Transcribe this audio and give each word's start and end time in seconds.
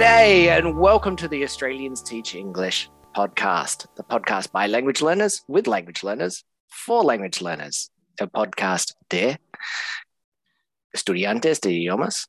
G'day, 0.00 0.48
and 0.48 0.78
welcome 0.78 1.14
to 1.16 1.28
the 1.28 1.44
Australians 1.44 2.00
Teach 2.00 2.34
English 2.34 2.88
podcast, 3.14 3.86
the 3.96 4.02
podcast 4.02 4.50
by 4.50 4.66
language 4.66 5.02
learners 5.02 5.42
with 5.46 5.66
language 5.66 6.02
learners 6.02 6.42
for 6.70 7.02
language 7.02 7.42
learners. 7.42 7.90
El 8.18 8.28
podcast 8.28 8.94
de 9.10 9.36
estudiantes 10.96 11.60
de 11.60 11.72
idiomas 11.72 12.28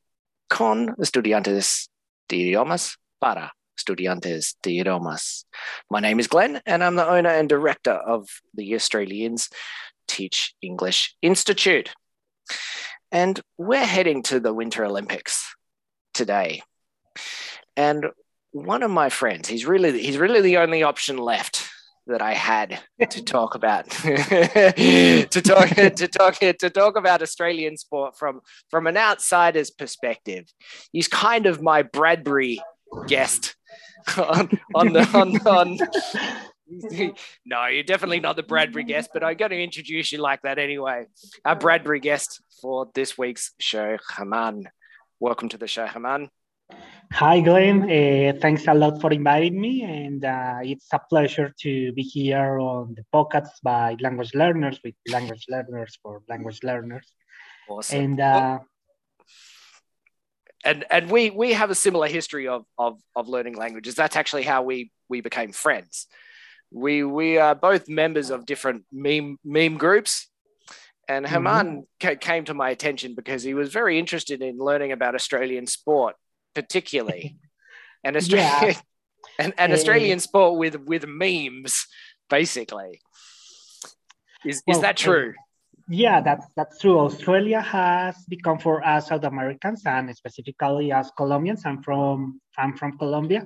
con 0.50 0.96
estudiantes 1.00 1.88
de 2.28 2.40
idiomas 2.40 2.98
para 3.22 3.54
estudiantes 3.80 4.56
de 4.62 4.72
idiomas. 4.72 5.46
My 5.90 6.02
name 6.02 6.20
is 6.20 6.28
Glenn, 6.28 6.60
and 6.66 6.84
I'm 6.84 6.98
the 6.98 7.08
owner 7.08 7.30
and 7.30 7.48
director 7.48 7.94
of 7.94 8.28
the 8.54 8.76
Australians 8.76 9.50
Teach 10.10 10.56
English 10.62 11.16
Institute. 11.22 11.96
And 13.14 13.40
we're 13.58 13.86
heading 13.86 14.24
to 14.24 14.42
the 14.42 14.54
Winter 14.54 14.84
Olympics 14.84 15.56
today. 16.14 16.64
And 17.76 18.08
one 18.52 18.84
of 18.84 18.92
my 18.92 19.10
friends, 19.10 19.48
he's 19.48 19.66
really 19.66 20.02
he's 20.02 20.18
really 20.18 20.42
the 20.42 20.58
only 20.58 20.84
option 20.84 21.18
left 21.18 21.70
that 22.08 22.22
I 22.22 22.34
had 22.34 22.80
to 23.10 23.24
talk 23.26 23.56
about 23.56 23.90
to 23.90 25.26
talk 25.30 25.70
to 25.70 26.08
talk 26.08 26.36
to 26.36 26.70
talk 26.70 26.98
about 26.98 27.22
Australian 27.22 27.78
sport 27.78 28.18
from 28.18 28.42
from 28.70 28.88
an 28.88 28.98
outsider's 28.98 29.72
perspective. 29.72 30.46
He's 30.92 31.08
kind 31.08 31.46
of 31.46 31.62
my 31.62 31.84
Bradbury 31.84 32.62
guest 33.08 33.56
on 34.18 34.50
on 34.76 34.94
the 34.94 35.08
on, 35.14 35.48
on 35.48 35.78
no, 37.46 37.68
you're 37.68 37.84
definitely 37.84 38.20
not 38.20 38.36
the 38.36 38.44
Bradbury 38.44 38.84
guest, 38.84 39.12
but 39.14 39.24
I'm 39.24 39.38
going 39.38 39.52
to 39.52 39.62
introduce 39.62 40.12
you 40.12 40.20
like 40.20 40.42
that 40.44 40.58
anyway. 40.58 41.06
Our 41.46 41.56
Bradbury 41.56 42.00
guest 42.00 42.42
for 42.62 42.90
this 42.94 43.18
week's 43.18 43.54
show, 43.60 43.98
Haman. 44.18 44.70
Welcome 45.20 45.50
to 45.50 45.58
the 45.58 45.68
show, 45.68 45.86
Haman. 45.86 46.30
Hi, 47.14 47.42
Glenn. 47.42 47.84
Uh, 47.84 48.34
thanks 48.40 48.66
a 48.68 48.74
lot 48.74 49.02
for 49.02 49.12
inviting 49.12 49.60
me. 49.60 49.84
And 49.84 50.24
uh, 50.24 50.60
it's 50.64 50.88
a 50.94 51.00
pleasure 51.00 51.54
to 51.60 51.92
be 51.92 52.02
here 52.02 52.58
on 52.60 52.96
the 52.96 53.04
podcast 53.14 53.62
by 53.62 53.98
language 54.00 54.34
learners 54.34 54.80
with 54.84 54.96
language 55.10 55.46
learners 55.50 56.00
for 56.02 56.22
language 56.30 56.60
learners. 56.64 57.06
Awesome. 57.70 58.00
And 58.00 58.20
uh, 58.22 58.60
and 60.64 60.86
and 60.90 61.12
we 61.12 61.30
we 61.30 61.54
have 61.54 61.70
a 61.70 61.76
similar 61.76 62.08
history 62.08 62.48
of 62.48 62.66
of 62.78 63.00
of 63.16 63.28
learning 63.28 63.58
languages. 63.58 63.94
That's 63.94 64.16
actually 64.16 64.44
how 64.44 64.64
we 64.64 64.92
we 65.10 65.22
became 65.22 65.52
friends. 65.52 66.08
We 66.72 67.04
we 67.04 67.38
are 67.38 67.56
both 67.56 67.90
members 67.90 68.30
of 68.30 68.46
different 68.46 68.86
meme 68.92 69.38
meme 69.44 69.78
groups. 69.78 70.28
And 71.08 71.28
Haman 71.28 71.88
mm-hmm. 72.00 72.20
came 72.20 72.46
to 72.46 72.54
my 72.54 72.70
attention 72.70 73.16
because 73.16 73.44
he 73.44 73.54
was 73.54 73.74
very 73.74 74.00
interested 74.00 74.42
in 74.42 74.58
learning 74.58 74.94
about 74.94 75.14
Australian 75.14 75.68
sport 75.68 76.16
particularly, 76.54 77.38
and 78.04 78.16
Australia, 78.16 78.60
yeah. 78.64 78.74
and, 79.40 79.54
and 79.58 79.74
Australian 79.74 80.18
uh, 80.18 80.22
sport 80.22 80.58
with 80.58 80.76
with 80.76 81.06
memes, 81.08 81.88
basically. 82.30 83.02
Is 84.46 84.64
well, 84.66 84.78
is 84.78 84.82
that 84.82 84.98
true? 84.98 85.34
Yeah, 85.88 86.22
that's 86.22 86.48
that's 86.56 86.80
true. 86.80 87.00
Australia 87.00 87.60
has 87.62 88.16
become 88.30 88.60
for 88.60 88.86
us 88.86 89.10
South 89.10 89.24
Americans 89.24 89.84
and 89.86 90.16
specifically 90.16 90.92
as 90.92 91.12
Colombians. 91.18 91.66
I'm 91.66 91.84
from 91.84 92.40
I'm 92.58 92.78
from 92.78 92.98
Colombia. 92.98 93.46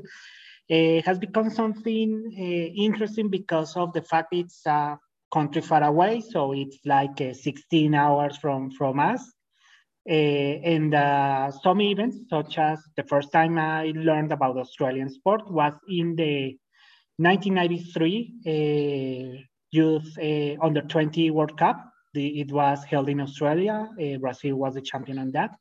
It 0.70 1.06
has 1.06 1.20
become 1.20 1.50
something 1.50 2.10
uh, 2.38 2.84
interesting 2.86 3.30
because 3.30 3.76
of 3.76 3.94
the 3.94 4.02
fact 4.02 4.34
it's 4.34 4.66
a 4.66 4.98
country 5.34 5.62
far 5.62 5.84
away, 5.84 6.22
so 6.22 6.54
it's 6.54 6.78
like 6.86 7.20
uh, 7.22 7.34
16 7.34 7.94
hours 7.96 8.38
from 8.38 8.72
from 8.72 9.00
us. 9.00 9.22
And 10.08 10.94
uh, 10.94 11.52
some 11.52 11.82
events, 11.82 12.18
such 12.30 12.58
as 12.60 12.80
the 12.96 13.04
first 13.04 13.32
time 13.32 13.58
I 13.58 13.92
learned 13.96 14.32
about 14.32 14.58
Australian 14.58 15.10
sport 15.10 15.50
was 15.52 15.74
in 15.90 16.16
the 16.16 16.58
1993 17.18 18.36
uh, 18.46 19.42
Youth 19.72 20.18
Under 20.62 20.82
20 20.82 21.32
World 21.32 21.58
Cup. 21.58 21.84
The, 22.14 22.40
it 22.40 22.52
was 22.52 22.84
held 22.84 23.10
in 23.10 23.20
Australia. 23.20 23.90
Brazil 24.20 24.56
was 24.58 24.76
the 24.76 24.82
champion 24.82 25.18
on 25.18 25.32
that 25.32 25.52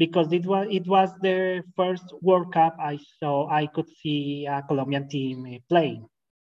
because 0.00 0.32
it 0.32 0.46
was 0.46 0.66
it 0.70 0.86
was 0.86 1.10
the 1.20 1.62
first 1.76 2.06
World 2.22 2.52
Cup 2.54 2.74
I 2.80 2.98
saw 3.18 3.50
I 3.50 3.66
could 3.66 3.88
see 4.00 4.46
a 4.46 4.62
Colombian 4.66 5.08
team 5.08 5.58
playing. 5.68 6.06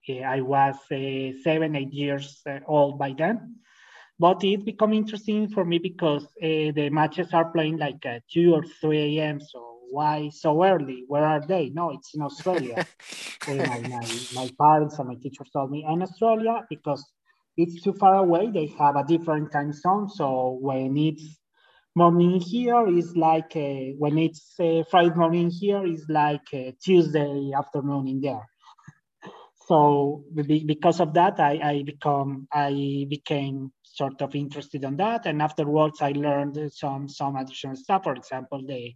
I 0.09 0.41
was 0.41 0.77
uh, 0.91 1.33
seven 1.43 1.77
eight 1.77 1.93
years 1.93 2.43
old 2.67 2.99
by 2.99 3.15
then, 3.17 3.57
but 4.19 4.43
it 4.45 4.65
become 4.65 4.93
interesting 4.93 5.49
for 5.49 5.65
me 5.65 5.79
because 5.79 6.25
uh, 6.43 6.73
the 6.75 6.89
matches 6.91 7.29
are 7.33 7.51
playing 7.51 7.79
like 7.79 8.05
at 8.07 8.23
2 8.33 8.55
or 8.55 8.65
3 8.81 9.19
a.m. 9.19 9.41
So 9.41 9.79
why 9.91 10.31
so 10.33 10.65
early? 10.65 11.05
Where 11.07 11.25
are 11.25 11.45
they? 11.47 11.71
No, 11.71 11.91
it's 11.91 12.15
in 12.15 12.23
Australia. 12.23 12.87
my, 13.47 13.81
my, 13.81 14.07
my 14.33 14.49
parents 14.61 14.99
and 14.99 15.09
my 15.09 15.15
teachers 15.17 15.51
told 15.53 15.71
me 15.71 15.85
in 15.89 16.03
Australia 16.03 16.65
because 16.71 17.05
it's 17.57 17.83
too 17.83 17.93
far 17.93 18.17
away. 18.17 18.51
They 18.51 18.67
have 18.79 18.97
a 18.97 19.05
different 19.05 19.53
time 19.53 19.73
zone. 19.73 20.09
So 20.09 20.59
when 20.61 20.97
it's 20.97 21.39
morning 21.97 22.41
here 22.41 22.89
is 22.89 23.17
like 23.17 23.55
uh, 23.57 23.95
when 23.99 24.19
it's 24.19 24.55
Friday 24.91 25.15
morning 25.15 25.51
here 25.51 25.87
is 25.87 26.05
like 26.09 26.47
Tuesday 26.83 27.53
afternoon 27.57 28.09
in 28.09 28.21
there. 28.21 28.47
So 29.67 30.25
because 30.35 31.01
of 31.01 31.15
that, 31.15 31.41
I, 31.41 31.59
I 31.63 31.83
become 31.85 32.47
I 32.53 33.07
became 33.09 33.73
sort 33.95 34.21
of 34.23 34.35
interested 34.35 34.85
in 34.85 34.97
that. 34.97 35.27
And 35.27 35.41
afterwards, 35.41 36.03
I 36.03 36.13
learned 36.13 36.57
some 36.73 37.09
some 37.09 37.37
additional 37.37 37.77
stuff. 37.77 38.05
For 38.05 38.15
example, 38.15 38.61
the 38.67 38.95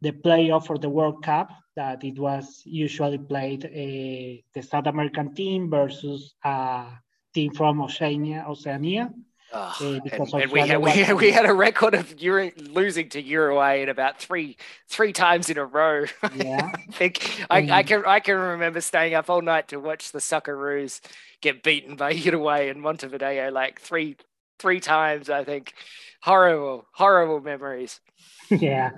the 0.00 0.12
playoff 0.12 0.66
for 0.66 0.78
the 0.78 0.88
World 0.88 1.22
Cup 1.24 1.50
that 1.76 2.04
it 2.04 2.18
was 2.18 2.62
usually 2.64 3.18
played 3.18 3.64
uh, 3.64 4.42
the 4.54 4.62
South 4.62 4.86
American 4.86 5.34
team 5.34 5.70
versus 5.70 6.34
a 6.44 6.86
team 7.34 7.52
from 7.52 7.80
Oceania, 7.80 8.44
Oceania 8.48 9.12
uh, 9.50 9.72
and, 9.80 10.12
and 10.12 10.52
we, 10.52 10.60
had, 10.60 10.78
we, 10.78 10.90
had, 10.90 11.16
we 11.16 11.30
had 11.30 11.46
a 11.46 11.54
record 11.54 11.94
of 11.94 12.20
Euro, 12.20 12.50
losing 12.58 13.08
to 13.08 13.22
Uruguay 13.22 13.76
in 13.76 13.88
about 13.88 14.20
three 14.20 14.58
three 14.88 15.12
times 15.12 15.48
in 15.48 15.56
a 15.56 15.64
row. 15.64 16.04
Yeah, 16.36 16.70
I 16.74 16.92
think 16.92 17.46
I, 17.48 17.78
I, 17.78 17.82
can 17.82 18.04
I 18.04 18.20
can 18.20 18.36
remember 18.36 18.82
staying 18.82 19.14
up 19.14 19.30
all 19.30 19.40
night 19.40 19.68
to 19.68 19.78
watch 19.78 20.12
the 20.12 20.18
Socceroos 20.18 21.00
get 21.40 21.62
beaten 21.62 21.96
by 21.96 22.10
Uruguay 22.28 22.68
in 22.68 22.80
Montevideo 22.80 23.50
like 23.50 23.80
three 23.80 24.16
three 24.58 24.80
times. 24.80 25.30
I 25.30 25.44
think 25.44 25.74
horrible 26.22 26.86
horrible 26.92 27.40
memories. 27.40 28.00
Yeah, 28.50 28.90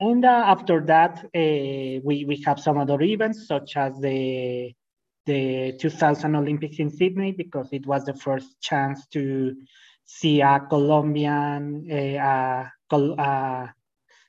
and 0.00 0.24
uh, 0.24 0.44
after 0.46 0.80
that 0.86 1.24
uh, 1.24 2.00
we 2.04 2.24
we 2.26 2.42
have 2.46 2.58
some 2.58 2.78
other 2.78 3.00
events 3.02 3.46
such 3.46 3.76
as 3.76 3.98
the 4.00 4.74
the 5.26 5.74
2000 5.78 6.34
Olympics 6.36 6.78
in 6.78 6.90
Sydney 6.90 7.32
because 7.32 7.68
it 7.72 7.86
was 7.86 8.04
the 8.04 8.14
first 8.14 8.60
chance 8.60 9.06
to 9.08 9.54
see 10.04 10.40
a 10.40 10.60
Colombian, 10.68 11.88
uh, 11.90 12.68
uh, 12.90 13.66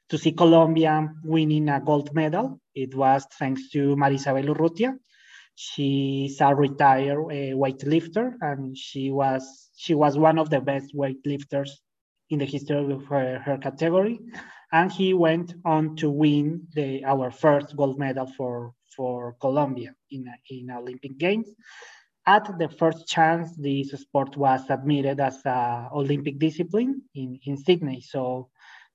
to 0.09 0.17
see 0.17 0.31
Colombia 0.31 1.09
winning 1.23 1.69
a 1.69 1.81
gold 1.81 2.13
medal. 2.13 2.59
It 2.73 2.95
was 2.95 3.25
thanks 3.37 3.69
to 3.71 3.95
Marisabel 3.95 4.47
Urrutia. 4.47 4.97
She's 5.55 6.41
a 6.41 6.53
retired 6.53 7.19
uh, 7.19 7.55
weightlifter, 7.55 8.33
and 8.41 8.77
she 8.77 9.11
was 9.11 9.69
she 9.77 9.93
was 9.93 10.17
one 10.17 10.37
of 10.37 10.49
the 10.49 10.61
best 10.61 10.93
weightlifters 10.95 11.71
in 12.29 12.39
the 12.39 12.45
history 12.45 12.91
of 12.91 13.05
her, 13.05 13.39
her 13.39 13.57
category. 13.57 14.19
And 14.71 14.91
he 14.91 15.13
went 15.13 15.53
on 15.63 15.95
to 15.97 16.09
win 16.09 16.67
the 16.73 17.03
our 17.05 17.31
first 17.31 17.75
gold 17.75 17.97
medal 17.99 18.27
for 18.37 18.73
for 18.95 19.35
Colombia 19.39 19.93
in 20.11 20.25
in 20.49 20.71
Olympic 20.71 21.17
Games 21.17 21.49
at 22.27 22.57
the 22.57 22.69
first 22.69 23.07
chance, 23.07 23.55
this 23.55 23.91
sport 23.91 24.35
was 24.35 24.61
admitted 24.69 25.19
as 25.19 25.41
an 25.45 25.89
Olympic 25.93 26.39
discipline 26.39 27.03
in, 27.13 27.39
in 27.45 27.57
Sydney. 27.57 28.01
So 28.01 28.49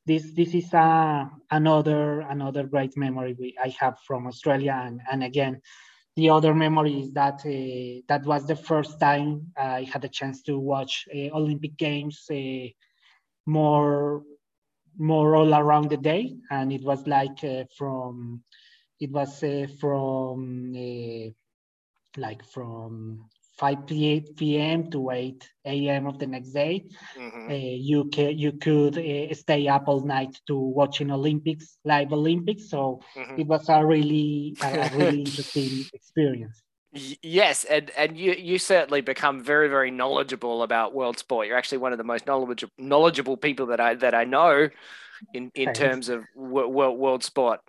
this 0.07 0.33
this 0.35 0.55
is 0.55 0.73
a, 0.73 1.31
another 1.51 2.21
another 2.23 2.65
great 2.65 2.97
memory 2.97 3.37
we, 3.39 3.55
I 3.63 3.69
have 3.79 3.99
from 4.07 4.27
Australia. 4.27 4.83
And, 4.85 5.01
and 5.11 5.23
again, 5.23 5.61
the 6.21 6.31
other 6.31 6.55
memory 6.55 7.01
is 7.01 7.13
that 7.13 7.41
uh, 7.47 8.03
that 8.09 8.27
was 8.27 8.47
the 8.47 8.57
first 8.57 9.01
time 9.01 9.53
I 9.57 9.89
had 9.93 10.05
a 10.05 10.09
chance 10.09 10.43
to 10.43 10.59
watch 10.59 11.09
uh, 11.15 11.31
Olympic 11.37 11.77
Games 11.79 12.27
uh, 12.31 12.69
more 13.47 14.23
more 14.99 15.37
all 15.37 15.55
around 15.55 15.91
the 15.91 15.97
day, 15.97 16.37
and 16.51 16.73
it 16.73 16.83
was 16.85 17.07
like 17.07 17.43
uh, 17.45 17.65
from 17.79 18.43
it 19.01 19.11
was 19.11 19.43
uh, 19.43 19.67
from 19.81 20.75
uh, 20.77 21.31
like 22.21 22.45
from 22.45 23.25
5 23.61 23.87
p.m. 23.87 24.91
to 24.91 25.11
8 25.11 25.49
a.m. 25.67 26.07
of 26.07 26.19
the 26.19 26.27
next 26.27 26.53
day. 26.53 26.87
Mm-hmm. 27.17 27.51
Uh, 27.51 27.55
you 27.55 28.07
can 28.07 28.39
you 28.39 28.53
could 28.53 28.97
uh, 28.97 29.35
stay 29.35 29.69
up 29.69 29.87
all 29.87 30.01
night 30.01 30.41
to 30.47 30.57
watching 30.57 31.11
Olympics, 31.11 31.77
live 31.85 32.11
Olympics. 32.13 32.71
So 32.71 33.03
mm-hmm. 33.15 33.39
it 33.39 33.47
was 33.47 33.69
a 33.69 33.85
really 33.85 34.57
a, 34.63 34.91
really 34.97 35.21
interesting 35.21 35.85
experience. 35.93 36.63
Yes, 37.23 37.65
and 37.65 37.91
and 37.99 38.17
you 38.17 38.33
you 38.33 38.59
certainly 38.59 39.03
become 39.03 39.45
very 39.45 39.69
very 39.69 39.91
knowledgeable 39.91 40.63
about 40.63 40.95
world 40.95 41.19
sport. 41.19 41.47
You're 41.47 41.59
actually 41.59 41.79
one 41.79 41.93
of 41.93 41.99
the 41.99 42.05
most 42.05 42.27
knowledgeable 42.27 42.73
knowledgeable 42.79 43.37
people 43.37 43.67
that 43.67 43.79
I 43.79 43.95
that 43.97 44.15
I 44.15 44.25
know 44.25 44.71
in 45.35 45.53
in 45.55 45.67
Thanks. 45.67 45.79
terms 45.79 46.09
of 46.09 46.25
world 46.35 46.99
world 46.99 47.23
sport. 47.23 47.61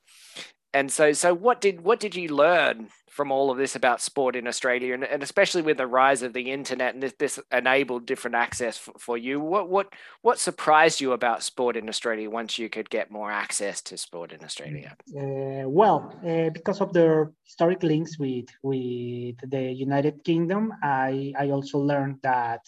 and 0.73 0.89
so 0.89 1.11
so 1.11 1.33
what 1.33 1.59
did 1.59 1.81
what 1.81 1.99
did 1.99 2.15
you 2.15 2.29
learn 2.29 2.87
from 3.11 3.29
all 3.29 3.51
of 3.51 3.57
this 3.57 3.75
about 3.75 3.99
sport 4.01 4.35
in 4.37 4.47
australia 4.47 4.93
and, 4.93 5.03
and 5.03 5.21
especially 5.21 5.61
with 5.61 5.77
the 5.77 5.85
rise 5.85 6.21
of 6.23 6.31
the 6.31 6.49
internet 6.49 6.93
and 6.93 7.03
this, 7.03 7.13
this 7.19 7.39
enabled 7.51 8.05
different 8.05 8.35
access 8.35 8.77
for, 8.77 8.93
for, 8.97 9.17
you. 9.17 9.39
What 9.39 9.69
what 9.69 9.87
what 10.21 10.39
surprised 10.39 11.01
you 11.01 11.11
about 11.11 11.43
sport 11.43 11.75
in 11.75 11.89
australia 11.89 12.29
once 12.29 12.57
you 12.57 12.69
could 12.69 12.89
get 12.89 13.11
more 13.11 13.29
access 13.29 13.81
to 13.83 13.97
sport 13.97 14.31
in 14.31 14.41
australia? 14.43 14.95
Uh, 15.15 15.67
well 15.67 15.99
uh, 16.25 16.49
because 16.51 16.79
of 16.79 16.93
the 16.93 17.31
historic 17.43 17.83
links 17.83 18.17
with 18.17 18.47
with 18.63 19.37
the 19.49 19.63
united 19.87 20.23
kingdom 20.23 20.73
i 20.81 21.33
i 21.37 21.49
also 21.49 21.77
learned 21.79 22.17
that 22.23 22.61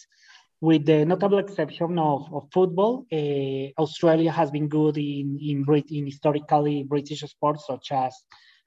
with 0.60 0.86
the 0.86 1.04
notable 1.04 1.38
exception 1.38 1.98
of, 1.98 2.32
of 2.32 2.48
football, 2.50 3.04
uh, 3.12 3.66
Australia 3.82 4.32
has 4.32 4.50
been 4.50 4.66
good 4.66 4.96
in, 4.96 5.38
in, 5.38 5.84
in 5.90 6.06
historically 6.06 6.84
British 6.84 7.20
sports 7.20 7.66
such 7.66 7.92
as 7.92 8.14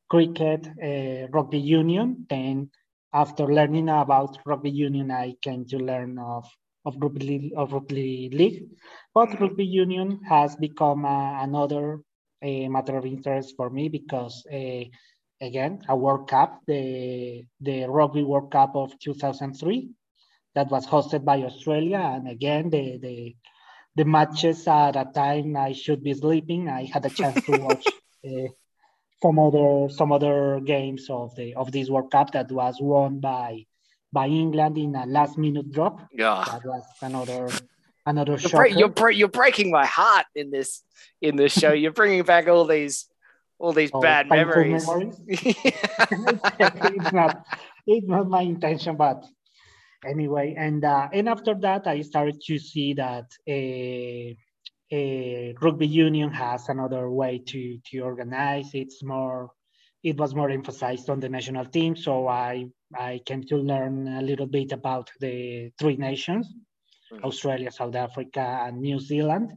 cricket, 0.09 0.67
uh, 0.67 1.27
rugby 1.31 1.59
union. 1.59 2.25
Then 2.29 2.69
after 3.13 3.45
learning 3.47 3.89
about 3.89 4.37
rugby 4.45 4.71
union, 4.71 5.11
I 5.11 5.35
came 5.41 5.65
to 5.65 5.77
learn 5.77 6.17
of, 6.19 6.45
of, 6.85 6.95
rugby, 6.99 7.53
of 7.55 7.73
rugby 7.73 8.29
league. 8.31 8.69
But 9.13 9.39
rugby 9.39 9.65
union 9.65 10.21
has 10.27 10.55
become 10.55 11.05
uh, 11.05 11.43
another 11.43 12.01
matter 12.41 12.97
of 12.97 13.05
interest 13.05 13.55
for 13.57 13.69
me 13.69 13.89
because 13.89 14.45
again, 15.41 15.81
a 15.87 15.95
World 15.95 16.29
Cup, 16.29 16.61
the, 16.67 17.45
the 17.61 17.85
Rugby 17.85 18.23
World 18.23 18.51
Cup 18.51 18.75
of 18.75 18.97
2003, 18.99 19.89
that 20.55 20.69
was 20.69 20.85
hosted 20.87 21.23
by 21.23 21.43
Australia. 21.43 21.99
And 21.99 22.27
again, 22.27 22.69
the, 22.69 22.97
the, 22.97 23.35
the 23.95 24.05
matches 24.05 24.67
at 24.67 24.95
a 24.95 25.05
time 25.13 25.55
I 25.55 25.73
should 25.73 26.03
be 26.03 26.13
sleeping, 26.13 26.69
I 26.69 26.85
had 26.85 27.05
a 27.05 27.09
chance 27.09 27.45
to 27.45 27.51
watch 27.63 27.85
uh, 28.25 28.47
some 29.21 29.39
other 29.39 29.89
some 29.89 30.11
other 30.11 30.59
games 30.63 31.07
of 31.09 31.35
the 31.35 31.55
of 31.55 31.71
this 31.71 31.89
World 31.89 32.11
Cup 32.11 32.31
that 32.31 32.51
was 32.51 32.77
won 32.79 33.19
by 33.19 33.65
by 34.11 34.27
England 34.27 34.77
in 34.77 34.95
a 34.95 35.05
last 35.05 35.37
minute 35.37 35.71
drop. 35.71 36.01
Yeah, 36.11 36.43
that 36.47 36.65
was 36.65 36.85
another 37.01 37.49
another 38.05 38.37
you're, 38.37 38.49
bre- 38.49 38.67
you're, 38.67 38.89
bre- 38.89 39.11
you're 39.11 39.27
breaking 39.27 39.69
my 39.69 39.85
heart 39.85 40.25
in 40.35 40.49
this 40.49 40.83
in 41.21 41.35
this 41.35 41.53
show. 41.53 41.73
you're 41.73 41.91
bringing 41.91 42.23
back 42.23 42.47
all 42.47 42.65
these 42.65 43.07
all 43.59 43.73
these 43.73 43.91
oh, 43.93 44.01
bad 44.01 44.29
memories. 44.29 44.87
memories. 44.87 45.19
it's 45.27 47.11
not 47.11 47.45
it's 47.85 48.07
not 48.07 48.27
my 48.27 48.41
intention, 48.41 48.95
but 48.95 49.25
anyway, 50.05 50.55
and 50.57 50.83
uh, 50.83 51.07
and 51.11 51.27
after 51.29 51.55
that, 51.55 51.87
I 51.87 52.01
started 52.01 52.41
to 52.47 52.59
see 52.59 52.93
that 52.93 53.25
a, 53.47 54.37
a 54.91 55.55
rugby 55.61 55.87
union 55.87 56.31
has 56.31 56.69
another 56.69 57.09
way 57.09 57.39
to 57.39 57.79
to 57.87 57.99
organize. 57.99 58.71
It's 58.73 59.03
more, 59.03 59.51
it 60.03 60.17
was 60.17 60.33
more 60.35 60.49
emphasized 60.49 61.09
on 61.09 61.19
the 61.19 61.29
national 61.29 61.65
team. 61.65 61.95
So 61.95 62.27
I 62.27 62.67
I 62.95 63.21
came 63.25 63.43
to 63.45 63.57
learn 63.57 64.07
a 64.07 64.21
little 64.21 64.47
bit 64.47 64.71
about 64.71 65.09
the 65.19 65.71
three 65.79 65.97
nations, 65.97 66.47
mm-hmm. 67.11 67.25
Australia, 67.25 67.71
South 67.71 67.95
Africa, 67.95 68.63
and 68.65 68.81
New 68.81 68.99
Zealand. 68.99 69.51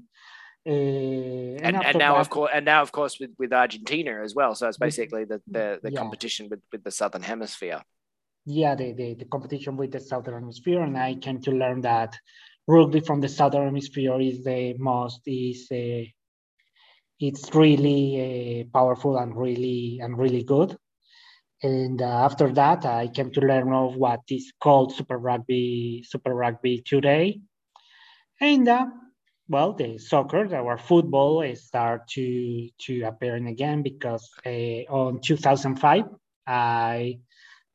Uh, 0.66 0.72
and, 0.72 1.74
and, 1.74 1.84
and 1.86 1.98
now 1.98 2.14
that, 2.14 2.20
of 2.20 2.28
course 2.28 2.50
and 2.52 2.66
now 2.66 2.82
of 2.82 2.92
course 2.92 3.18
with, 3.18 3.30
with 3.38 3.50
argentina 3.50 4.20
as 4.22 4.34
well 4.34 4.54
so 4.54 4.68
it's 4.68 4.76
basically 4.76 5.24
the 5.24 5.40
the, 5.46 5.80
the 5.82 5.90
yeah. 5.90 5.98
competition 5.98 6.48
with, 6.50 6.60
with 6.70 6.84
the 6.84 6.90
southern 6.90 7.22
hemisphere 7.22 7.80
yeah, 8.46 8.74
the, 8.74 8.92
the, 8.92 9.14
the 9.14 9.24
competition 9.26 9.76
with 9.76 9.92
the 9.92 10.00
Southern 10.00 10.34
Hemisphere, 10.34 10.80
and 10.82 10.96
I 10.96 11.14
came 11.14 11.40
to 11.42 11.50
learn 11.50 11.82
that 11.82 12.16
rugby 12.70 13.00
from 13.00 13.20
the 13.20 13.28
Southern 13.28 13.64
Hemisphere 13.66 14.20
is 14.20 14.44
the 14.44 14.74
most 14.78 15.20
is 15.26 15.68
uh, 15.72 16.04
it's 17.18 17.54
really 17.54 18.06
uh, 18.22 18.78
powerful 18.78 19.18
and 19.18 19.36
really 19.36 20.00
and 20.02 20.16
really 20.16 20.42
good. 20.42 20.76
And 21.62 22.00
uh, 22.00 22.24
after 22.28 22.50
that, 22.52 22.86
I 22.86 23.08
came 23.08 23.30
to 23.32 23.40
learn 23.40 23.72
of 23.72 23.96
what 23.96 24.20
is 24.30 24.52
called 24.62 24.94
Super 24.94 25.18
Rugby 25.18 26.04
Super 26.08 26.34
Rugby 26.34 26.82
today, 26.86 27.40
and 28.40 28.66
uh, 28.66 28.86
well, 29.48 29.72
the 29.72 29.98
soccer, 29.98 30.54
our 30.54 30.78
football, 30.78 31.44
start 31.56 32.08
to 32.14 32.68
to 32.86 33.02
appearing 33.02 33.48
again 33.48 33.82
because 33.82 34.30
uh, 34.46 34.86
on 34.88 35.20
2005 35.20 36.04
I 36.46 37.18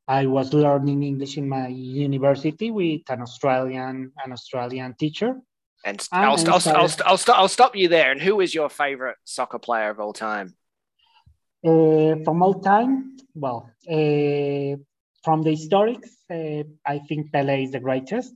I 0.08 0.28
was 0.28 0.54
learning 0.54 1.04
English 1.04 1.38
in 1.38 1.50
my 1.50 1.68
university 1.68 2.70
with 2.70 3.02
an 3.10 3.22
Australian 3.22 4.12
an 4.24 4.32
Australian 4.32 4.94
teacher. 4.94 5.36
And, 5.84 6.08
and 6.12 6.26
I'll, 6.26 6.32
I'll, 6.32 6.38
started, 6.38 6.70
I'll, 6.70 7.12
I'll, 7.12 7.18
stop, 7.18 7.40
I'll 7.40 7.48
stop 7.48 7.76
you 7.76 7.88
there. 7.88 8.12
And 8.12 8.22
who 8.22 8.42
is 8.42 8.54
your 8.54 8.70
favorite 8.70 9.18
soccer 9.24 9.60
player 9.60 9.90
of 9.90 10.00
all 10.00 10.14
time? 10.14 10.56
Uh, 11.64 12.16
from 12.24 12.42
all 12.44 12.60
time, 12.60 13.18
well, 13.34 13.70
uh, 13.88 14.78
from 15.24 15.42
the 15.44 15.52
historics, 15.52 16.10
uh, 16.30 16.64
I 16.86 17.00
think 17.00 17.32
Pele 17.32 17.64
is 17.64 17.72
the 17.72 17.80
greatest. 17.80 18.34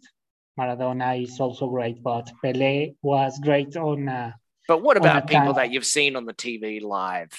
Maradona 0.59 1.23
is 1.23 1.39
also 1.39 1.67
great, 1.69 2.03
but 2.03 2.31
Pele 2.43 2.93
was 3.01 3.39
great 3.39 3.75
on. 3.77 4.33
but 4.67 4.81
what 4.81 4.97
about 4.97 5.27
people 5.27 5.53
time. 5.53 5.55
that 5.55 5.71
you've 5.71 5.85
seen 5.85 6.15
on 6.15 6.25
the 6.25 6.33
TV 6.33 6.81
live? 6.81 7.31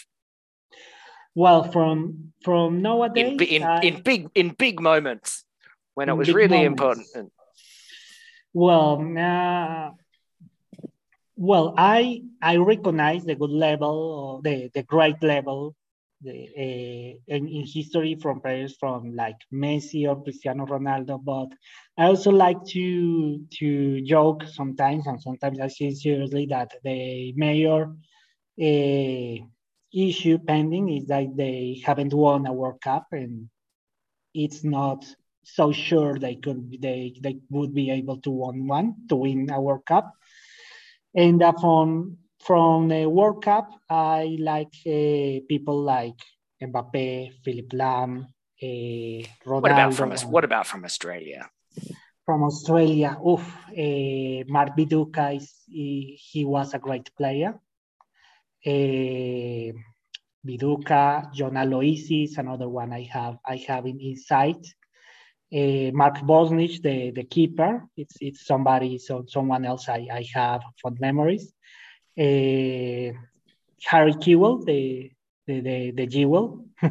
Well, 1.40 1.62
from 1.72 2.34
from 2.44 2.82
nowadays, 2.82 3.40
in, 3.40 3.62
in, 3.62 3.62
I, 3.62 3.80
in 3.80 4.02
big 4.02 4.28
in 4.34 4.50
big 4.50 4.78
moments 4.78 5.46
when 5.94 6.10
it 6.10 6.12
was 6.12 6.34
really 6.34 6.68
moments. 6.68 7.14
important. 7.14 7.32
Well, 8.52 9.00
uh, 9.16 9.90
well, 11.36 11.72
I 11.78 12.24
I 12.42 12.56
recognize 12.56 13.24
the 13.24 13.36
good 13.36 13.56
level, 13.68 14.42
the 14.44 14.70
the 14.74 14.82
great 14.82 15.22
level, 15.22 15.74
the 16.20 16.36
uh, 16.64 17.34
in, 17.34 17.48
in 17.48 17.64
history 17.64 18.16
from 18.20 18.42
players 18.42 18.76
from 18.78 19.16
like 19.16 19.40
Messi 19.50 20.06
or 20.06 20.22
Cristiano 20.22 20.66
Ronaldo, 20.66 21.24
but 21.24 21.48
I 21.96 22.04
also 22.12 22.32
like 22.32 22.62
to 22.76 23.38
to 23.60 24.02
joke 24.02 24.42
sometimes, 24.44 25.06
and 25.06 25.18
sometimes 25.22 25.58
I 25.58 25.68
see 25.68 25.94
seriously 25.94 26.44
that 26.50 26.70
the 26.84 27.32
mayor. 27.34 27.96
Uh, 28.60 29.46
issue 29.92 30.38
pending 30.38 30.88
is 30.88 31.06
that 31.06 31.36
they 31.36 31.82
haven't 31.84 32.14
won 32.14 32.46
a 32.46 32.52
World 32.52 32.80
Cup 32.80 33.06
and 33.12 33.48
it's 34.34 34.62
not 34.62 35.04
so 35.42 35.72
sure 35.72 36.18
they 36.18 36.36
could 36.36 36.76
they 36.80 37.14
they 37.20 37.38
would 37.50 37.74
be 37.74 37.90
able 37.90 38.20
to 38.20 38.30
win 38.30 38.66
one 38.66 38.94
to 39.08 39.16
win 39.16 39.50
a 39.50 39.60
World 39.60 39.84
Cup. 39.86 40.14
And 41.14 41.42
uh, 41.42 41.52
from 41.60 42.18
from 42.38 42.88
the 42.88 43.06
World 43.06 43.42
Cup, 43.42 43.70
I 43.88 44.36
like 44.38 44.72
uh, 44.86 45.42
people 45.48 45.82
like 45.82 46.18
Mbappe, 46.62 47.42
Philipp 47.42 47.70
Lahm, 47.70 48.26
uh, 48.62 49.20
Ronaldo. 49.44 49.62
What 49.62 49.72
about 49.72 49.94
from 49.94 50.10
what 50.30 50.44
about 50.44 50.66
from 50.66 50.84
Australia? 50.84 51.50
From 52.24 52.44
Australia, 52.44 53.18
oof, 53.26 53.42
uh, 53.70 54.44
Mark 54.46 54.76
Viduka 54.76 55.34
is 55.34 55.50
he, 55.66 56.16
he 56.20 56.44
was 56.44 56.74
a 56.74 56.78
great 56.78 57.10
player 57.16 57.58
uh, 58.66 59.72
Viduka, 60.46 61.32
John 61.32 61.52
Aloisi 61.52 62.36
another 62.38 62.68
one 62.68 62.92
I 62.92 63.08
have 63.12 63.36
I 63.46 63.56
have 63.68 63.86
in 63.86 64.00
inside. 64.00 64.64
Uh, 65.52 65.90
Mark 65.92 66.18
Bosnich, 66.18 66.80
the, 66.80 67.10
the 67.10 67.24
keeper, 67.24 67.84
it's 67.96 68.16
it's 68.20 68.46
somebody, 68.46 68.98
so 68.98 69.24
someone 69.26 69.64
else 69.64 69.88
I, 69.88 70.06
I 70.12 70.26
have 70.32 70.62
fond 70.80 70.98
memories. 71.00 71.52
Uh, 72.18 73.12
Harry 73.84 74.14
Kewell, 74.14 74.64
the 74.64 75.10
the 75.46 75.60
the, 75.60 75.90
the 75.90 76.06
jewel. 76.06 76.66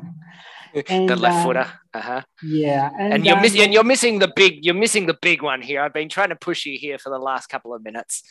and, 0.90 1.10
the 1.10 1.16
left 1.16 1.46
footer. 1.46 1.68
Uh-huh. 1.94 2.22
Yeah, 2.44 2.92
and, 3.00 3.14
and 3.14 3.26
you're 3.26 3.40
missing 3.40 3.62
and 3.62 3.74
you're 3.74 3.84
missing 3.84 4.20
the 4.20 4.32
big 4.36 4.66
you're 4.66 4.76
missing 4.76 5.06
the 5.06 5.18
big 5.22 5.42
one 5.42 5.62
here. 5.62 5.82
I've 5.82 5.94
been 5.94 6.10
trying 6.10 6.30
to 6.30 6.36
push 6.36 6.66
you 6.66 6.78
here 6.78 7.00
for 7.00 7.10
the 7.10 7.18
last 7.18 7.48
couple 7.48 7.74
of 7.74 7.82
minutes 7.82 8.24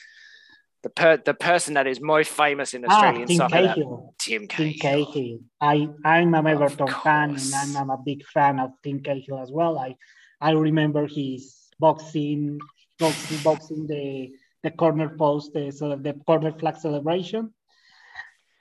the 0.83 0.91
per, 0.91 1.17
the 1.17 1.35
person 1.35 1.75
that 1.75 1.87
is 1.87 2.01
most 2.01 2.31
famous 2.31 2.75
in 2.75 2.85
ah, 2.85 2.93
Australian 2.93 3.23
ah, 3.23 3.27
Tim 3.27 3.37
soccer. 3.37 3.67
Cahill. 3.67 4.15
Tim 4.19 4.47
Cahill. 4.47 4.73
Tim 4.73 4.81
Cahill. 4.81 5.39
I 5.61 5.89
I'm 6.05 6.35
a 6.35 6.51
Everton 6.51 6.87
fan 6.87 7.31
and 7.31 7.55
I'm, 7.55 7.77
I'm, 7.77 7.91
a 7.91 7.99
big 7.99 8.25
fan 8.27 8.61
of 8.61 8.71
Tim 8.83 9.01
Cahill 9.01 9.39
as 9.39 9.51
well. 9.51 9.79
I 9.79 9.97
I 10.41 10.53
remember 10.53 11.07
his 11.07 11.69
boxing 11.81 12.61
boxing, 12.99 13.39
boxing 13.43 13.87
the 13.87 14.33
the 14.63 14.71
corner 14.71 15.09
post 15.09 15.53
the 15.53 15.71
so 15.71 15.97
the 15.97 16.15
corner 16.27 16.53
flag 16.53 16.77
celebration. 16.77 17.53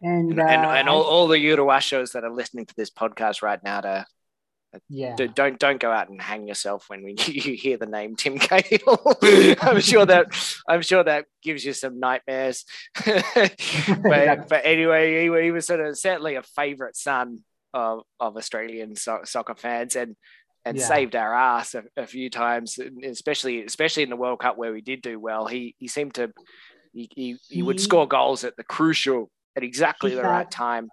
And 0.02 0.32
and, 0.32 0.40
uh, 0.40 0.44
and, 0.44 0.66
and 0.66 0.90
all, 0.90 1.02
all 1.02 1.28
the 1.28 1.38
Uruashos 1.38 2.12
that 2.12 2.24
are 2.24 2.32
listening 2.32 2.68
to 2.68 2.76
this 2.76 2.92
podcast 2.92 3.42
right 3.42 3.64
now 3.64 3.82
to 3.82 4.06
yeah. 4.90 5.16
Don't 5.16 5.60
don't 5.60 5.80
go 5.80 5.92
out 5.92 6.10
and 6.10 6.22
hang 6.22 6.48
yourself 6.48 6.86
when 6.90 7.04
we, 7.04 7.16
you 7.26 7.56
hear 7.56 7.78
the 7.78 7.86
name 7.86 8.16
tim 8.16 8.38
cahill. 8.38 9.18
I'm 9.62 9.82
sure 9.82 10.06
that 10.06 10.28
i'm 10.68 10.82
sure 10.82 11.04
that 11.04 11.26
gives 11.42 11.64
you 11.66 11.74
some 11.74 12.00
nightmares. 12.00 12.66
But, 13.08 14.50
but 14.50 14.62
anyway 14.64 15.28
he, 15.28 15.44
he, 15.44 15.52
was 15.52 15.66
sort 15.66 15.80
of 15.80 15.98
certainly 15.98 16.36
a 16.36 16.44
favorite 16.44 16.96
son 16.96 17.40
of, 17.74 18.02
of 18.20 18.38
australian 18.38 18.96
so- 18.96 19.22
soccer 19.24 19.56
fans 19.56 19.96
and 19.96 20.16
and 20.66 20.78
yeah. 20.78 20.86
saved 20.86 21.16
our 21.16 21.34
ass 21.34 21.76
a, 21.76 21.84
a, 21.96 22.06
few 22.06 22.30
times 22.30 22.80
especially 23.04 23.64
especially 23.64 24.04
in 24.04 24.10
the 24.10 24.16
world 24.16 24.40
cup 24.40 24.58
where 24.58 24.74
we 24.74 24.82
did 24.82 25.02
do 25.02 25.20
well. 25.20 25.48
He 25.48 25.76
he 25.78 25.88
seemed 25.88 26.16
to 26.16 26.32
he, 26.94 27.10
he, 27.16 27.38
he 27.48 27.62
would 27.62 27.80
score 27.80 28.08
goals 28.08 28.44
at 28.44 28.58
the 28.58 28.64
crucial 28.64 29.30
at 29.56 29.64
exactly 29.64 30.14
the 30.16 30.24
right 30.24 30.50
time 30.50 30.90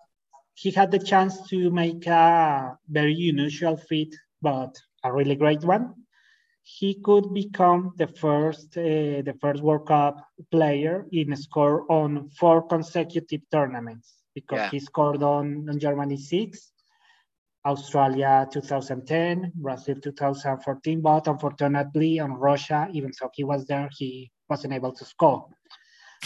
he 0.54 0.70
had 0.70 0.90
the 0.90 0.98
chance 0.98 1.48
to 1.48 1.70
make 1.70 2.06
a 2.06 2.78
very 2.88 3.28
unusual 3.28 3.76
feat, 3.76 4.16
but 4.40 4.80
a 5.02 5.12
really 5.12 5.34
great 5.34 5.62
one. 5.64 5.94
He 6.62 6.94
could 6.94 7.34
become 7.34 7.92
the 7.96 8.06
first 8.06 8.76
uh, 8.78 9.20
the 9.28 9.36
first 9.40 9.62
World 9.62 9.86
Cup 9.86 10.16
player 10.50 11.06
in 11.12 11.36
score 11.36 11.84
on 11.92 12.30
four 12.30 12.66
consecutive 12.66 13.42
tournaments 13.50 14.14
because 14.34 14.58
yeah. 14.58 14.70
he 14.70 14.80
scored 14.80 15.22
on, 15.22 15.68
on 15.68 15.78
Germany 15.78 16.16
six, 16.16 16.72
Australia 17.66 18.46
2010, 18.50 19.52
Brazil 19.56 19.96
2014, 20.02 21.00
but 21.00 21.26
unfortunately 21.26 22.18
on 22.18 22.32
Russia, 22.32 22.88
even 22.92 23.10
though 23.20 23.30
he 23.34 23.44
was 23.44 23.66
there, 23.66 23.88
he 23.92 24.30
wasn't 24.48 24.72
able 24.72 24.92
to 24.92 25.04
score. 25.04 25.46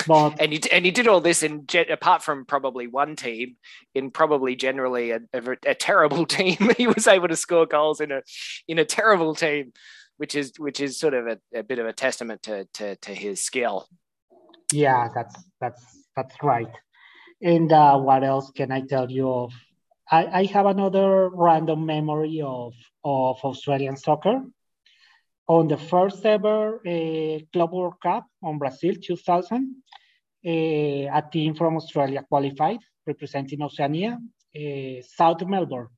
But 0.07 0.41
and 0.41 0.53
he 0.53 0.61
and 0.71 0.85
he 0.85 0.91
did 0.91 1.09
all 1.09 1.21
this 1.21 1.43
in 1.43 1.67
apart 1.91 2.23
from 2.23 2.45
probably 2.45 2.87
one 2.87 3.17
team, 3.17 3.57
in 3.95 4.11
probably 4.11 4.57
generally 4.57 5.11
a, 5.13 5.21
a, 5.33 5.57
a 5.67 5.75
terrible 5.75 6.27
team. 6.39 6.71
he 6.77 6.87
was 6.87 7.07
able 7.07 7.29
to 7.29 7.37
score 7.37 7.67
goals 7.67 8.01
in 8.01 8.13
a 8.13 8.23
in 8.67 8.79
a 8.79 8.85
terrible 8.85 9.35
team, 9.35 9.73
which 10.17 10.35
is 10.35 10.53
which 10.59 10.81
is 10.81 10.99
sort 10.99 11.15
of 11.15 11.27
a, 11.27 11.39
a 11.55 11.63
bit 11.63 11.79
of 11.79 11.87
a 11.87 11.93
testament 11.93 12.43
to, 12.45 12.67
to 12.75 12.97
to 12.97 13.15
his 13.15 13.43
skill. 13.43 13.89
Yeah, 14.73 15.09
that's 15.15 15.37
that's 15.61 15.85
that's 16.17 16.37
right. 16.43 16.71
And 17.41 17.73
uh, 17.73 17.99
what 17.99 18.25
else 18.25 18.51
can 18.51 18.73
I 18.73 18.83
tell 18.83 19.11
you 19.11 19.31
of? 19.31 19.53
I, 20.11 20.27
I 20.27 20.45
have 20.47 20.67
another 20.67 21.29
random 21.29 21.87
memory 21.87 22.41
of 22.45 22.75
of 23.05 23.39
Australian 23.45 23.97
soccer 23.97 24.43
on 25.49 25.67
the 25.67 25.79
first 25.79 26.25
ever 26.27 26.77
uh, 26.87 27.39
Club 27.53 27.73
World 27.73 28.01
Cup 28.03 28.27
on 28.43 28.59
Brazil 28.59 28.95
2000, 29.03 29.75
uh, 30.47 30.51
a 30.51 31.23
team 31.33 31.55
from 31.55 31.77
Australia 31.77 32.25
qualified 32.29 32.81
representing 33.07 33.63
Oceania, 33.63 34.19
uh, 34.55 35.03
South 35.03 35.45
Melbourne. 35.47 35.89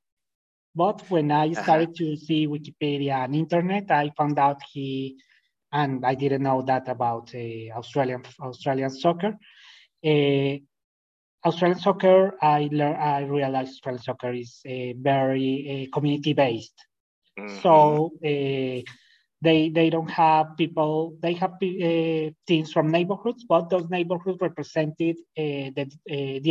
But 0.74 1.02
when 1.10 1.32
I 1.32 1.48
uh-huh. 1.50 1.62
started 1.62 1.96
to 1.96 2.16
see 2.16 2.46
Wikipedia 2.46 3.24
and 3.24 3.34
internet, 3.34 3.90
I 3.90 4.12
found 4.16 4.38
out 4.38 4.62
he, 4.72 5.16
and 5.72 6.06
I 6.06 6.14
didn't 6.14 6.44
know 6.44 6.62
that 6.62 6.88
about 6.88 7.34
uh, 7.34 7.76
Australian 7.76 8.22
Australian 8.40 8.90
soccer. 8.90 9.36
Uh, 10.04 10.58
Australian 11.44 11.80
soccer, 11.80 12.34
I 12.40 12.68
learned, 12.70 12.98
I 12.98 13.22
realized 13.22 13.70
Australian 13.72 14.02
soccer 14.02 14.32
is 14.32 14.60
uh, 14.64 14.94
very 14.96 15.88
community 15.92 16.34
based. 16.34 16.78
Mm-hmm. 17.36 17.60
So 17.62 18.12
they 19.42 19.70
they 19.70 19.88
don't 19.90 20.10
have 20.10 20.56
people 20.56 21.16
they 21.20 21.32
have 21.34 21.52
uh, 21.52 22.30
teams 22.46 22.72
from 22.72 22.90
neighborhoods 22.90 23.44
but 23.48 23.70
those 23.70 23.88
neighborhoods 23.90 24.38
represented 24.40 25.16
uh, 25.38 25.70
the 25.76 25.90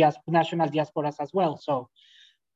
uh, 0.04 0.10
national 0.26 0.68
diasporas 0.68 1.16
as 1.20 1.30
well 1.32 1.56
so 1.56 1.88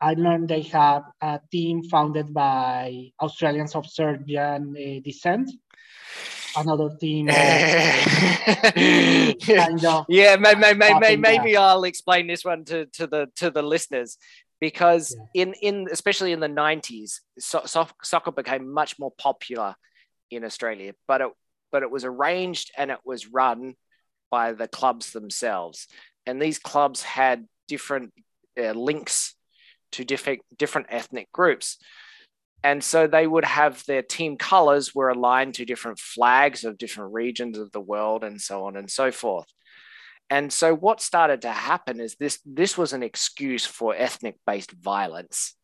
i 0.00 0.14
learned 0.14 0.48
they 0.48 0.62
have 0.62 1.04
a 1.20 1.40
team 1.50 1.82
founded 1.84 2.32
by 2.34 3.10
australians 3.20 3.74
of 3.74 3.86
serbian 3.86 4.74
uh, 4.76 5.00
descent 5.04 5.50
another 6.56 6.90
team 7.00 7.26
kind 7.28 7.44
of 9.84 10.06
yeah 10.08 10.36
may, 10.36 10.54
may, 10.54 10.72
may, 10.74 11.16
maybe 11.16 11.56
i'll 11.56 11.84
explain 11.84 12.26
this 12.26 12.44
one 12.44 12.64
to, 12.64 12.86
to 12.86 13.06
the 13.06 13.28
to 13.36 13.50
the 13.50 13.62
listeners 13.62 14.18
because 14.60 15.16
yeah. 15.34 15.42
in 15.42 15.54
in 15.54 15.88
especially 15.92 16.32
in 16.32 16.40
the 16.40 16.48
90s 16.48 17.20
so, 17.38 17.62
so, 17.66 17.86
soccer 18.02 18.30
became 18.30 18.72
much 18.72 18.98
more 18.98 19.12
popular 19.18 19.74
in 20.30 20.44
Australia, 20.44 20.94
but 21.06 21.20
it 21.20 21.28
but 21.72 21.82
it 21.82 21.90
was 21.90 22.04
arranged 22.04 22.70
and 22.78 22.90
it 22.90 23.00
was 23.04 23.26
run 23.26 23.74
by 24.30 24.52
the 24.52 24.68
clubs 24.68 25.12
themselves, 25.12 25.86
and 26.26 26.40
these 26.40 26.58
clubs 26.58 27.02
had 27.02 27.46
different 27.68 28.12
uh, 28.58 28.72
links 28.72 29.34
to 29.92 30.04
different 30.04 30.42
different 30.56 30.88
ethnic 30.90 31.30
groups. 31.32 31.78
And 32.62 32.82
so 32.82 33.06
they 33.06 33.26
would 33.26 33.44
have 33.44 33.84
their 33.86 34.02
team 34.02 34.38
colors 34.38 34.94
were 34.94 35.10
aligned 35.10 35.54
to 35.56 35.66
different 35.66 35.98
flags 35.98 36.64
of 36.64 36.78
different 36.78 37.12
regions 37.12 37.58
of 37.58 37.70
the 37.72 37.80
world 37.80 38.24
and 38.24 38.40
so 38.40 38.64
on 38.64 38.76
and 38.76 38.90
so 38.90 39.12
forth. 39.12 39.46
And 40.30 40.50
so 40.50 40.74
what 40.74 41.02
started 41.02 41.42
to 41.42 41.50
happen 41.50 42.00
is 42.00 42.16
this 42.16 42.40
this 42.46 42.78
was 42.78 42.92
an 42.92 43.02
excuse 43.02 43.66
for 43.66 43.94
ethnic 43.94 44.36
based 44.46 44.72
violence 44.72 45.54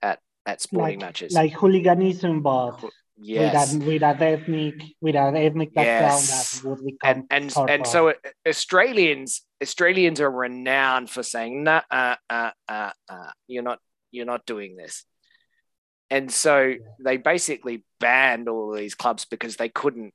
at 0.00 0.20
at 0.46 0.60
sporting 0.60 1.00
like, 1.00 1.06
matches. 1.06 1.32
Like 1.32 1.52
hooliganism, 1.52 2.42
but 2.42 2.84
Yes. 3.24 3.74
With, 3.74 3.84
with 3.84 4.02
an 4.02 4.22
ethnic 4.22 4.82
with 5.00 5.14
an 5.14 5.36
ethnic 5.36 5.74
background 5.74 6.22
yes. 6.22 6.60
that 6.60 6.68
would 6.68 6.84
become 6.84 7.26
and 7.30 7.52
and, 7.56 7.70
and 7.70 7.86
so 7.86 8.14
Australians 8.46 9.42
Australians 9.62 10.20
are 10.20 10.30
renowned 10.30 11.08
for 11.08 11.22
saying 11.22 11.62
nah 11.62 11.82
uh, 11.90 12.16
uh, 12.28 12.50
uh, 12.68 12.90
uh, 13.08 13.30
you're 13.46 13.62
not 13.62 13.78
you're 14.10 14.26
not 14.26 14.44
doing 14.46 14.76
this. 14.76 15.04
And 16.10 16.30
so 16.30 16.60
yeah. 16.60 16.76
they 17.02 17.16
basically 17.16 17.84
banned 17.98 18.48
all 18.48 18.72
these 18.72 18.94
clubs 18.94 19.24
because 19.24 19.56
they 19.56 19.68
couldn't 19.70 20.12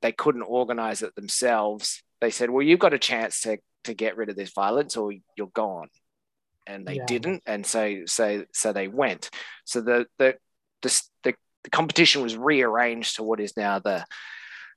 they 0.00 0.12
couldn't 0.12 0.42
organize 0.42 1.02
it 1.02 1.14
themselves. 1.14 2.02
They 2.20 2.30
said, 2.30 2.50
"Well, 2.50 2.62
you've 2.62 2.78
got 2.78 2.94
a 2.94 2.98
chance 2.98 3.40
to 3.42 3.58
to 3.84 3.94
get 3.94 4.16
rid 4.16 4.28
of 4.28 4.36
this 4.36 4.52
violence, 4.52 4.96
or 4.96 5.12
you're 5.36 5.50
gone." 5.52 5.88
And 6.66 6.86
they 6.86 6.96
yeah. 6.96 7.06
didn't, 7.06 7.42
and 7.44 7.66
so 7.66 8.02
so 8.06 8.44
so 8.52 8.72
they 8.72 8.88
went. 8.88 9.30
So 9.64 9.80
the 9.80 10.06
the 10.18 10.36
the, 10.82 11.02
the 11.24 11.34
the 11.64 11.70
competition 11.70 12.22
was 12.22 12.36
rearranged 12.36 13.16
to 13.16 13.22
what 13.22 13.40
is 13.40 13.56
now 13.56 13.78
the 13.78 14.04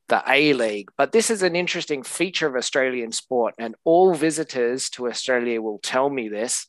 the 0.08 0.24
A 0.28 0.54
League. 0.54 0.90
But 0.98 1.12
this 1.12 1.32
is 1.32 1.42
an 1.42 1.56
interesting 1.56 2.04
feature 2.04 2.48
of 2.48 2.56
Australian 2.56 3.12
sport, 3.12 3.56
and 3.58 3.76
all 3.84 4.14
visitors 4.14 4.90
to 4.92 5.08
Australia 5.08 5.62
will 5.62 5.80
tell 5.80 6.10
me 6.10 6.30
this 6.30 6.68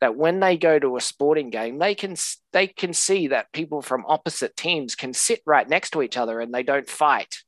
that 0.00 0.16
when 0.16 0.40
they 0.40 0.56
go 0.56 0.78
to 0.78 0.96
a 0.96 1.00
sporting 1.00 1.50
game, 1.50 1.78
they 1.78 1.94
can 1.94 2.16
they 2.52 2.66
can 2.66 2.92
see 2.92 3.28
that 3.28 3.52
people 3.52 3.82
from 3.82 4.04
opposite 4.06 4.56
teams 4.56 4.94
can 4.94 5.12
sit 5.12 5.40
right 5.46 5.68
next 5.68 5.90
to 5.90 6.02
each 6.02 6.16
other 6.16 6.40
and 6.40 6.52
they 6.52 6.62
don't 6.62 6.88
fight. 6.88 7.38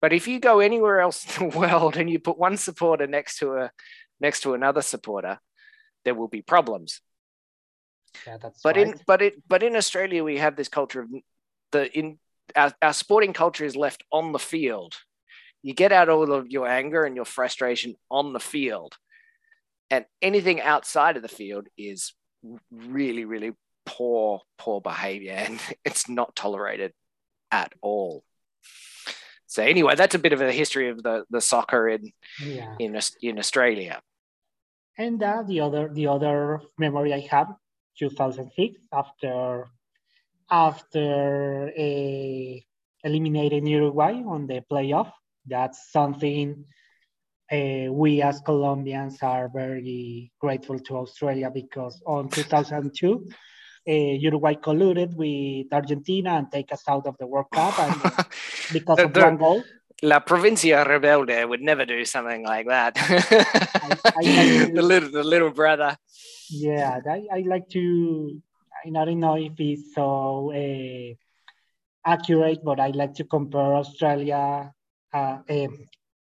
But 0.00 0.12
if 0.12 0.28
you 0.28 0.40
go 0.40 0.60
anywhere 0.60 1.00
else 1.00 1.38
in 1.38 1.50
the 1.50 1.58
world 1.58 1.96
and 1.96 2.10
you 2.10 2.18
put 2.18 2.38
one 2.38 2.56
supporter 2.56 3.06
next 3.06 3.38
to 3.38 3.54
a 3.54 3.70
next 4.20 4.40
to 4.42 4.54
another 4.54 4.82
supporter, 4.82 5.38
there 6.04 6.14
will 6.14 6.28
be 6.28 6.42
problems. 6.42 7.00
Yeah, 8.26 8.38
that's 8.38 8.62
but 8.62 8.76
right. 8.76 8.88
in 8.88 9.00
but 9.06 9.22
it 9.22 9.42
but 9.48 9.62
in 9.62 9.76
Australia 9.76 10.22
we 10.24 10.38
have 10.38 10.56
this 10.56 10.68
culture 10.68 11.00
of 11.00 11.08
the 11.72 11.98
in 11.98 12.18
our, 12.56 12.72
our 12.82 12.92
sporting 12.92 13.32
culture 13.32 13.64
is 13.64 13.76
left 13.76 14.04
on 14.12 14.32
the 14.32 14.38
field. 14.38 14.94
You 15.62 15.74
get 15.74 15.92
out 15.92 16.08
all 16.08 16.32
of 16.32 16.50
your 16.50 16.68
anger 16.68 17.04
and 17.04 17.16
your 17.16 17.24
frustration 17.24 17.96
on 18.10 18.32
the 18.32 18.40
field. 18.40 18.96
And 19.90 20.04
anything 20.20 20.60
outside 20.60 21.16
of 21.16 21.22
the 21.22 21.28
field 21.28 21.68
is 21.76 22.12
really, 22.70 23.24
really 23.24 23.52
poor, 23.86 24.40
poor 24.58 24.80
behavior. 24.80 25.32
And 25.32 25.60
it's 25.84 26.08
not 26.08 26.36
tolerated 26.36 26.92
at 27.50 27.72
all. 27.80 28.24
So 29.46 29.62
anyway, 29.62 29.94
that's 29.94 30.14
a 30.14 30.18
bit 30.18 30.32
of 30.32 30.40
a 30.40 30.52
history 30.52 30.88
of 30.88 31.02
the, 31.02 31.24
the 31.30 31.40
soccer 31.40 31.88
in 31.88 32.12
yeah. 32.42 32.74
in 32.80 32.98
in 33.22 33.38
Australia. 33.38 34.00
And 34.98 35.22
uh, 35.22 35.44
the 35.46 35.60
other 35.60 35.90
the 35.92 36.08
other 36.08 36.60
memory 36.76 37.14
I 37.14 37.20
have 37.30 37.54
2006 37.98 38.80
after 38.92 39.66
after 40.50 41.72
a 41.76 42.64
eliminating 43.02 43.66
Uruguay 43.66 44.22
on 44.26 44.46
the 44.46 44.62
playoff. 44.70 45.10
That's 45.46 45.92
something 45.92 46.64
uh, 47.52 47.92
we 47.92 48.22
as 48.22 48.40
Colombians 48.40 49.22
are 49.22 49.50
very 49.52 50.32
grateful 50.40 50.78
to 50.80 50.96
Australia 50.96 51.50
because 51.52 52.02
on 52.06 52.28
2002, 52.30 53.28
uh, 53.86 53.92
Uruguay 53.92 54.54
colluded 54.54 55.14
with 55.14 55.72
Argentina 55.72 56.30
and 56.30 56.50
take 56.50 56.72
us 56.72 56.82
out 56.88 57.06
of 57.06 57.16
the 57.18 57.26
World 57.26 57.46
Cup 57.52 57.78
and 57.78 58.26
because 58.72 58.98
of 58.98 59.14
one 59.14 59.36
goal. 59.36 59.62
La 60.04 60.20
Provincia 60.20 60.84
Rebelde 60.84 61.48
would 61.48 61.62
never 61.62 61.86
do 61.86 62.04
something 62.04 62.44
like 62.44 62.66
that. 62.66 62.92
I, 64.04 64.20
I, 64.20 64.70
the 64.72 64.82
little 64.82 65.10
the 65.10 65.24
little 65.24 65.50
brother. 65.50 65.96
Yeah, 66.50 67.00
I, 67.08 67.26
I 67.32 67.38
like 67.46 67.68
to. 67.70 68.40
I 68.86 68.90
don't 68.90 69.18
know 69.18 69.36
if 69.36 69.58
it's 69.58 69.94
so 69.94 70.52
uh, 70.52 71.14
accurate, 72.04 72.62
but 72.62 72.80
I 72.80 72.88
like 72.88 73.14
to 73.14 73.24
compare 73.24 73.74
Australia, 73.76 74.70
uh, 75.12 75.38
uh, 75.48 75.68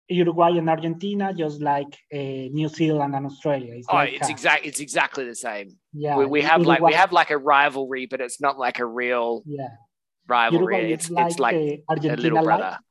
Uruguay, 0.08 0.58
and 0.58 0.68
Argentina, 0.68 1.32
just 1.32 1.62
like 1.62 1.96
uh, 2.12 2.50
New 2.50 2.68
Zealand 2.68 3.14
and 3.14 3.26
Australia. 3.26 3.74
It's 3.76 3.86
oh, 3.88 3.94
like 3.94 4.12
it's 4.14 4.28
exactly 4.28 4.68
it's 4.68 4.80
exactly 4.80 5.24
the 5.24 5.36
same. 5.36 5.78
Yeah, 5.92 6.16
we, 6.16 6.26
we 6.26 6.42
have 6.42 6.60
Uruguay, 6.62 6.72
like 6.72 6.82
we 6.82 6.94
have 6.94 7.12
like 7.12 7.30
a 7.30 7.38
rivalry, 7.38 8.06
but 8.06 8.20
it's 8.20 8.40
not 8.40 8.58
like 8.58 8.80
a 8.80 8.86
real 8.86 9.44
yeah 9.46 9.68
rivalry. 10.26 10.92
It's 10.92 11.10
like 11.10 11.30
it's 11.30 11.38
like 11.38 11.84
Argentina 11.88 12.14
a 12.14 12.22
little 12.22 12.42
brother. 12.42 12.62
Like, 12.62 12.87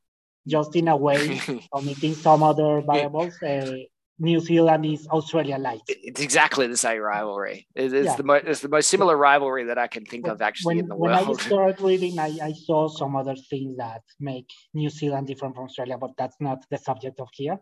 just 0.48 0.74
in 0.76 0.88
a 0.88 0.96
way, 0.96 1.40
omitting 1.72 2.14
some 2.14 2.42
other 2.42 2.82
variables. 2.82 3.40
Uh, 3.42 3.76
New 4.20 4.40
Zealand 4.40 4.84
is 4.84 5.06
Australia 5.08 5.58
like. 5.58 5.80
It's 5.86 6.20
exactly 6.20 6.66
the 6.66 6.76
same 6.76 7.00
rivalry. 7.00 7.68
It's, 7.76 7.94
yeah. 7.94 8.16
the, 8.16 8.24
mo- 8.24 8.42
it's 8.44 8.60
the 8.60 8.68
most 8.68 8.88
similar 8.88 9.16
rivalry 9.16 9.64
that 9.64 9.78
I 9.78 9.86
can 9.86 10.04
think 10.04 10.26
of 10.26 10.42
actually 10.42 10.76
when, 10.76 10.84
in 10.84 10.88
the 10.88 10.96
when 10.96 11.12
world. 11.12 11.28
When 11.28 11.38
I 11.38 11.42
started 11.42 11.80
reading, 11.90 12.18
I, 12.18 12.36
I 12.42 12.52
saw 12.52 12.88
some 12.88 13.14
other 13.14 13.36
things 13.36 13.76
that 13.76 14.02
make 14.18 14.50
New 14.74 14.90
Zealand 14.90 15.28
different 15.28 15.54
from 15.54 15.66
Australia, 15.66 15.98
but 15.98 16.16
that's 16.18 16.36
not 16.40 16.64
the 16.68 16.78
subject 16.78 17.20
of 17.20 17.28
here. 17.32 17.60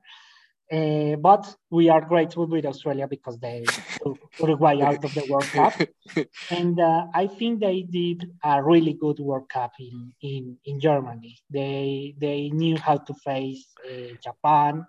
Uh, 0.70 1.14
but 1.16 1.54
we 1.70 1.88
are 1.88 2.00
grateful 2.00 2.46
with 2.46 2.66
Australia 2.66 3.06
because 3.06 3.38
they 3.38 3.64
took 4.02 4.18
Uruguay 4.40 4.80
out 4.82 5.04
of 5.04 5.14
the 5.14 5.24
World 5.28 5.44
Cup. 5.44 5.74
and 6.50 6.80
uh, 6.80 7.06
I 7.14 7.28
think 7.28 7.60
they 7.60 7.82
did 7.82 8.32
a 8.42 8.62
really 8.62 8.94
good 8.94 9.20
World 9.20 9.48
Cup 9.48 9.72
in, 9.78 10.12
in, 10.20 10.58
in 10.64 10.80
Germany. 10.80 11.38
They, 11.50 12.16
they 12.18 12.50
knew 12.50 12.76
how 12.76 12.96
to 12.96 13.14
face 13.14 13.64
uh, 13.88 14.14
Japan, 14.22 14.84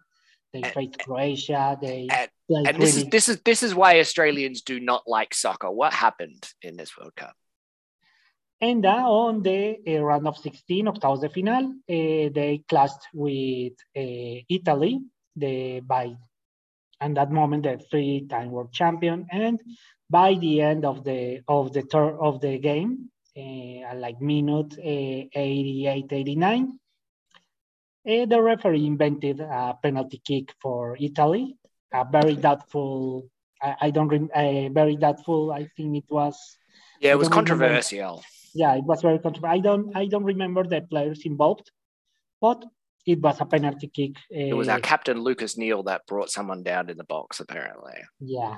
they 0.51 0.61
and, 0.63 0.73
faced 0.73 0.99
Croatia, 0.99 1.77
they 1.79 2.07
and, 2.11 2.67
and 2.67 2.81
this, 2.81 2.97
is, 2.97 3.05
this, 3.05 3.29
is, 3.29 3.41
this 3.41 3.61
is 3.61 3.75
why 3.75 3.99
Australians 3.99 4.63
do 4.63 4.79
not 4.79 5.03
like 5.05 5.35
soccer. 5.35 5.69
What 5.69 5.93
happened 5.93 6.49
in 6.63 6.75
this 6.75 6.97
World 6.97 7.15
Cup? 7.15 7.35
And 8.59 8.83
uh, 8.85 9.03
on 9.05 9.43
the 9.43 9.77
uh, 9.87 10.01
round 10.01 10.27
of 10.27 10.37
16 10.37 10.87
of 10.87 10.99
the 10.99 11.29
final, 11.29 11.65
uh, 11.87 12.29
they 12.33 12.63
clashed 12.67 13.07
with 13.13 13.73
uh, 13.95 14.41
Italy, 14.49 15.01
the 15.37 15.79
by 15.81 16.15
and 16.99 17.15
that 17.17 17.31
moment 17.31 17.63
the 17.63 17.77
three-time 17.89 18.51
world 18.51 18.73
champion. 18.73 19.27
And 19.31 19.61
by 20.09 20.35
the 20.35 20.61
end 20.61 20.85
of 20.85 21.03
the 21.03 21.41
of 21.47 21.73
the 21.73 21.83
tour 21.83 22.17
of 22.19 22.41
the 22.41 22.57
game, 22.57 23.09
uh, 23.37 23.95
like 23.95 24.21
minute 24.21 24.73
uh, 24.77 25.39
88, 25.39 26.05
89, 26.11 26.79
uh, 28.07 28.25
the 28.25 28.41
referee 28.41 28.85
invented 28.85 29.39
a 29.41 29.77
penalty 29.81 30.21
kick 30.23 30.53
for 30.61 30.97
Italy. 30.99 31.57
A 31.93 32.05
very 32.09 32.35
doubtful. 32.35 33.29
I, 33.61 33.75
I 33.81 33.89
don't. 33.91 34.07
Re- 34.07 34.69
very 34.69 34.95
doubtful. 34.95 35.51
I 35.51 35.69
think 35.77 35.97
it 35.97 36.09
was. 36.09 36.57
Yeah, 36.99 37.11
it 37.11 37.19
was 37.19 37.29
controversial. 37.29 37.97
Remember. 37.97 38.23
Yeah, 38.53 38.75
it 38.75 38.83
was 38.83 39.01
very 39.01 39.19
controversial. 39.19 39.57
I 39.57 39.59
don't. 39.59 39.95
I 39.95 40.05
don't 40.07 40.23
remember 40.23 40.63
the 40.63 40.81
players 40.81 41.25
involved, 41.25 41.71
but 42.41 42.65
it 43.07 43.21
was 43.21 43.39
a 43.39 43.45
penalty 43.45 43.87
kick. 43.87 44.17
Uh, 44.29 44.51
it 44.51 44.53
was 44.53 44.67
our 44.67 44.81
captain 44.81 45.21
Lucas 45.21 45.57
Neill 45.57 45.83
that 45.83 46.05
brought 46.05 46.29
someone 46.29 46.61
down 46.61 46.89
in 46.89 46.97
the 46.97 47.05
box, 47.05 47.39
apparently. 47.39 47.93
Yeah, 48.19 48.57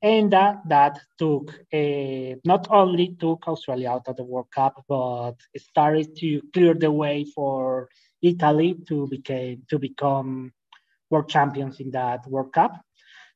and 0.00 0.32
that 0.32 0.62
that 0.68 0.98
took 1.18 1.50
uh, 1.72 2.40
not 2.44 2.66
only 2.70 3.14
took 3.20 3.46
Australia 3.46 3.90
out 3.90 4.08
of 4.08 4.16
the 4.16 4.24
World 4.24 4.50
Cup, 4.50 4.82
but 4.88 5.34
started 5.58 6.16
to 6.16 6.40
clear 6.54 6.72
the 6.72 6.90
way 6.90 7.26
for 7.34 7.90
Italy 8.22 8.76
to 8.88 9.06
became 9.08 9.62
to 9.68 9.78
become 9.78 10.52
world 11.10 11.28
champions 11.28 11.78
in 11.78 11.90
that 11.90 12.26
World 12.26 12.54
Cup. 12.54 12.80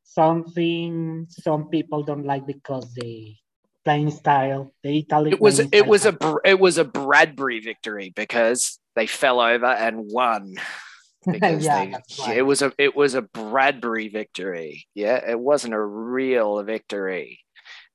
Something 0.03 1.27
some 1.29 1.69
people 1.69 2.03
don't 2.03 2.25
like 2.25 2.47
because 2.47 2.93
the 2.95 3.37
playing 3.85 4.11
style, 4.11 4.73
the 4.83 4.99
Italy. 4.99 5.33
It 5.33 5.41
was 5.41 5.61
it 5.61 5.87
was 5.87 6.07
a 6.07 6.17
it 6.47 6.59
was 6.59 6.79
a 6.79 6.85
Bradbury 6.85 7.61
victory 7.61 8.11
because 8.17 8.80
they 8.97 9.07
fell 9.07 9.41
over 9.41 9.67
and 9.67 10.11
won 10.11 10.55
because 11.31 11.65
yeah, 11.65 11.85
they, 11.85 11.93
right. 12.23 12.37
it 12.39 12.43
was 12.43 12.63
a 12.63 12.73
it 12.79 12.97
was 12.97 13.15
a 13.15 13.23
Bradbury 13.23 14.09
victory. 14.09 14.87
Yeah, 14.95 15.21
it 15.29 15.39
wasn't 15.39 15.75
a 15.75 15.81
real 15.81 16.63
victory. 16.63 17.41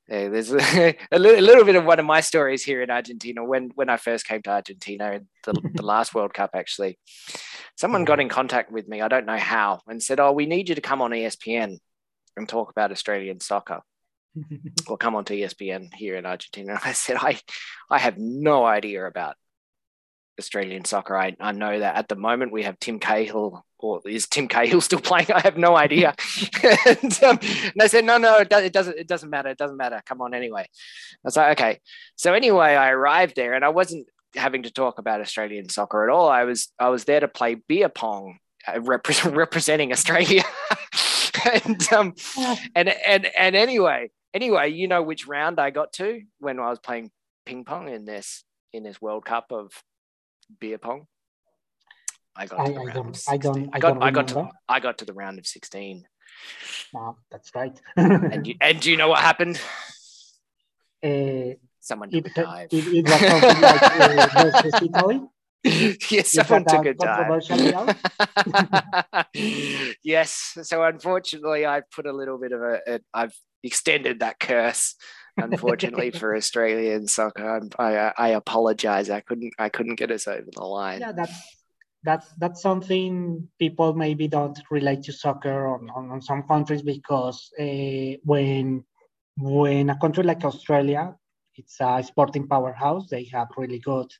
There's 0.07 0.53
a, 0.53 0.57
a, 1.11 1.17
little, 1.17 1.39
a, 1.39 1.41
little, 1.41 1.63
bit 1.63 1.75
of 1.75 1.83
one 1.83 1.99
of 1.99 2.05
my 2.05 2.21
stories 2.21 2.63
here 2.63 2.83
in 2.83 2.91
Argentina. 2.91 3.43
When 3.43 3.71
when 3.73 3.89
I 3.89 3.97
first 3.97 4.27
came 4.27 4.43
to 4.43 4.51
Argentina, 4.51 5.19
the, 5.43 5.53
the 5.73 5.81
last 5.85 6.13
World 6.13 6.33
Cup 6.33 6.51
actually, 6.53 6.99
someone 7.75 8.01
mm-hmm. 8.01 8.07
got 8.07 8.19
in 8.19 8.29
contact 8.29 8.71
with 8.71 8.87
me. 8.87 9.01
I 9.01 9.07
don't 9.07 9.25
know 9.25 9.37
how, 9.37 9.81
and 9.87 10.01
said, 10.01 10.19
"Oh, 10.19 10.31
we 10.31 10.45
need 10.45 10.69
you 10.69 10.75
to 10.75 10.81
come 10.81 11.01
on 11.01 11.11
ESPN 11.11 11.79
and 12.37 12.47
talk 12.47 12.69
about 12.69 12.91
Australian 12.91 13.39
soccer." 13.39 13.81
or 14.87 14.97
come 14.97 15.15
on 15.15 15.23
to 15.23 15.33
ESPN 15.33 15.93
here 15.93 16.17
in 16.17 16.25
Argentina. 16.25 16.73
And 16.73 16.81
I 16.83 16.91
said, 16.91 17.15
I, 17.17 17.39
I 17.89 17.99
have 17.99 18.17
no 18.17 18.65
idea 18.65 19.05
about 19.05 19.37
Australian 20.39 20.85
soccer. 20.85 21.17
I, 21.17 21.35
I 21.39 21.51
know 21.51 21.79
that 21.79 21.95
at 21.95 22.07
the 22.07 22.15
moment 22.15 22.51
we 22.51 22.63
have 22.63 22.79
Tim 22.79 22.99
Cahill, 22.99 23.65
or 23.79 24.01
is 24.05 24.27
Tim 24.27 24.47
Cahill 24.47 24.81
still 24.81 24.99
playing? 24.99 25.31
I 25.33 25.41
have 25.41 25.57
no 25.57 25.75
idea. 25.75 26.15
and, 26.85 27.23
um, 27.23 27.39
and, 27.41 27.73
they 27.79 27.87
said, 27.87 28.05
no, 28.05 28.17
no, 28.17 28.37
it, 28.37 28.49
does, 28.49 28.63
it 28.63 28.73
doesn't. 28.73 28.97
It 28.97 29.07
doesn't 29.07 29.29
matter. 29.29 29.49
It 29.49 29.57
doesn't 29.57 29.77
matter. 29.77 30.01
Come 30.05 30.21
on 30.21 30.33
anyway. 30.33 30.61
I 30.61 31.17
was 31.23 31.37
like, 31.37 31.59
okay. 31.59 31.79
So 32.15 32.33
anyway, 32.33 32.75
I 32.75 32.89
arrived 32.89 33.35
there, 33.35 33.53
and 33.53 33.63
I 33.63 33.69
wasn't 33.69 34.07
having 34.35 34.63
to 34.63 34.71
talk 34.71 34.99
about 34.99 35.21
Australian 35.21 35.69
soccer 35.69 36.03
at 36.03 36.13
all. 36.13 36.29
I 36.29 36.43
was 36.43 36.71
I 36.79 36.89
was 36.89 37.05
there 37.05 37.19
to 37.19 37.27
play 37.27 37.55
beer 37.55 37.89
pong, 37.89 38.39
uh, 38.67 38.81
representing 38.81 39.91
Australia. 39.91 40.43
and 41.65 41.93
um, 41.93 42.13
and 42.75 42.89
and 42.89 43.25
and 43.37 43.55
anyway, 43.55 44.09
anyway, 44.33 44.71
you 44.71 44.87
know 44.87 45.01
which 45.01 45.27
round 45.27 45.59
I 45.59 45.69
got 45.69 45.93
to 45.93 46.21
when 46.39 46.59
I 46.59 46.69
was 46.69 46.79
playing 46.79 47.11
ping 47.45 47.63
pong 47.63 47.89
in 47.89 48.05
this 48.05 48.43
in 48.73 48.83
this 48.83 49.01
World 49.01 49.25
Cup 49.25 49.51
of 49.51 49.71
beer 50.59 50.77
pong. 50.77 51.07
I 52.35 52.45
got. 52.47 52.59
I, 52.59 52.63
I 52.63 52.67
don't. 52.93 53.23
I 53.29 53.37
don't. 53.37 53.69
I, 53.73 53.79
got, 53.79 53.93
don't 53.93 54.03
I 54.03 54.11
got 54.11 54.27
to. 54.29 54.49
I 54.67 54.79
got 54.79 54.97
to 54.99 55.05
the 55.05 55.13
round 55.13 55.39
of 55.39 55.47
sixteen. 55.47 56.05
Wow, 56.93 57.17
that's 57.31 57.53
right. 57.55 57.79
and 57.95 58.45
you, 58.47 58.55
and 58.59 58.79
do 58.79 58.91
you 58.91 58.97
know 58.97 59.07
what 59.07 59.19
happened? 59.19 59.59
Uh, 61.03 61.55
someone 61.79 62.09
took 62.09 62.25
it, 62.25 62.37
a 62.37 62.43
dive. 62.43 62.67
It, 62.71 62.87
it 62.87 63.05
was 63.05 63.19
something 63.19 63.61
like 63.61 63.83
uh, 64.35 64.43
versus 64.43 64.81
Italy. 64.81 65.21
yes, 66.11 66.31
someone 66.31 66.65
took 66.65 66.85
a 66.85 66.93
dive. 66.93 67.97
yes. 70.03 70.57
So 70.63 70.83
unfortunately, 70.83 71.65
I 71.65 71.81
put 71.95 72.05
a 72.05 72.13
little 72.13 72.37
bit 72.37 72.51
of 72.51 72.61
a. 72.61 72.81
a 72.87 72.99
I've 73.13 73.35
extended 73.63 74.19
that 74.19 74.39
curse 74.39 74.95
unfortunately 75.37 76.11
for 76.19 76.35
Australian 76.35 77.07
soccer. 77.07 77.61
I, 77.79 78.11
I 78.17 78.27
apologize. 78.29 79.09
I 79.09 79.21
couldn't 79.21 79.53
I 79.59 79.69
couldn't 79.69 79.95
get 79.95 80.11
us 80.11 80.27
over 80.27 80.49
the 80.51 80.63
line. 80.63 81.01
Yeah, 81.01 81.11
that's 81.11 81.55
that's 82.03 82.29
that's 82.37 82.61
something 82.61 83.47
people 83.59 83.93
maybe 83.93 84.27
don't 84.27 84.59
relate 84.69 85.03
to 85.03 85.13
soccer 85.13 85.67
on, 85.67 85.89
on, 85.89 86.11
on 86.11 86.21
some 86.21 86.43
countries 86.43 86.81
because 86.81 87.51
uh, 87.59 88.17
when 88.23 88.83
when 89.37 89.89
a 89.89 89.97
country 89.97 90.23
like 90.23 90.45
Australia, 90.45 91.15
it's 91.55 91.77
a 91.81 92.03
sporting 92.03 92.47
powerhouse. 92.47 93.07
They 93.09 93.25
have 93.33 93.49
really 93.57 93.79
good 93.79 94.11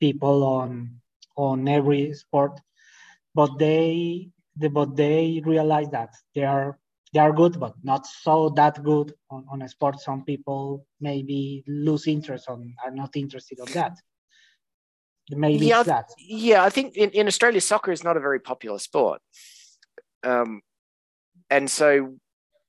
people 0.00 0.42
on 0.44 1.00
on 1.36 1.68
every 1.68 2.14
sport, 2.14 2.58
but 3.34 3.58
they 3.58 4.30
the, 4.56 4.68
but 4.68 4.96
they 4.96 5.42
realize 5.44 5.90
that 5.90 6.14
there 6.34 6.48
are 6.48 6.78
they 7.16 7.22
are 7.22 7.32
good, 7.32 7.58
but 7.58 7.72
not 7.82 8.06
so 8.06 8.50
that 8.56 8.84
good 8.84 9.14
on, 9.30 9.46
on 9.50 9.62
a 9.62 9.68
sport. 9.68 9.98
Some 10.00 10.22
people 10.22 10.84
maybe 11.00 11.64
lose 11.66 12.06
interest 12.06 12.46
on, 12.46 12.74
are 12.84 12.90
not 12.90 13.16
interested 13.16 13.58
on 13.58 13.68
that. 13.72 13.96
Maybe 15.30 15.64
yeah, 15.64 15.82
that. 15.82 16.10
Yeah, 16.18 16.62
I 16.62 16.68
think 16.68 16.94
in, 16.94 17.08
in 17.12 17.26
Australia, 17.26 17.62
soccer 17.62 17.90
is 17.90 18.04
not 18.04 18.18
a 18.18 18.20
very 18.20 18.38
popular 18.38 18.78
sport. 18.78 19.22
Um, 20.24 20.60
and 21.48 21.70
so 21.70 22.16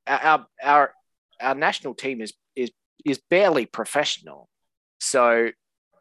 our, 0.08 0.48
our, 0.64 0.94
our 1.42 1.56
national 1.56 1.96
team 1.96 2.22
is, 2.22 2.32
is, 2.56 2.72
is 3.04 3.20
barely 3.30 3.66
professional. 3.66 4.48
So 5.02 5.50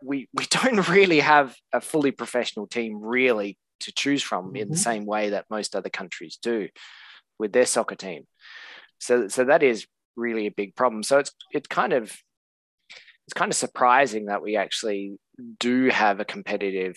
we, 0.01 0.29
we 0.33 0.47
don't 0.51 0.89
really 0.89 1.19
have 1.19 1.57
a 1.73 1.81
fully 1.81 2.13
professional 2.13 2.69
team 2.69 3.01
really 3.03 3.59
to 3.81 3.93
choose 3.93 4.23
from 4.23 4.47
mm-hmm. 4.47 4.57
in 4.57 4.69
the 4.69 4.75
mm-hmm. 4.77 4.83
same 4.83 5.05
way 5.05 5.31
that 5.31 5.47
most 5.51 5.75
other 5.75 5.91
countries 5.91 6.39
do 6.41 6.69
with 7.39 7.53
their 7.53 7.67
soccer 7.67 7.95
team. 7.95 8.27
So 8.99 9.29
so 9.29 9.45
that 9.45 9.63
is 9.63 9.87
really 10.17 10.47
a 10.47 10.51
big 10.51 10.75
problem. 10.75 11.03
So 11.03 11.19
it's 11.19 11.33
it's 11.53 11.69
kind 11.69 11.93
of 11.93 12.05
it's 13.27 13.35
kind 13.35 13.51
of 13.51 13.57
surprising 13.57 14.27
that 14.27 14.43
we 14.43 14.57
actually 14.57 15.19
do 15.59 15.89
have 15.89 16.21
a 16.21 16.25
competitive 16.25 16.97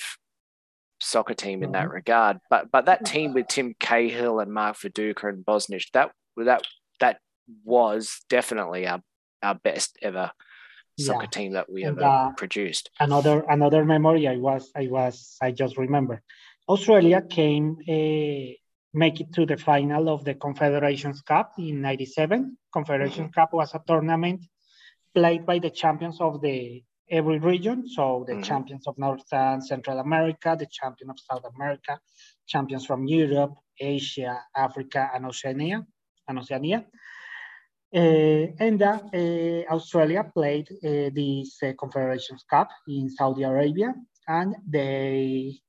soccer 1.02 1.34
team 1.34 1.64
in 1.64 1.72
that 1.72 1.86
mm-hmm. 1.86 1.94
regard. 1.94 2.38
But 2.50 2.72
but 2.72 2.86
that 2.86 3.06
team 3.06 3.34
with 3.34 3.48
Tim 3.48 3.76
Cahill 3.80 4.40
and 4.40 4.54
Mark 4.54 4.78
Viduka 4.78 5.30
and 5.30 5.46
Bosnich, 5.46 5.86
that 5.94 6.12
that 6.38 6.64
that 7.00 7.20
was 7.64 8.22
definitely 8.30 8.88
our 8.88 9.02
our 9.42 9.56
best 9.56 9.98
ever 10.02 10.32
soccer 11.00 11.24
yeah. 11.24 11.30
team 11.30 11.54
that 11.54 11.72
we 11.72 11.84
and, 11.84 11.98
ever 11.98 12.08
uh, 12.08 12.32
produced. 12.34 12.92
Another 13.00 13.44
another 13.50 13.86
memory 13.86 14.28
I 14.28 14.38
was 14.38 14.72
I 14.76 14.88
was 14.88 15.38
I 15.42 15.52
just 15.52 15.78
remember. 15.78 16.22
Australia 16.68 17.22
came 17.22 17.78
uh, 17.90 18.54
make 18.94 19.22
it 19.22 19.34
to 19.34 19.46
the 19.46 19.58
final 19.58 20.10
of 20.10 20.26
the 20.26 20.34
Confederations 20.34 21.22
Cup 21.22 21.54
in 21.58 21.82
97. 21.82 22.58
Confederations 22.74 23.30
mm-hmm. 23.30 23.40
Cup 23.40 23.54
was 23.54 23.74
a 23.74 23.82
tournament 23.86 24.42
played 25.14 25.46
by 25.46 25.60
the 25.60 25.70
champions 25.70 26.20
of 26.20 26.42
the 26.42 26.84
every 27.10 27.40
region. 27.40 27.88
So 27.88 28.24
the 28.28 28.34
mm-hmm. 28.34 28.44
champions 28.44 28.88
of 28.88 28.98
North 28.98 29.32
and 29.32 29.66
Central 29.66 30.00
America, 30.00 30.56
the 30.58 30.68
champion 30.72 31.10
of 31.10 31.20
South 31.20 31.44
America, 31.56 32.00
champions 32.48 32.86
from 32.86 33.08
Europe, 33.08 33.56
Asia, 33.80 34.42
Africa, 34.56 35.10
and 35.14 35.26
Oceania. 35.26 35.86
And 36.28 36.40
Oceania. 36.40 36.86
Uh, 37.94 38.54
and 38.60 38.82
uh, 38.84 39.00
uh, 39.12 39.74
Australia 39.74 40.24
played 40.32 40.70
uh, 40.72 41.10
this 41.12 41.58
uh, 41.64 41.74
Confederations 41.80 42.46
Cup 42.48 42.70
in 42.88 43.10
Saudi 43.10 43.42
Arabia, 43.42 43.96
and 44.28 44.56
they 44.68 45.60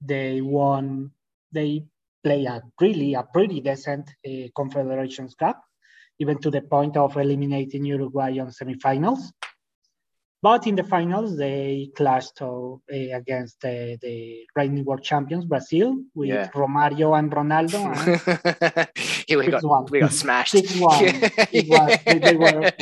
they 0.00 0.40
won. 0.40 1.10
They 1.52 1.84
play 2.26 2.44
a 2.44 2.60
really 2.80 3.14
a 3.14 3.22
pretty 3.22 3.60
decent 3.60 4.06
uh, 4.26 4.48
Confederations 4.60 5.34
Cup, 5.34 5.62
even 6.18 6.38
to 6.38 6.50
the 6.50 6.62
point 6.62 6.96
of 6.96 7.16
eliminating 7.16 7.84
Uruguay 7.84 8.32
on 8.42 8.48
semifinals. 8.58 9.22
but 10.42 10.66
in 10.66 10.74
the 10.80 10.86
finals, 10.94 11.30
they 11.44 11.90
clashed 11.98 12.40
uh, 12.42 12.76
against 13.20 13.58
uh, 13.64 13.94
the 14.04 14.16
reigning 14.56 14.84
world 14.84 15.04
champions 15.10 15.44
Brazil 15.52 15.88
with 16.14 16.28
yeah. 16.28 16.48
Romario 16.60 17.08
and 17.18 17.28
Ronaldo. 17.38 17.80
And 19.28 19.38
we 19.40 19.46
got 19.54 19.64
one. 19.74 19.86
we 19.92 20.00
got 20.00 20.12
smashed. 20.12 20.52
Six 20.58 20.66
one. 20.90 20.98
it 21.58 21.66
was, 21.72 21.88
they, 22.06 22.18
they, 22.26 22.36
were 22.42 22.72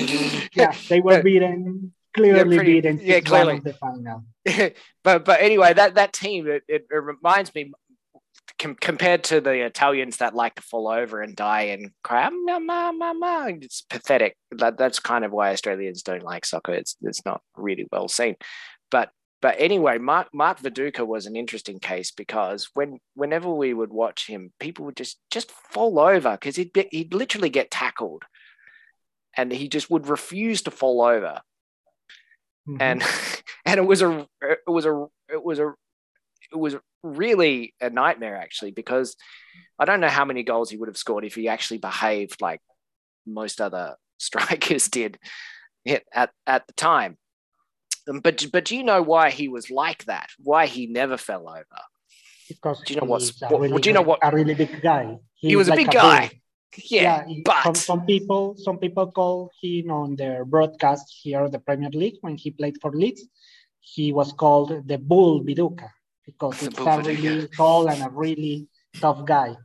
yeah 0.61 0.73
they 0.91 1.01
were 1.07 1.23
beaten 1.23 1.93
clearly 2.15 2.39
yeah, 2.39 2.61
pretty, 2.61 2.73
beaten. 2.73 3.01
Yeah, 3.03 3.21
clearly 3.21 3.61
the 3.61 3.75
final. 3.75 4.25
but 5.05 5.25
but 5.25 5.41
anyway, 5.41 5.75
that 5.75 5.97
that 5.97 6.13
team 6.13 6.47
it, 6.47 6.63
it, 6.69 6.87
it 6.91 7.03
reminds 7.13 7.55
me 7.55 7.73
com- 8.65 8.77
compared 8.81 9.25
to 9.25 9.41
the 9.41 9.65
Italians 9.65 10.17
that 10.17 10.35
like 10.35 10.55
to 10.55 10.63
fall 10.63 10.89
over 10.89 11.21
and 11.21 11.37
die 11.37 11.63
and 11.63 11.91
cry, 12.03 12.29
ma, 12.31 12.59
ma, 12.59 12.93
ma, 12.93 13.13
ma, 13.13 13.47
it's 13.47 13.83
pathetic. 13.83 14.37
That, 14.51 14.79
that's 14.79 14.99
kind 14.99 15.25
of 15.25 15.33
why 15.33 15.53
Australians 15.53 16.03
don't 16.03 16.23
like 16.23 16.47
soccer. 16.47 16.73
It's, 16.73 16.97
it's 17.03 17.25
not 17.27 17.43
really 17.57 17.87
well 17.93 18.09
seen. 18.09 18.37
But 18.91 19.11
but 19.43 19.57
anyway, 19.59 19.99
Mark 19.99 20.29
Mark 20.33 20.61
Viduka 20.61 21.07
was 21.07 21.27
an 21.27 21.37
interesting 21.37 21.79
case 21.79 22.13
because 22.13 22.71
when 22.73 22.99
whenever 23.15 23.53
we 23.53 23.75
would 23.75 23.93
watch 23.93 24.27
him, 24.27 24.53
people 24.59 24.87
would 24.87 24.97
just 24.97 25.19
just 25.31 25.51
fall 25.51 25.99
over 25.99 26.33
because 26.33 26.57
he'd 26.57 26.73
be, 26.73 26.89
he'd 26.91 27.13
literally 27.13 27.51
get 27.51 27.71
tackled, 27.71 28.23
and 29.37 29.53
he 29.53 29.69
just 29.69 29.91
would 29.91 30.09
refuse 30.09 30.63
to 30.63 30.71
fall 30.71 31.03
over. 31.03 31.43
Mm-hmm. 32.67 32.77
And 32.81 33.03
and 33.67 33.79
it 33.79 33.87
was 33.87 34.01
a 34.01 34.27
it 34.41 34.61
was 34.67 34.87
a 34.87 35.07
it 35.29 35.45
was 35.45 35.59
a 35.59 35.75
was 36.59 36.77
really 37.03 37.75
a 37.81 37.91
nightmare 37.91 38.37
actually 38.37 38.71
because 38.71 39.17
I 39.79 39.85
don't 39.85 40.01
know 40.01 40.09
how 40.09 40.25
many 40.25 40.43
goals 40.43 40.71
he 40.71 40.77
would 40.77 40.89
have 40.89 40.97
scored 40.97 41.25
if 41.25 41.35
he 41.35 41.49
actually 41.49 41.79
behaved 41.79 42.41
like 42.41 42.61
most 43.27 43.61
other 43.61 43.97
strikers 44.19 44.89
did 44.89 45.19
at, 45.87 46.31
at 46.47 46.67
the 46.67 46.73
time. 46.73 47.19
Um, 48.09 48.21
but 48.21 48.45
but 48.53 48.65
do 48.65 48.77
you 48.77 48.83
know 48.83 49.03
why 49.03 49.31
he 49.31 49.49
was 49.49 49.71
like 49.71 50.05
that? 50.05 50.29
Why 50.43 50.67
he 50.67 50.87
never 50.87 51.17
fell 51.17 51.49
over? 51.49 51.81
Because 52.49 52.83
do 52.83 52.95
you 52.95 53.01
know 53.01 53.07
what? 53.07 53.23
Really 53.51 53.81
do 53.81 53.89
you 53.89 53.95
know 53.95 54.03
what? 54.03 54.21
A 54.23 54.31
really 54.31 54.55
big 54.55 54.83
guy. 54.83 55.17
He, 55.35 55.49
he 55.49 55.57
was 55.57 55.69
like 55.69 55.81
a 55.81 55.83
big 55.85 55.93
guy. 55.93 56.31
Yeah, 56.91 57.23
yeah, 57.29 57.43
but 57.45 57.63
some, 57.63 57.75
some, 57.77 58.01
people 58.05 58.57
some 58.57 58.79
people 58.79 59.13
call 59.13 59.53
him 59.63 59.93
on 59.93 60.17
their 60.17 60.45
broadcast 60.45 61.07
here 61.23 61.49
the 61.49 61.61
Premier 61.61 61.91
League 61.91 62.17
when 62.21 62.37
he 62.37 62.51
played 62.51 62.79
for 62.83 62.91
Leeds. 62.91 63.23
He 63.79 64.11
was 64.13 64.33
called 64.33 64.89
the 64.89 64.99
Bull 64.99 65.45
Viduka 65.45 65.89
because 66.27 66.63
it's 66.63 66.79
a 66.79 67.03
really 67.03 67.49
tall 67.49 67.89
and 67.89 68.03
a 68.03 68.09
really 68.11 68.69
tough 69.01 69.25
guy. 69.25 69.57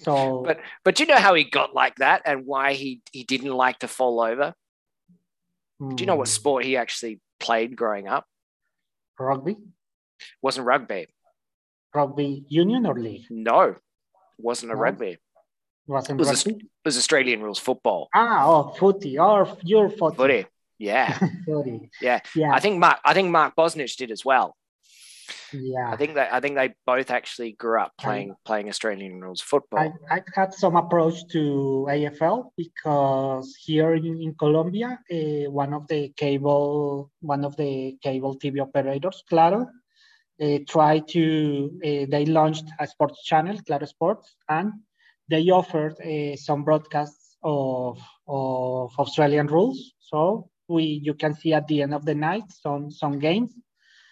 So, 0.00 0.42
but 0.44 0.58
but 0.84 1.00
you 1.00 1.06
know 1.06 1.16
how 1.16 1.34
he 1.34 1.44
got 1.44 1.74
like 1.74 1.96
that 1.96 2.22
and 2.24 2.46
why 2.46 2.72
he 2.72 3.02
he 3.12 3.24
didn't 3.24 3.52
like 3.52 3.80
to 3.80 3.88
fall 3.88 4.20
over? 4.20 4.54
Do 5.80 5.96
you 5.98 6.06
know 6.06 6.14
what 6.14 6.28
hmm. 6.28 6.32
sport 6.32 6.64
he 6.64 6.76
actually 6.76 7.20
played 7.40 7.74
growing 7.76 8.06
up? 8.06 8.24
Rugby. 9.18 9.56
Wasn't 10.40 10.66
rugby. 10.66 11.08
Rugby 11.94 12.44
union 12.48 12.86
or 12.86 12.98
league? 12.98 13.26
No, 13.30 13.74
wasn't 14.38 14.72
a 14.72 14.74
no. 14.74 14.80
rugby. 14.80 15.18
Wasn't 15.86 16.18
it 16.18 16.18
was, 16.18 16.46
rugby? 16.46 16.62
A, 16.62 16.64
it 16.64 16.84
was 16.84 16.96
Australian 16.96 17.42
rules 17.42 17.58
football. 17.58 18.08
Ah, 18.14 18.46
oh, 18.46 18.74
footy 18.78 19.18
or 19.18 19.56
your 19.62 19.90
footy. 19.90 20.16
Footy. 20.16 20.46
Yeah. 20.78 21.18
footy. 21.46 21.90
Yeah. 22.00 22.20
Yeah. 22.34 22.52
I 22.52 22.60
think 22.60 22.78
Mark. 22.78 22.98
I 23.04 23.14
think 23.14 23.30
Mark 23.30 23.54
Bosnich 23.56 23.96
did 23.96 24.10
as 24.10 24.24
well. 24.24 24.56
Yeah, 25.52 25.90
I 25.90 25.96
think 25.96 26.14
that 26.14 26.32
I 26.32 26.40
think 26.40 26.56
they 26.56 26.74
both 26.86 27.10
actually 27.10 27.52
grew 27.52 27.80
up 27.80 27.92
playing 27.98 28.32
I, 28.32 28.34
playing 28.44 28.68
Australian 28.68 29.20
rules 29.20 29.40
football. 29.40 29.80
I, 29.80 30.16
I, 30.16 30.22
had 30.34 30.54
some 30.54 30.76
approach 30.76 31.26
to 31.28 31.86
AFL 31.90 32.50
because 32.56 33.54
here 33.56 33.94
in, 33.94 34.20
in 34.20 34.34
Colombia, 34.34 34.98
uh, 35.10 35.50
one 35.50 35.74
of 35.74 35.86
the 35.88 36.12
cable 36.16 37.10
one 37.20 37.44
of 37.44 37.56
the 37.56 37.96
cable 38.02 38.38
TV 38.38 38.60
operators, 38.60 39.22
Claro, 39.28 39.68
uh, 40.42 40.58
tried 40.68 41.08
to 41.08 41.70
uh, 41.84 42.06
they 42.08 42.24
launched 42.26 42.66
a 42.78 42.86
sports 42.86 43.22
channel, 43.24 43.58
Claro 43.66 43.86
Sports, 43.86 44.34
and 44.48 44.72
they 45.28 45.50
offered 45.50 46.00
uh, 46.00 46.36
some 46.36 46.64
broadcasts 46.64 47.36
of 47.42 47.98
of 48.26 48.92
Australian 48.98 49.48
rules. 49.48 49.92
So 50.00 50.50
we 50.68 50.84
you 51.02 51.14
can 51.14 51.34
see 51.34 51.52
at 51.52 51.68
the 51.68 51.82
end 51.82 51.94
of 51.94 52.04
the 52.04 52.14
night 52.14 52.44
some 52.48 52.90
some 52.90 53.18
games 53.18 53.54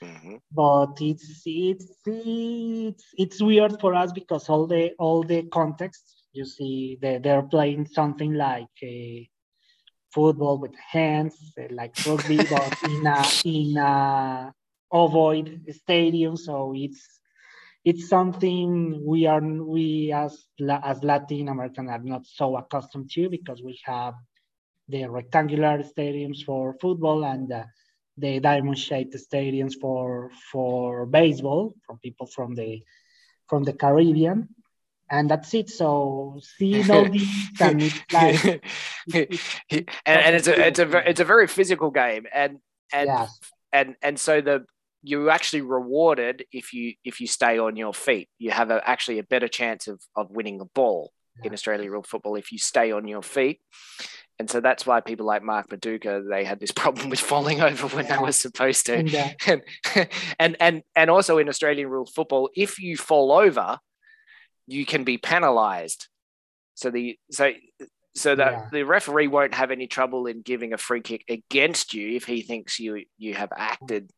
Mm-hmm. 0.02 0.36
But 0.50 0.96
it's 1.00 1.42
it's 1.44 1.92
it's 2.06 3.04
it's 3.16 3.42
weird 3.42 3.78
for 3.80 3.94
us 3.94 4.12
because 4.12 4.48
all 4.48 4.66
the 4.66 4.92
all 4.98 5.22
the 5.22 5.42
context 5.42 6.24
you 6.32 6.46
see 6.46 6.98
they 7.02 7.18
they're 7.18 7.42
playing 7.42 7.86
something 7.86 8.32
like 8.34 8.76
a 8.82 9.28
football 10.14 10.58
with 10.58 10.74
hands 10.90 11.36
like 11.70 11.94
rugby 12.06 12.36
but 12.50 12.76
in 12.84 13.06
a 13.06 13.22
in 13.44 13.76
a 13.76 14.52
ovoid 14.92 15.72
stadium 15.72 16.36
so 16.36 16.72
it's 16.74 17.20
it's 17.84 18.08
something 18.08 19.02
we 19.06 19.26
are 19.26 19.40
we 19.40 20.12
as 20.12 20.46
as 20.82 21.02
Latin 21.02 21.48
American 21.48 21.88
are 21.88 22.02
not 22.02 22.26
so 22.26 22.56
accustomed 22.56 23.10
to 23.10 23.28
because 23.28 23.62
we 23.62 23.78
have 23.84 24.14
the 24.88 25.06
rectangular 25.06 25.82
stadiums 25.82 26.42
for 26.44 26.76
football 26.80 27.24
and 27.24 27.52
uh, 27.52 27.64
the 28.20 28.40
diamond-shaped 28.40 29.14
stadiums 29.14 29.74
for 29.80 30.30
for 30.52 31.06
baseball 31.06 31.74
from 31.86 31.98
people 31.98 32.26
from 32.26 32.54
the 32.54 32.82
from 33.48 33.64
the 33.64 33.72
Caribbean, 33.72 34.48
and 35.10 35.28
that's 35.28 35.52
it. 35.54 35.68
So 35.70 35.86
all 35.86 37.08
these 37.08 37.60
and 37.60 37.92
like, 38.12 38.44
and, 38.44 39.88
and 40.06 40.36
it's 40.36 40.48
a 40.48 40.66
it's 40.66 40.78
a 40.78 41.08
it's 41.10 41.20
a 41.20 41.24
very 41.24 41.46
physical 41.46 41.90
game, 41.90 42.26
and 42.32 42.58
and 42.92 43.08
yes. 43.08 43.40
and 43.72 43.96
and 44.02 44.18
so 44.18 44.40
the 44.40 44.64
you're 45.02 45.30
actually 45.30 45.62
rewarded 45.62 46.44
if 46.52 46.72
you 46.72 46.94
if 47.04 47.20
you 47.20 47.26
stay 47.26 47.58
on 47.58 47.76
your 47.76 47.94
feet. 47.94 48.28
You 48.38 48.50
have 48.50 48.70
a, 48.70 48.86
actually 48.88 49.18
a 49.18 49.24
better 49.24 49.48
chance 49.48 49.88
of 49.88 50.00
of 50.14 50.30
winning 50.30 50.58
the 50.58 50.66
ball 50.74 51.12
yeah. 51.38 51.48
in 51.48 51.52
Australia 51.52 51.90
rule 51.90 52.02
football 52.02 52.36
if 52.36 52.52
you 52.52 52.58
stay 52.58 52.92
on 52.92 53.08
your 53.08 53.22
feet. 53.22 53.60
And 54.40 54.48
so 54.48 54.58
that's 54.58 54.86
why 54.86 55.02
people 55.02 55.26
like 55.26 55.42
Mark 55.42 55.68
Viduka, 55.68 56.26
they 56.26 56.44
had 56.44 56.60
this 56.60 56.70
problem 56.82 57.10
with 57.10 57.20
falling 57.20 57.60
over 57.60 57.88
when 57.88 58.06
yeah. 58.06 58.16
they 58.16 58.22
were 58.22 58.32
supposed 58.32 58.86
to. 58.86 59.04
Yeah. 59.04 59.34
And, 59.46 59.62
and, 60.38 60.56
and, 60.58 60.82
and 60.96 61.10
also 61.10 61.36
in 61.36 61.46
Australian 61.46 61.88
rules 61.90 62.10
football, 62.10 62.48
if 62.56 62.78
you 62.78 62.96
fall 62.96 63.32
over, 63.32 63.78
you 64.66 64.86
can 64.86 65.04
be 65.04 65.18
penalized. 65.18 66.08
So 66.74 66.90
the 66.90 67.18
so 67.30 67.52
so 68.14 68.34
that 68.34 68.52
yeah. 68.52 68.68
the 68.72 68.82
referee 68.84 69.28
won't 69.28 69.52
have 69.52 69.70
any 69.70 69.86
trouble 69.86 70.26
in 70.26 70.40
giving 70.40 70.72
a 70.72 70.78
free 70.78 71.02
kick 71.02 71.22
against 71.28 71.92
you 71.92 72.16
if 72.16 72.24
he 72.24 72.40
thinks 72.40 72.80
you 72.80 73.04
you 73.18 73.34
have 73.34 73.52
acted 73.54 74.10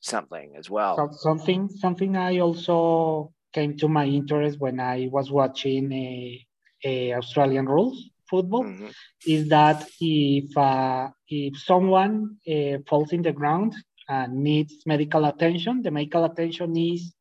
something 0.00 0.54
as 0.56 0.70
well. 0.70 0.94
So, 0.96 1.08
something 1.10 1.68
something 1.68 2.16
I 2.16 2.38
also 2.38 3.32
came 3.52 3.76
to 3.78 3.88
my 3.88 4.04
interest 4.04 4.60
when 4.60 4.78
I 4.78 5.08
was 5.10 5.32
watching 5.32 5.90
a, 5.92 6.46
a 6.84 7.14
Australian 7.14 7.66
rules 7.66 8.10
football 8.28 8.64
mm-hmm. 8.64 8.88
is 9.26 9.48
that 9.48 9.86
if 10.00 10.56
uh, 10.56 11.08
if 11.28 11.58
someone 11.58 12.36
uh, 12.48 12.78
falls 12.88 13.12
in 13.12 13.22
the 13.22 13.32
ground 13.32 13.74
and 14.08 14.42
needs 14.42 14.74
medical 14.86 15.24
attention, 15.24 15.82
the 15.82 15.90
medical 15.90 16.24
attention 16.24 16.76
is 16.76 17.14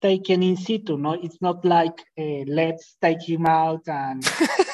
taken 0.00 0.42
in 0.42 0.56
situ. 0.56 0.96
No, 0.96 1.12
it's 1.12 1.40
not 1.40 1.64
like 1.64 1.98
uh, 2.18 2.44
let's 2.46 2.96
take 3.00 3.22
him 3.22 3.46
out 3.46 3.82
and 3.86 4.24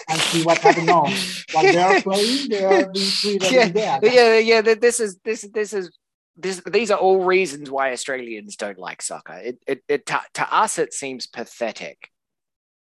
and 0.08 0.20
see 0.20 0.42
what 0.42 0.58
happens. 0.58 0.86
No, 0.86 1.06
while 1.52 1.64
they 1.64 1.76
are 1.76 2.00
playing, 2.02 2.48
they 2.48 2.64
are 2.64 2.90
being 2.90 3.10
treated 3.10 3.52
yeah, 3.52 3.68
there. 3.68 4.00
Yeah, 4.02 4.38
yeah. 4.38 4.74
This 4.74 5.00
is 5.00 5.18
this 5.24 5.42
this 5.52 5.72
is. 5.72 5.90
This, 6.36 6.62
these 6.64 6.90
are 6.90 6.98
all 6.98 7.24
reasons 7.24 7.70
why 7.70 7.92
Australians 7.92 8.56
don't 8.56 8.78
like 8.78 9.02
soccer. 9.02 9.34
It, 9.34 9.58
it, 9.66 9.82
it 9.88 10.06
to, 10.06 10.20
to 10.34 10.54
us, 10.54 10.78
it 10.78 10.94
seems 10.94 11.26
pathetic 11.26 12.08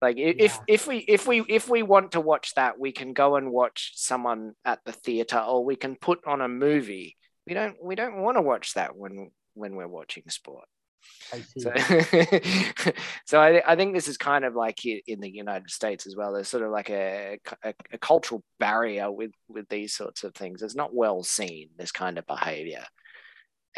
like 0.00 0.16
if 0.16 0.36
yeah. 0.36 0.58
if 0.68 0.86
we 0.86 0.98
if 0.98 1.26
we 1.26 1.44
if 1.48 1.68
we 1.68 1.82
want 1.82 2.12
to 2.12 2.20
watch 2.20 2.54
that, 2.54 2.78
we 2.78 2.92
can 2.92 3.12
go 3.12 3.36
and 3.36 3.50
watch 3.50 3.92
someone 3.94 4.52
at 4.64 4.80
the 4.84 4.92
theater, 4.92 5.38
or 5.38 5.64
we 5.64 5.76
can 5.76 5.96
put 5.96 6.20
on 6.26 6.40
a 6.40 6.48
movie. 6.48 7.16
We 7.46 7.54
don't 7.54 7.76
we 7.82 7.94
don't 7.94 8.20
want 8.20 8.36
to 8.36 8.42
watch 8.42 8.74
that 8.74 8.96
when 8.96 9.30
when 9.54 9.74
we're 9.74 9.88
watching 9.88 10.24
sport. 10.28 10.66
So, 11.58 11.72
so 13.26 13.40
I, 13.40 13.62
I 13.66 13.76
think 13.76 13.94
this 13.94 14.08
is 14.08 14.16
kind 14.16 14.44
of 14.44 14.54
like 14.54 14.84
in 14.84 15.20
the 15.20 15.30
United 15.30 15.70
States 15.70 16.06
as 16.06 16.16
well. 16.16 16.32
There's 16.32 16.48
sort 16.48 16.64
of 16.64 16.70
like 16.70 16.90
a, 16.90 17.38
a, 17.62 17.74
a 17.92 17.98
cultural 17.98 18.42
barrier 18.60 19.10
with 19.10 19.32
with 19.48 19.68
these 19.68 19.94
sorts 19.94 20.22
of 20.22 20.34
things. 20.34 20.62
It's 20.62 20.76
not 20.76 20.94
well 20.94 21.22
seen 21.22 21.70
this 21.76 21.92
kind 21.92 22.18
of 22.18 22.26
behavior 22.26 22.84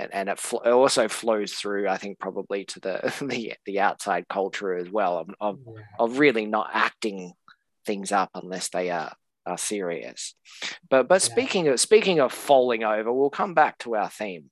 and, 0.01 0.15
and 0.15 0.29
it, 0.29 0.39
fl- 0.39 0.63
it, 0.65 0.71
also 0.71 1.09
flows 1.09 1.53
through, 1.53 1.89
I 1.89 1.97
think, 1.97 2.19
probably 2.19 2.65
to 2.67 2.81
the 2.81 3.15
the, 3.27 3.55
the 3.67 3.81
outside 3.81 4.29
culture 4.29 4.75
as 4.75 4.91
well 4.91 5.19
of, 5.19 5.31
of, 5.41 5.59
yeah. 5.67 5.83
of, 5.99 6.19
really 6.19 6.47
not 6.47 6.71
acting 6.73 7.33
things 7.87 8.13
up 8.13 8.31
unless 8.35 8.69
they 8.71 8.91
are 8.91 9.13
are 9.47 9.59
serious. 9.59 10.35
But 10.89 11.09
but 11.09 11.23
yeah. 11.23 11.33
speaking 11.33 11.69
of 11.69 11.81
speaking 11.81 12.21
of 12.21 12.33
falling 12.33 12.85
over, 12.85 13.13
we'll 13.13 13.31
come 13.31 13.55
back 13.55 13.79
to 13.79 13.97
our 13.97 14.11
theme. 14.11 14.51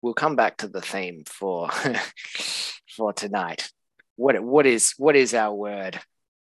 We'll 0.00 0.14
come 0.14 0.36
back 0.36 0.58
to 0.58 0.68
the 0.68 0.82
theme 0.82 1.22
for 1.26 1.70
for 2.96 3.12
tonight. 3.12 3.70
What 4.16 4.42
what 4.42 4.66
is 4.66 4.94
what 4.98 5.16
is 5.16 5.34
our 5.34 5.54
word 5.54 6.00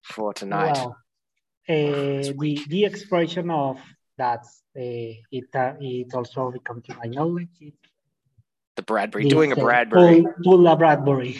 for 0.04 0.34
tonight? 0.34 0.78
Well, 0.78 0.98
uh, 1.68 2.22
the 2.22 2.64
the 2.68 2.86
expression 2.86 3.50
of 3.50 3.80
that's 4.18 4.62
uh, 4.78 4.82
it. 5.32 5.46
Uh, 5.54 5.74
it 5.80 6.14
also 6.14 6.52
become 6.52 6.82
to 6.84 6.96
my 6.96 7.06
knowledge. 7.06 7.50
It, 7.60 7.74
the 8.76 8.82
Bradbury, 8.82 9.30
doing 9.30 9.52
a 9.52 9.56
Bradbury. 9.56 10.22
Pull, 10.22 10.34
pull 10.44 10.68
a 10.68 10.76
Bradbury. 10.76 11.40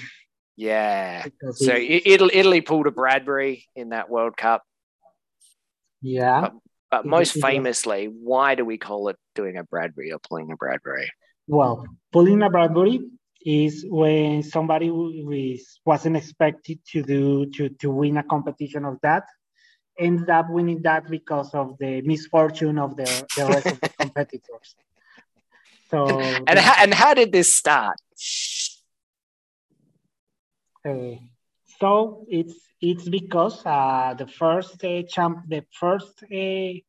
Yeah. 0.56 1.26
so 1.52 1.74
Italy, 1.76 2.32
Italy 2.34 2.62
pulled 2.62 2.88
a 2.88 2.92
Bradbury 2.92 3.66
in 3.76 3.90
that 3.90 4.10
World 4.10 4.38
Cup. 4.38 4.64
Yeah. 6.02 6.42
But, 6.42 6.54
but 6.92 7.06
most 7.06 7.42
famously, 7.42 8.06
why 8.06 8.56
do 8.56 8.64
we 8.64 8.78
call 8.78 9.10
it 9.10 9.18
doing 9.34 9.58
a 9.58 9.64
Bradbury 9.64 10.14
or 10.14 10.20
pulling 10.20 10.52
a 10.52 10.56
Bradbury? 10.56 11.10
Well, 11.48 11.86
pulling 12.14 12.42
a 12.42 12.50
Bradbury 12.50 13.02
is 13.46 13.86
when 13.88 14.44
somebody 14.44 14.90
was, 14.90 15.80
wasn't 15.86 16.18
expected 16.18 16.80
to 16.92 17.04
do 17.04 17.46
to, 17.52 17.70
to 17.70 17.92
win 17.92 18.18
a 18.18 18.24
competition 18.24 18.86
of 18.86 18.98
that 19.04 19.24
ends 19.98 20.28
up 20.30 20.50
winning 20.50 20.82
that 20.84 21.10
because 21.10 21.54
of 21.54 21.78
the 21.80 22.02
misfortune 22.02 22.78
of 22.78 22.96
the, 22.96 23.06
the 23.36 23.46
rest 23.46 23.68
of 23.68 23.82
the 23.82 23.90
competitors. 24.00 24.76
So 25.90 26.20
and 26.20 26.60
how, 26.60 26.84
and 26.84 26.94
how 26.94 27.14
did 27.14 27.32
this 27.32 27.56
start? 27.56 27.98
Uh, 30.88 31.16
so 31.80 32.26
it's 32.30 32.56
it's 32.82 33.08
because 33.10 33.66
uh, 33.66 34.14
the 34.18 34.28
first 34.28 34.84
uh, 34.84 35.04
champ, 35.04 35.44
the 35.48 35.64
first 35.72 36.24
uh, 36.24 36.80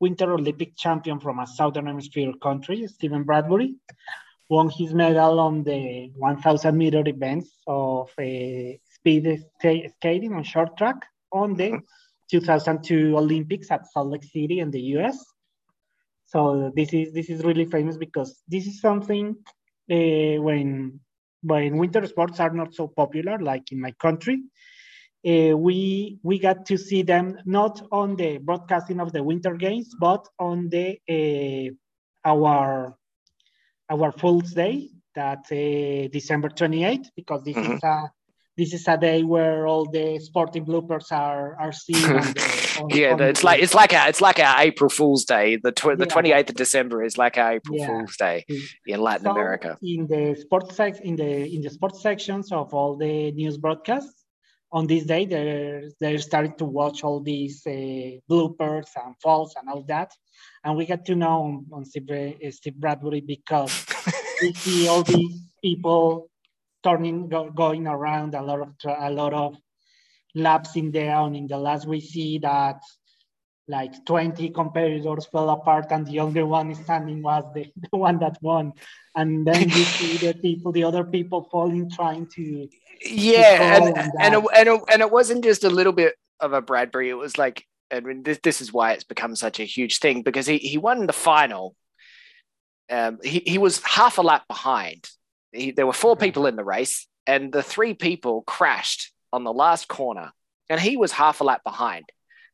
Winter 0.00 0.32
Olympic 0.32 0.76
champion 0.76 1.20
from 1.20 1.38
a 1.38 1.46
Southern 1.46 1.86
Hemisphere 1.86 2.32
country, 2.42 2.86
Stephen 2.86 3.22
Bradbury, 3.22 3.74
won 4.48 4.68
his 4.68 4.92
medal 4.92 5.40
on 5.40 5.62
the 5.62 6.10
1,000 6.16 6.76
meter 6.76 7.02
events 7.06 7.50
of 7.66 8.10
uh, 8.18 8.76
speed 8.94 9.44
skating 9.96 10.34
on 10.34 10.42
short 10.42 10.76
track 10.76 11.06
on 11.32 11.54
the 11.54 11.80
2002 12.30 13.16
Olympics 13.16 13.70
at 13.70 13.90
Salt 13.92 14.08
Lake 14.08 14.24
City 14.24 14.60
in 14.60 14.70
the 14.70 14.80
U.S. 14.96 15.24
So 16.26 16.72
this 16.74 16.92
is 16.92 17.12
this 17.12 17.28
is 17.30 17.44
really 17.44 17.64
famous 17.64 17.96
because 17.96 18.42
this 18.48 18.66
is 18.66 18.80
something 18.80 19.36
uh, 19.90 20.42
when 20.42 21.00
when 21.42 21.76
winter 21.76 22.06
sports 22.06 22.40
are 22.40 22.50
not 22.50 22.74
so 22.74 22.88
popular, 22.88 23.38
like 23.38 23.70
in 23.70 23.80
my 23.80 23.92
country, 23.92 24.42
uh, 25.26 25.56
we 25.56 26.18
we 26.22 26.38
got 26.38 26.66
to 26.66 26.76
see 26.76 27.02
them 27.02 27.38
not 27.44 27.82
on 27.92 28.16
the 28.16 28.38
broadcasting 28.38 29.00
of 29.00 29.12
the 29.12 29.22
winter 29.22 29.54
games, 29.54 29.94
but 30.00 30.26
on 30.38 30.68
the 30.70 30.98
uh, 31.08 31.70
our 32.28 32.96
our 33.90 34.12
Fool's 34.12 34.52
Day, 34.52 34.88
that 35.14 35.44
uh, 35.52 36.08
December 36.12 36.48
28th, 36.48 37.06
because 37.16 37.44
this 37.44 37.56
mm-hmm. 37.56 37.74
is 37.74 37.82
a 37.84 38.10
this 38.56 38.72
is 38.72 38.86
a 38.86 38.96
day 38.96 39.22
where 39.22 39.66
all 39.66 39.84
the 39.90 40.18
sporting 40.20 40.64
bloopers 40.64 41.10
are 41.10 41.56
are 41.60 41.72
seen. 41.72 41.96
The, 41.96 42.78
on, 42.80 42.90
yeah, 42.90 43.12
on 43.12 43.20
it's 43.22 43.40
the, 43.40 43.46
like 43.46 43.62
it's 43.62 43.74
like 43.74 43.92
a 43.92 44.08
it's 44.08 44.20
like 44.20 44.38
our 44.38 44.60
April 44.60 44.90
Fool's 44.90 45.24
Day. 45.24 45.56
The 45.56 45.72
tw- 45.72 45.98
the 45.98 46.06
twenty 46.06 46.32
eighth 46.32 46.50
of 46.50 46.56
December 46.56 47.02
is 47.02 47.18
like 47.18 47.36
our 47.36 47.54
April 47.54 47.78
yeah. 47.78 47.86
Fool's 47.86 48.16
Day 48.16 48.44
in 48.86 49.00
Latin 49.00 49.24
so 49.24 49.32
America. 49.32 49.76
In 49.82 50.06
the 50.06 50.36
sports 50.40 50.76
sec- 50.76 51.00
in 51.00 51.16
the 51.16 51.54
in 51.54 51.62
the 51.62 51.70
sports 51.70 52.00
sections 52.00 52.52
of 52.52 52.72
all 52.72 52.96
the 52.96 53.32
news 53.32 53.58
broadcasts, 53.58 54.24
on 54.70 54.86
this 54.86 55.04
day 55.04 55.26
they're 55.26 55.90
they're 56.00 56.18
starting 56.18 56.54
to 56.58 56.64
watch 56.64 57.02
all 57.02 57.20
these 57.20 57.66
uh, 57.66 58.18
bloopers 58.30 58.88
and 59.04 59.14
falls 59.20 59.54
and 59.56 59.68
all 59.68 59.82
that, 59.88 60.12
and 60.62 60.76
we 60.76 60.86
get 60.86 61.04
to 61.06 61.16
know 61.16 61.42
on, 61.42 61.66
on 61.72 61.84
Steve, 61.84 62.36
Steve 62.50 62.76
Bradbury 62.76 63.20
because 63.20 63.84
we 64.40 64.52
see 64.54 64.86
all 64.86 65.02
these 65.02 65.42
people 65.62 66.30
turning, 66.84 67.28
go, 67.28 67.50
going 67.50 67.86
around 67.86 68.34
a 68.34 68.42
lot 68.42 68.60
of 68.60 68.68
a 68.84 69.10
lot 69.10 69.32
of 69.32 69.56
laps 70.34 70.76
in 70.76 70.92
there. 70.92 71.16
And 71.16 71.34
in 71.34 71.46
the 71.46 71.58
last, 71.58 71.86
we 71.86 72.00
see 72.00 72.38
that 72.38 72.80
like 73.66 74.04
20 74.04 74.50
competitors 74.50 75.26
fell 75.26 75.48
apart, 75.50 75.86
and 75.90 76.06
the 76.06 76.20
only 76.20 76.42
one 76.42 76.74
standing 76.74 77.22
was 77.22 77.44
the, 77.54 77.66
the 77.90 77.96
one 77.96 78.18
that 78.18 78.36
won. 78.42 78.72
And 79.16 79.46
then 79.46 79.62
you 79.62 79.84
see 79.96 80.16
the 80.18 80.34
people, 80.34 80.72
the 80.72 80.84
other 80.84 81.04
people 81.04 81.48
falling, 81.50 81.90
trying 81.90 82.26
to. 82.34 82.68
Yeah, 83.04 83.56
to 83.58 83.62
and 83.64 83.84
and, 83.84 84.12
and, 84.20 84.34
it, 84.34 84.44
and, 84.54 84.68
it, 84.68 84.80
and 84.92 85.02
it 85.02 85.10
wasn't 85.10 85.44
just 85.44 85.64
a 85.64 85.70
little 85.70 85.92
bit 85.92 86.14
of 86.40 86.52
a 86.52 86.60
Bradbury. 86.60 87.08
It 87.08 87.14
was 87.14 87.38
like, 87.38 87.64
I 87.90 88.00
mean, 88.00 88.22
this, 88.22 88.38
this 88.42 88.60
is 88.60 88.72
why 88.72 88.92
it's 88.92 89.04
become 89.04 89.36
such 89.36 89.60
a 89.60 89.64
huge 89.64 89.98
thing 89.98 90.22
because 90.22 90.46
he, 90.46 90.58
he 90.58 90.78
won 90.78 91.06
the 91.06 91.12
final. 91.12 91.74
Um, 92.90 93.18
he, 93.22 93.42
he 93.46 93.56
was 93.56 93.80
half 93.82 94.18
a 94.18 94.22
lap 94.22 94.46
behind 94.46 95.08
he, 95.54 95.70
there 95.70 95.86
were 95.86 95.92
four 95.92 96.16
people 96.16 96.46
in 96.46 96.56
the 96.56 96.64
race, 96.64 97.06
and 97.26 97.52
the 97.52 97.62
three 97.62 97.94
people 97.94 98.42
crashed 98.42 99.12
on 99.32 99.44
the 99.44 99.52
last 99.52 99.88
corner, 99.88 100.32
and 100.68 100.80
he 100.80 100.96
was 100.96 101.12
half 101.12 101.40
a 101.40 101.44
lap 101.44 101.62
behind. 101.64 102.04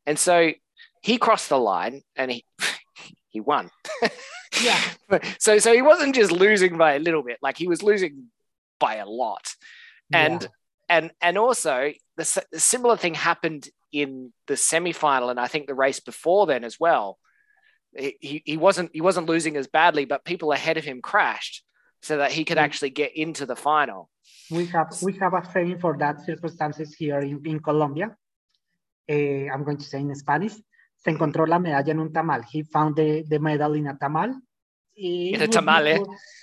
And 0.07 0.19
so 0.19 0.53
he 1.03 1.19
crossed 1.19 1.49
the 1.49 1.59
line 1.59 2.03
and 2.17 2.31
he 2.31 2.45
he 3.29 3.41
won. 3.41 3.71
yeah. 4.63 4.81
So 5.41 5.59
so 5.59 5.75
he 5.75 5.83
wasn't 5.83 6.15
just 6.15 6.31
losing 6.31 6.77
by 6.77 6.95
a 6.95 6.99
little 7.01 7.23
bit, 7.25 7.39
like 7.43 7.57
he 7.57 7.67
was 7.67 7.83
losing 7.83 8.27
by 8.79 8.97
a 8.97 9.07
lot. 9.07 9.55
And 10.13 10.43
yeah. 10.43 10.49
and 10.89 11.11
and 11.21 11.39
also 11.39 11.93
the, 12.17 12.45
the 12.53 12.61
similar 12.61 12.97
thing 12.97 13.15
happened 13.15 13.69
in 13.93 14.33
the 14.47 14.57
semi-final 14.57 15.31
and 15.31 15.41
I 15.41 15.49
think 15.49 15.67
the 15.67 15.75
race 15.75 15.99
before 15.99 16.47
then 16.47 16.63
as 16.63 16.79
well. 16.79 17.19
He, 17.97 18.41
he 18.45 18.57
wasn't 18.57 18.91
he 18.93 19.01
wasn't 19.01 19.29
losing 19.29 19.57
as 19.57 19.67
badly, 19.67 20.05
but 20.05 20.25
people 20.25 20.53
ahead 20.53 20.77
of 20.77 20.85
him 20.85 21.03
crashed 21.03 21.65
so 22.03 22.17
that 22.17 22.33
he 22.33 22.45
could 22.45 22.59
actually 22.59 22.91
get 22.91 23.17
into 23.17 23.47
the 23.47 23.57
final. 23.57 24.11
We 24.51 24.67
have 24.67 24.89
we 25.03 25.13
have 25.19 25.35
a 25.35 25.45
saying 25.53 25.79
for 25.79 25.97
that 25.99 26.25
circumstances 26.25 26.95
here 26.95 27.21
in, 27.21 27.41
in 27.45 27.61
Colombia. 27.61 28.17
Uh, 29.09 29.47
I'm 29.53 29.65
going 29.65 29.79
to 29.79 29.85
say 29.85 30.01
in 30.01 30.15
Spanish. 30.15 30.55
Se 30.97 31.11
encontró 31.11 31.47
la 31.47 31.59
medalla 31.59 31.91
en 31.91 32.01
un 32.01 32.13
tamal. 32.13 32.45
He 32.51 32.63
found 32.63 32.97
the, 32.97 33.25
the 33.27 33.39
medal 33.39 33.75
in 33.75 33.87
a 33.87 33.95
tamal. 33.95 34.35
It 34.95 35.35
in 35.35 35.43
a 35.43 35.49
tamal, 35.49 35.87
eh? 35.87 35.99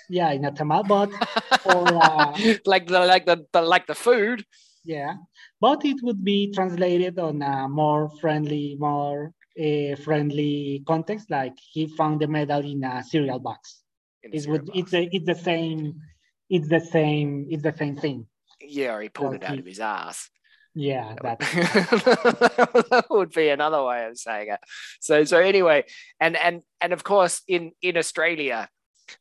Yeah, 0.10 0.32
in 0.32 0.46
a 0.46 0.52
tamal, 0.52 0.84
but 0.88 1.12
for, 1.62 1.86
uh, 1.93 2.34
like 2.65 2.88
the 2.88 3.00
like 3.06 3.26
the, 3.26 3.46
the 3.52 3.62
like 3.62 3.86
the 3.88 3.96
food. 3.96 4.43
Yeah, 4.84 5.15
but 5.60 5.86
it 5.86 5.98
would 6.02 6.24
be 6.24 6.52
translated 6.52 7.20
on 7.20 7.41
a 7.41 7.67
more 7.67 8.10
friendly, 8.22 8.78
more 8.80 9.34
uh, 9.60 9.96
friendly 10.04 10.84
context. 10.88 11.30
Like 11.30 11.54
he 11.60 11.88
found 11.88 12.22
the 12.22 12.28
medal 12.28 12.62
in 12.62 12.84
a 12.84 13.04
cereal 13.04 13.39
box 13.39 13.84
it's 14.33 14.47
with 14.47 14.69
it's 14.73 14.93
a, 14.93 15.09
it's 15.11 15.25
the 15.25 15.35
same 15.35 16.01
it's 16.49 16.67
the 16.69 16.79
same 16.79 17.47
it's 17.49 17.63
the 17.63 17.73
same 17.77 17.95
thing. 17.95 18.27
Yeah, 18.61 19.01
he 19.01 19.09
pulled 19.09 19.31
so 19.31 19.35
it 19.35 19.43
out 19.43 19.53
he, 19.53 19.59
of 19.59 19.65
his 19.65 19.79
ass. 19.79 20.29
Yeah, 20.73 21.15
that 21.23 21.39
would, 21.39 22.85
that 22.91 23.05
would 23.09 23.31
be 23.33 23.49
another 23.49 23.83
way 23.83 24.05
of 24.05 24.17
saying 24.17 24.49
it. 24.51 24.59
So 24.99 25.23
so 25.23 25.39
anyway, 25.39 25.85
and 26.19 26.37
and 26.37 26.61
and 26.81 26.93
of 26.93 27.03
course 27.03 27.41
in 27.47 27.71
in 27.81 27.97
Australia, 27.97 28.69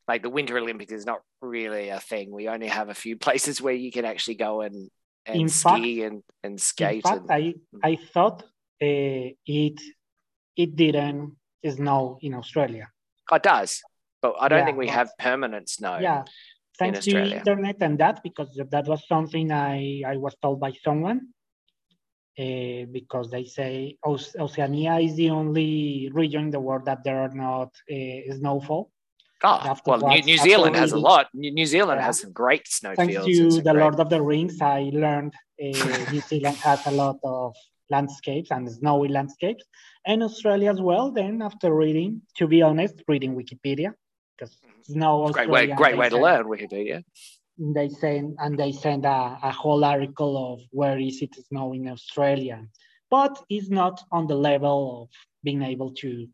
like 0.07 0.23
the 0.23 0.31
Winter 0.31 0.59
Olympics 0.59 0.93
is 0.93 1.07
not 1.07 1.21
really 1.41 1.89
a 1.89 2.01
thing. 2.01 2.31
We 2.31 2.49
only 2.49 2.69
have 2.69 2.89
a 2.89 2.95
few 2.95 3.17
places 3.17 3.61
where 3.61 3.75
you 3.75 3.91
can 3.91 4.05
actually 4.05 4.37
go 4.37 4.61
and 4.61 4.91
and 5.25 5.41
in 5.41 5.49
ski 5.49 6.01
fact, 6.01 6.13
and 6.13 6.23
and 6.43 6.61
skate. 6.61 6.97
In 6.97 7.03
fact, 7.03 7.31
and, 7.31 7.33
I 7.33 7.55
I 7.83 7.99
thought 8.13 8.43
uh, 8.83 9.33
it 9.47 9.81
it 10.57 10.77
didn't 10.77 11.37
snow 11.67 12.19
in 12.21 12.35
Australia. 12.35 12.89
Oh, 13.31 13.37
it 13.37 13.43
does 13.43 13.83
but 14.23 14.35
I 14.41 14.49
don't 14.49 14.61
yeah, 14.61 14.65
think 14.67 14.79
we 14.79 14.89
have 14.89 15.11
permanent 15.19 15.69
snow. 15.69 15.99
Yeah, 15.99 16.25
thanks 16.79 17.05
to 17.05 17.37
internet 17.39 17.77
and 17.81 17.99
that 17.99 18.23
because 18.23 18.61
that 18.71 18.87
was 18.87 19.07
something 19.07 19.53
I 19.53 20.03
I 20.07 20.17
was 20.17 20.35
told 20.41 20.61
by 20.61 20.73
someone. 20.85 21.29
Uh, 22.39 22.85
because 22.93 23.31
they 23.31 23.45
say 23.45 23.97
Oceania 24.05 24.99
is 24.99 25.17
the 25.17 25.31
only 25.31 26.11
region 26.13 26.43
in 26.43 26.51
the 26.51 26.61
world 26.61 26.85
that 26.85 27.03
there 27.03 27.21
are 27.23 27.33
not 27.33 27.71
uh, 27.91 28.35
snowfall. 28.37 28.91
Oh, 29.43 29.75
well, 29.87 30.01
New, 30.01 30.21
New 30.21 30.37
Zealand 30.37 30.77
has 30.77 30.93
a 30.93 30.99
lot. 30.99 31.29
New 31.33 31.65
Zealand 31.65 31.99
yeah. 31.99 32.07
has 32.07 32.21
some 32.21 32.33
great 32.33 32.69
snowfields. 32.69 33.25
Thanks 33.25 33.39
to 33.39 33.63
the 33.63 33.73
great... 33.73 33.83
Lord 33.83 33.99
of 34.01 34.11
the 34.11 34.21
Rings, 34.21 34.61
I 34.61 34.91
learned 34.93 35.33
uh, 35.63 36.13
New 36.13 36.21
Zealand 36.21 36.59
has 36.59 36.87
a 36.87 36.91
lot 36.91 37.17
of 37.25 37.55
landscapes 37.89 38.51
and 38.51 38.71
snowy 38.71 39.09
landscapes, 39.09 39.65
and 40.07 40.23
Australia 40.23 40.71
as 40.71 40.81
well. 40.81 41.13
Then, 41.13 41.41
after 41.41 41.75
reading, 41.75 42.21
to 42.37 42.47
be 42.47 42.61
honest, 42.61 43.03
reading 43.09 43.35
Wikipedia, 43.35 43.95
because 44.37 44.57
no 44.89 45.29
great 45.29 45.49
way, 45.49 45.67
great 45.67 45.97
way 45.97 46.09
to 46.09 46.19
learn 46.19 46.47
Wikipedia. 46.47 47.03
They 47.59 47.89
send 47.89 48.37
and 48.39 48.59
they 48.59 48.73
send 48.73 49.05
a, 49.07 49.39
a 49.43 49.51
whole 49.51 49.85
article 49.85 50.53
of 50.53 50.61
where 50.71 50.99
is 50.99 51.23
it 51.23 51.35
snow 51.49 51.73
in 51.73 51.89
Australia, 51.89 52.67
but 53.11 53.43
it's 53.49 53.71
not 53.71 54.03
on 54.13 54.27
the 54.27 54.35
level 54.35 55.03
of 55.03 55.09
being 55.43 55.63
able 55.63 55.93
to 55.95 56.29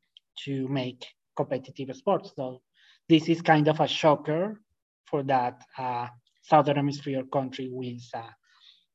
to 0.44 0.68
make 0.68 1.06
competitive 1.36 1.94
sports. 1.94 2.32
So 2.36 2.60
this 3.08 3.28
is 3.28 3.40
kind 3.42 3.68
of 3.68 3.80
a 3.80 3.86
shocker 3.86 4.60
for 5.06 5.22
that 5.24 5.62
uh, 5.78 6.08
Southern 6.42 6.76
Hemisphere 6.76 7.22
country 7.32 7.68
wins 7.70 8.10
a, 8.14 8.24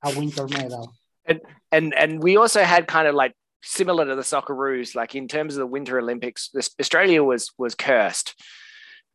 a 0.09 0.19
winter 0.19 0.47
medal. 0.47 0.93
And 1.25 1.39
and 1.71 1.93
and 1.95 2.21
we 2.21 2.37
also 2.37 2.63
had 2.63 2.87
kind 2.87 3.07
of 3.07 3.15
like 3.15 3.33
similar 3.63 4.05
to 4.05 4.15
the 4.15 4.21
Socceroos, 4.21 4.95
like 4.95 5.15
in 5.15 5.27
terms 5.27 5.55
of 5.55 5.59
the 5.59 5.67
Winter 5.67 5.99
Olympics, 5.99 6.49
this, 6.53 6.69
Australia 6.79 7.23
was 7.23 7.51
was 7.57 7.73
cursed 7.75 8.35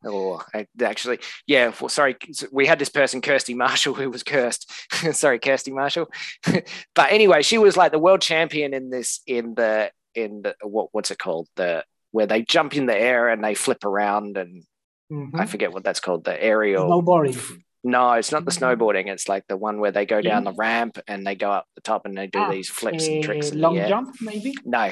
Oh, 0.05 0.41
actually, 0.81 1.19
yeah. 1.47 1.73
Well, 1.79 1.89
sorry, 1.89 2.15
we 2.51 2.65
had 2.67 2.79
this 2.79 2.89
person, 2.89 3.21
Kirstie 3.21 3.55
Marshall, 3.55 3.93
who 3.99 4.09
was 4.09 4.23
cursed. 4.23 4.71
sorry, 5.13 5.39
Kirstie 5.39 5.73
Marshall. 5.73 6.09
but 6.95 7.11
anyway, 7.11 7.41
she 7.41 7.57
was 7.57 7.77
like 7.77 7.91
the 7.91 7.99
world 7.99 8.21
champion 8.21 8.73
in 8.73 8.89
this 8.89 9.21
in 9.27 9.55
the 9.55 9.91
in 10.15 10.41
the 10.43 10.55
what 10.63 10.89
what's 10.91 11.09
it 11.11 11.17
called 11.19 11.47
the 11.55 11.83
where 12.11 12.27
they 12.27 12.41
jump 12.43 12.75
in 12.75 12.85
the 12.85 12.95
air 12.97 13.29
and 13.29 13.43
they 13.43 13.55
flip 13.55 13.83
around 13.85 14.37
and 14.37 14.63
Mhm. 15.11 15.39
I 15.39 15.45
forget 15.45 15.71
what 15.73 15.83
that's 15.83 15.99
called, 15.99 16.23
the 16.23 16.41
aerial. 16.41 16.89
Snowboarding. 16.89 17.61
No, 17.83 18.13
it's 18.13 18.31
not 18.31 18.45
the 18.45 18.51
Mhm. 18.51 18.77
snowboarding. 18.77 19.07
It's 19.11 19.27
like 19.27 19.45
the 19.47 19.57
one 19.57 19.79
where 19.79 19.91
they 19.91 20.05
go 20.05 20.21
down 20.21 20.43
Yeah. 20.45 20.51
the 20.51 20.55
ramp 20.57 20.97
and 21.07 21.27
they 21.27 21.35
go 21.35 21.51
up 21.51 21.67
the 21.75 21.81
top 21.81 22.05
and 22.05 22.17
they 22.17 22.25
do 22.27 22.39
Ah, 22.39 22.49
these 22.49 22.69
flips 22.69 23.05
and 23.07 23.21
tricks 23.23 23.53
long 23.53 23.75
jump, 23.87 24.15
maybe. 24.21 24.55
No, 24.63 24.91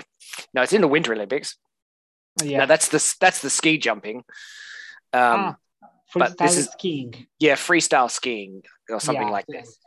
no, 0.54 0.62
it's 0.64 0.74
in 0.74 0.82
the 0.82 0.88
Winter 0.90 1.14
Olympics. 1.14 1.58
Yeah. 2.44 2.60
No, 2.60 2.66
that's 2.66 2.90
the 2.90 3.16
that's 3.22 3.42
the 3.42 3.50
ski 3.50 3.78
jumping. 3.78 4.24
Um, 5.14 5.22
ah, 5.22 5.56
but 6.16 6.38
this 6.38 6.58
is- 6.58 6.70
skiing. 6.70 7.28
Yeah, 7.40 7.56
freestyle 7.56 8.10
skiing 8.10 8.64
or 8.90 9.00
something 9.00 9.28
Yeah, 9.28 9.32
like 9.34 9.46
yeah. 9.48 9.62
this. 9.62 9.78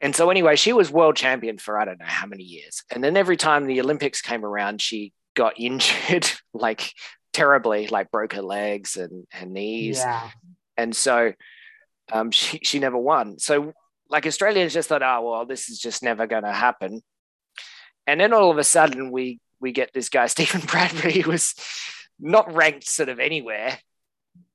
And 0.00 0.14
so 0.14 0.30
anyway, 0.30 0.54
she 0.54 0.72
was 0.72 0.90
world 0.92 1.16
champion 1.16 1.58
for 1.58 1.78
I 1.78 1.84
don't 1.84 1.98
know 1.98 2.06
how 2.06 2.26
many 2.26 2.44
years. 2.44 2.84
And 2.90 3.02
then 3.02 3.16
every 3.16 3.36
time 3.36 3.66
the 3.66 3.80
Olympics 3.80 4.22
came 4.22 4.44
around, 4.44 4.80
she 4.80 5.12
got 5.34 5.54
injured 5.58 6.30
like 6.54 6.92
terribly, 7.32 7.88
like 7.88 8.10
broke 8.10 8.32
her 8.34 8.42
legs 8.42 8.96
and 8.96 9.26
her 9.32 9.46
knees. 9.46 9.98
Yeah. 9.98 10.30
And 10.76 10.94
so 10.94 11.32
um, 12.12 12.30
she 12.30 12.60
she 12.62 12.78
never 12.78 12.96
won. 12.98 13.38
So 13.38 13.72
like 14.08 14.26
Australians 14.26 14.72
just 14.72 14.88
thought, 14.88 15.02
oh 15.02 15.28
well, 15.30 15.46
this 15.46 15.68
is 15.68 15.78
just 15.78 16.02
never 16.02 16.26
going 16.26 16.44
to 16.44 16.52
happen. 16.52 17.02
And 18.06 18.20
then 18.20 18.32
all 18.32 18.50
of 18.50 18.58
a 18.58 18.64
sudden, 18.64 19.10
we 19.10 19.40
we 19.60 19.72
get 19.72 19.92
this 19.92 20.08
guy 20.08 20.26
Stephen 20.28 20.60
Bradbury 20.60 21.20
who 21.20 21.30
was 21.30 21.54
not 22.20 22.52
ranked 22.54 22.88
sort 22.88 23.08
of 23.08 23.18
anywhere, 23.18 23.78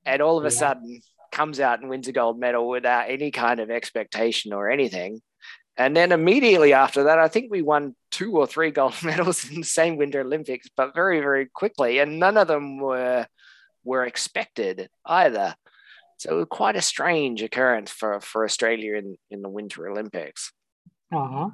and 0.06 0.22
all 0.22 0.38
of 0.38 0.44
a 0.46 0.48
Yeah. 0.48 0.58
sudden 0.60 1.02
comes 1.32 1.60
out 1.60 1.80
and 1.80 1.90
wins 1.90 2.08
a 2.08 2.12
gold 2.12 2.40
medal 2.40 2.68
without 2.68 3.10
any 3.10 3.32
kind 3.32 3.60
of 3.60 3.72
expectation 3.72 4.54
or 4.54 4.70
anything. 4.70 5.22
And 5.76 5.98
then 5.98 6.12
immediately 6.12 6.74
after 6.74 7.06
that, 7.06 7.18
I 7.18 7.28
think 7.28 7.50
we 7.50 7.64
won 7.64 7.96
two 8.12 8.38
or 8.38 8.46
three 8.46 8.70
gold 8.80 8.94
medals 9.04 9.50
in 9.50 9.56
the 9.62 9.64
same 9.68 9.98
Winter 9.98 10.22
Olympics, 10.22 10.68
but 10.78 10.94
very, 10.94 11.20
very 11.20 11.48
quickly. 11.48 12.00
And 12.00 12.20
none 12.20 12.38
of 12.38 12.48
them 12.48 12.78
were 12.78 13.26
were 13.84 14.06
expected 14.06 14.88
either. 15.06 15.56
So 16.20 16.32
it 16.32 16.36
was 16.36 16.48
quite 16.50 16.78
a 16.78 16.82
strange 16.82 17.42
occurrence 17.42 17.92
for, 17.92 18.22
for 18.22 18.46
Australia 18.46 18.96
in, 18.96 19.18
in 19.30 19.42
the 19.42 19.50
Winter 19.50 19.90
Olympics. 19.90 20.54
Uh-huh. 21.14 21.50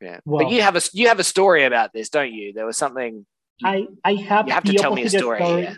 Yeah. 0.00 0.20
Well- 0.24 0.44
but 0.44 0.52
you 0.52 0.62
have 0.62 0.76
a 0.76 0.80
you 0.92 1.08
have 1.08 1.18
a 1.18 1.24
story 1.24 1.64
about 1.64 1.92
this, 1.92 2.08
don't 2.08 2.32
you? 2.32 2.52
There 2.52 2.64
was 2.64 2.76
something 2.78 3.26
I, 3.62 3.86
I 4.04 4.14
have, 4.14 4.46
You 4.46 4.54
have 4.54 4.64
to 4.64 4.72
tell 4.74 4.94
me 4.94 5.02
a 5.02 5.04
opposite 5.06 5.18
story, 5.18 5.40
yeah. 5.62 5.74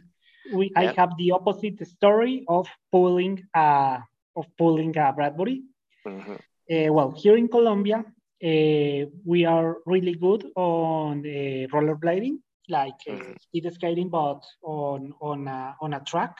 We, 0.48 0.72
I 0.76 0.86
have 0.96 1.16
the 1.16 1.32
opposite 1.32 1.84
story 1.86 2.44
of 2.48 2.66
pulling 2.90 3.42
uh, 3.54 3.98
of 4.36 4.46
pulling 4.56 4.96
a 4.96 5.12
Bradbury. 5.12 5.62
Mhm. 6.04 6.38
Uh, 6.70 6.92
well, 6.92 7.10
here 7.16 7.36
in 7.36 7.48
Colombia, 7.48 7.98
uh, 7.98 9.06
we 9.24 9.44
are 9.44 9.78
really 9.86 10.14
good 10.14 10.44
on 10.56 11.20
uh, 11.20 11.66
rollerblading, 11.74 12.38
like 12.68 13.00
uh, 13.08 13.12
Mhm. 13.12 13.36
speed 13.38 13.72
skating, 13.72 14.08
but 14.08 14.40
on 14.62 15.12
on 15.20 15.48
a, 15.48 15.76
on 15.80 15.92
a 15.94 16.00
track. 16.00 16.36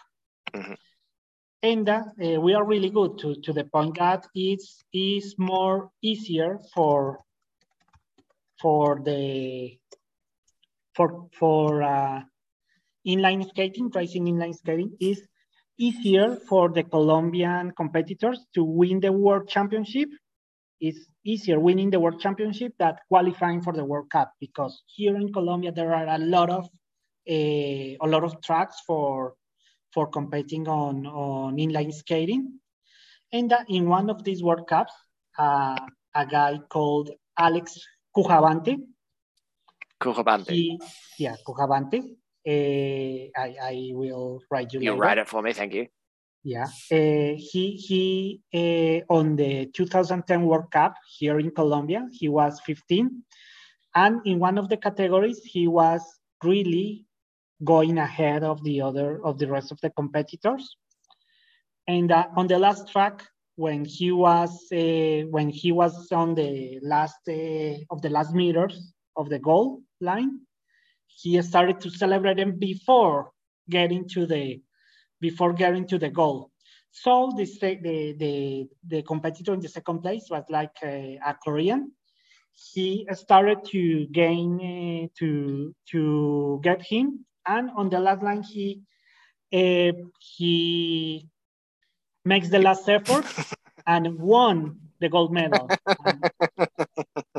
Mhm. 0.54 0.76
And 1.62 1.88
uh, 1.88 2.02
uh, 2.22 2.40
we 2.40 2.54
are 2.54 2.64
really 2.64 2.90
good 2.90 3.18
to, 3.18 3.34
to 3.42 3.52
the 3.52 3.64
point 3.64 3.96
that 3.98 4.26
it's 4.34 4.84
is 4.92 5.34
more 5.38 5.90
easier 6.02 6.58
for 6.74 7.18
for 8.60 9.00
the 9.04 9.78
for 10.94 11.28
for 11.38 11.82
uh, 11.82 12.20
inline 13.06 13.48
skating, 13.48 13.90
racing 13.94 14.26
inline 14.26 14.54
skating 14.54 14.96
is 15.00 15.22
easier 15.78 16.36
for 16.48 16.68
the 16.68 16.82
Colombian 16.82 17.72
competitors 17.72 18.46
to 18.54 18.64
win 18.64 19.00
the 19.00 19.12
world 19.12 19.48
championship. 19.48 20.08
It's 20.80 21.06
easier 21.24 21.60
winning 21.60 21.90
the 21.90 22.00
world 22.00 22.20
championship 22.20 22.72
than 22.78 22.96
qualifying 23.08 23.62
for 23.62 23.72
the 23.72 23.84
World 23.84 24.10
Cup 24.10 24.32
because 24.40 24.82
here 24.86 25.16
in 25.16 25.32
Colombia 25.32 25.72
there 25.72 25.94
are 25.94 26.06
a 26.08 26.18
lot 26.18 26.50
of 26.50 26.68
a, 27.28 27.98
a 28.00 28.06
lot 28.06 28.24
of 28.24 28.40
tracks 28.42 28.76
for 28.86 29.34
for 29.92 30.06
competing 30.06 30.68
on 30.68 31.06
on 31.06 31.56
inline 31.56 31.92
skating, 31.92 32.60
and 33.32 33.52
in 33.68 33.88
one 33.88 34.08
of 34.08 34.24
these 34.24 34.42
World 34.42 34.66
Cups, 34.68 34.92
uh, 35.38 35.76
a 36.14 36.26
guy 36.26 36.58
called 36.70 37.10
Alex 37.38 37.78
Cujavante 38.16 38.78
Kurabante. 40.00 40.50
he, 40.50 40.80
yeah, 41.18 41.36
Cojavante. 41.46 42.16
Uh, 42.46 43.29
I, 43.37 43.57
I 43.62 43.90
will 43.92 44.40
write 44.50 44.72
you. 44.72 44.81
You'll 44.81 44.94
later. 44.94 45.03
write 45.03 45.18
it 45.18 45.29
for 45.29 45.42
me, 45.42 45.53
thank 45.53 45.74
you. 45.74 45.87
Yeah. 46.42 46.64
Uh, 46.90 47.37
he 47.37 47.76
he 47.76 48.40
uh, 48.55 49.12
on 49.12 49.37
the 49.37 49.66
2010 49.66 50.42
World 50.46 50.70
Cup 50.70 50.94
here 51.18 51.38
in 51.38 51.50
Colombia, 51.50 52.09
he 52.12 52.29
was 52.29 52.61
15, 52.61 53.22
and 53.94 54.20
in 54.24 54.38
one 54.38 54.57
of 54.57 54.68
the 54.70 54.79
categories, 54.79 55.40
he 55.44 55.68
was 55.68 56.03
really 56.42 57.05
going 57.62 57.98
ahead 57.98 58.42
of 58.42 58.64
the 58.64 58.81
other 58.81 59.22
of 59.22 59.38
the 59.38 59.48
rest 59.48 59.70
of 59.70 59.79
the 59.83 59.90
competitors. 59.90 60.76
And 61.87 62.11
uh, 62.11 62.29
on 62.37 62.46
the 62.46 62.59
last 62.59 62.88
track, 62.88 63.22
when 63.57 63.85
he 63.85 64.11
was 64.11 64.50
uh, 64.72 65.29
when 65.31 65.50
he 65.50 65.72
was 65.72 66.11
on 66.11 66.35
the 66.35 66.79
last 66.83 67.20
uh, 67.29 67.85
of 67.90 68.00
the 68.00 68.09
last 68.09 68.35
meters 68.35 68.94
of 69.16 69.29
the 69.29 69.38
goal 69.38 69.83
line, 70.00 70.40
he 71.16 71.40
started 71.42 71.80
to 71.80 71.90
celebrate 71.90 72.36
them 72.36 72.58
before 72.58 73.32
getting 73.68 74.08
to 74.08 74.26
the 74.26 74.60
before 75.20 75.52
getting 75.52 75.86
to 75.86 75.98
the 75.98 76.08
goal. 76.08 76.50
So 76.90 77.32
the 77.36 77.44
the 77.60 78.14
the, 78.18 78.68
the 78.86 79.02
competitor 79.02 79.54
in 79.54 79.60
the 79.60 79.68
second 79.68 80.00
place 80.00 80.26
was 80.30 80.44
like 80.48 80.76
a, 80.82 81.18
a 81.24 81.34
Korean. 81.34 81.92
He 82.72 83.06
started 83.12 83.64
to 83.66 84.06
gain 84.06 84.58
uh, 84.60 85.08
to 85.18 85.74
to 85.92 86.60
get 86.62 86.82
him, 86.82 87.24
and 87.46 87.70
on 87.76 87.90
the 87.90 88.00
last 88.00 88.22
line 88.22 88.42
he 88.42 88.82
uh, 89.52 89.92
he 90.18 91.28
makes 92.24 92.48
the 92.48 92.58
last 92.58 92.88
effort 92.88 93.24
and 93.86 94.18
won 94.18 94.80
the 95.00 95.08
gold 95.08 95.32
medal. 95.32 95.68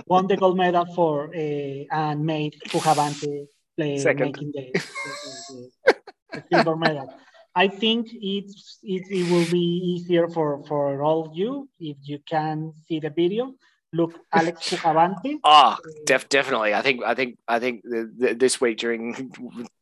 Won 0.07 0.27
the 0.27 0.35
gold 0.35 0.57
medal 0.57 0.85
for 0.93 1.29
uh, 1.33 1.85
and 1.89 2.25
made 2.25 2.59
Cujavante 2.67 3.47
play 3.81 3.97
Second. 3.97 4.25
making 4.27 4.51
the, 4.55 4.71
the, 4.73 5.99
the, 6.33 6.43
silver 6.51 6.75
medal. 6.75 7.13
I 7.53 7.67
think 7.67 8.07
it's 8.13 8.79
it, 8.83 9.03
it 9.09 9.31
will 9.31 9.49
be 9.51 9.65
easier 9.91 10.27
for 10.29 10.63
for 10.67 11.01
all 11.03 11.25
of 11.27 11.35
you 11.35 11.67
if 11.79 11.97
you 12.01 12.19
can 12.25 12.73
see 12.87 12.99
the 12.99 13.09
video. 13.09 13.53
Look, 13.93 14.17
Alex 14.31 14.57
Cujavante. 14.69 15.35
Oh, 15.35 15.39
ah, 15.43 15.77
def- 16.05 16.29
definitely. 16.29 16.73
I 16.73 16.81
think 16.81 17.03
I 17.03 17.13
think 17.13 17.37
I 17.47 17.59
think 17.59 17.83
the, 17.83 18.09
the, 18.17 18.33
this 18.33 18.61
week 18.61 18.77
during 18.77 19.33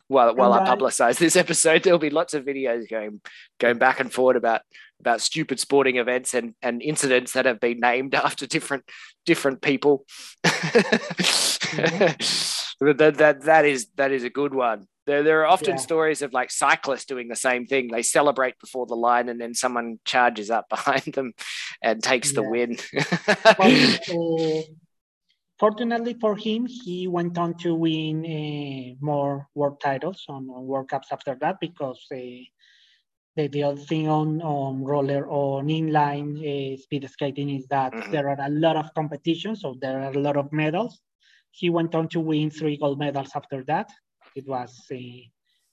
while 0.07 0.35
while 0.35 0.53
I 0.53 0.63
I- 0.63 0.67
publicize 0.67 1.19
this 1.19 1.35
episode, 1.35 1.83
there'll 1.83 1.99
be 1.99 2.09
lots 2.09 2.33
of 2.33 2.43
videos 2.43 2.89
going 2.89 3.21
going 3.59 3.77
back 3.77 3.99
and 3.99 4.11
forward 4.11 4.35
about 4.35 4.61
about 4.99 5.21
stupid 5.21 5.59
sporting 5.59 5.97
events 5.97 6.33
and 6.33 6.55
and 6.63 6.81
incidents 6.81 7.33
that 7.33 7.45
have 7.45 7.59
been 7.59 7.79
named 7.79 8.15
after 8.27 8.47
different 8.47 8.83
different 9.27 9.61
people. 9.61 10.05
But 10.41 12.15
that, 12.79 13.17
that 13.17 13.41
that 13.43 13.65
is 13.65 13.87
that 13.95 14.11
is 14.11 14.23
a 14.23 14.29
good 14.29 14.53
one. 14.53 14.87
There, 15.05 15.23
there 15.23 15.41
are 15.41 15.47
often 15.47 15.77
Yeah. 15.77 15.81
stories 15.81 16.21
of 16.21 16.33
like 16.33 16.51
cyclists 16.51 17.05
doing 17.05 17.27
the 17.27 17.35
same 17.35 17.65
thing. 17.65 17.87
They 17.87 18.03
celebrate 18.03 18.59
before 18.59 18.85
the 18.85 18.95
line, 18.95 19.27
and 19.29 19.39
then 19.41 19.53
someone 19.53 19.99
charges 20.05 20.49
up 20.49 20.69
behind 20.75 21.13
them 21.13 21.33
and 21.81 22.01
takes 22.03 22.33
the 22.33 22.43
Yeah. 22.43 22.49
win. 22.49 22.77
But, 23.57 23.73
uh, 24.09 24.61
fortunately 25.59 26.15
for 26.21 26.35
him, 26.35 26.67
he 26.67 27.07
went 27.07 27.37
on 27.37 27.55
to 27.59 27.75
win 27.75 28.23
uh, 28.25 28.95
more 29.05 29.47
world 29.55 29.81
titles 29.81 30.23
on, 30.29 30.47
on 30.49 30.65
World 30.67 30.89
Cups 30.89 31.09
after 31.11 31.35
that 31.41 31.59
because 31.59 31.99
uh, 32.13 32.17
the, 33.35 33.47
the 33.47 33.63
other 33.63 33.81
thing 33.81 34.07
on, 34.07 34.41
on 34.41 34.83
roller 34.83 35.27
on 35.29 35.67
inline 35.67 36.37
uh, 36.39 36.77
speed 36.77 37.09
skating 37.09 37.49
is 37.49 37.65
that 37.67 37.93
Mhm. 37.93 38.11
there 38.11 38.29
are 38.29 38.39
a 38.39 38.49
lot 38.49 38.75
of 38.75 38.93
competitions, 38.93 39.61
so 39.61 39.75
there 39.81 40.01
are 40.01 40.11
a 40.11 40.19
lot 40.19 40.37
of 40.37 40.51
medals. 40.53 40.99
He 41.51 41.69
went 41.69 41.95
on 41.95 42.07
to 42.09 42.19
win 42.19 42.49
three 42.49 42.77
gold 42.77 42.99
medals 42.99 43.31
after 43.35 43.63
that. 43.65 43.89
It 44.35 44.47
was 44.47 44.71
uh, 44.91 44.97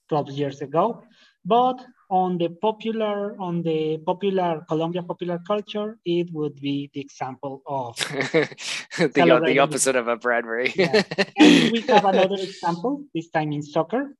12 0.09 0.29
years 0.31 0.61
ago. 0.61 1.03
But 1.45 1.79
on 2.09 2.37
the 2.37 2.49
popular 2.49 3.39
on 3.39 3.61
the 3.63 3.97
popular 3.99 4.65
Colombia 4.67 5.03
popular 5.03 5.39
culture, 5.47 5.97
it 6.05 6.27
would 6.33 6.59
be 6.59 6.89
the 6.93 6.99
example 6.99 7.61
of 7.65 7.95
the, 8.97 9.41
the 9.45 9.59
opposite 9.59 9.95
of 9.95 10.07
a 10.07 10.17
Bradbury. 10.17 10.73
Yeah. 10.75 11.03
we 11.39 11.81
have 11.87 12.05
another 12.05 12.35
example, 12.35 13.03
this 13.13 13.29
time 13.29 13.53
in 13.53 13.61
soccer. 13.61 14.15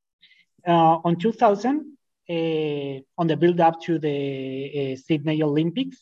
Uh, 0.65 0.99
on 1.03 1.17
2000, 1.17 1.97
uh, 2.29 2.33
on 3.17 3.27
the 3.27 3.37
build 3.37 3.59
up 3.59 3.81
to 3.81 3.99
the 3.99 4.93
uh, 4.93 4.95
Sydney 4.95 5.41
Olympics, 5.41 5.97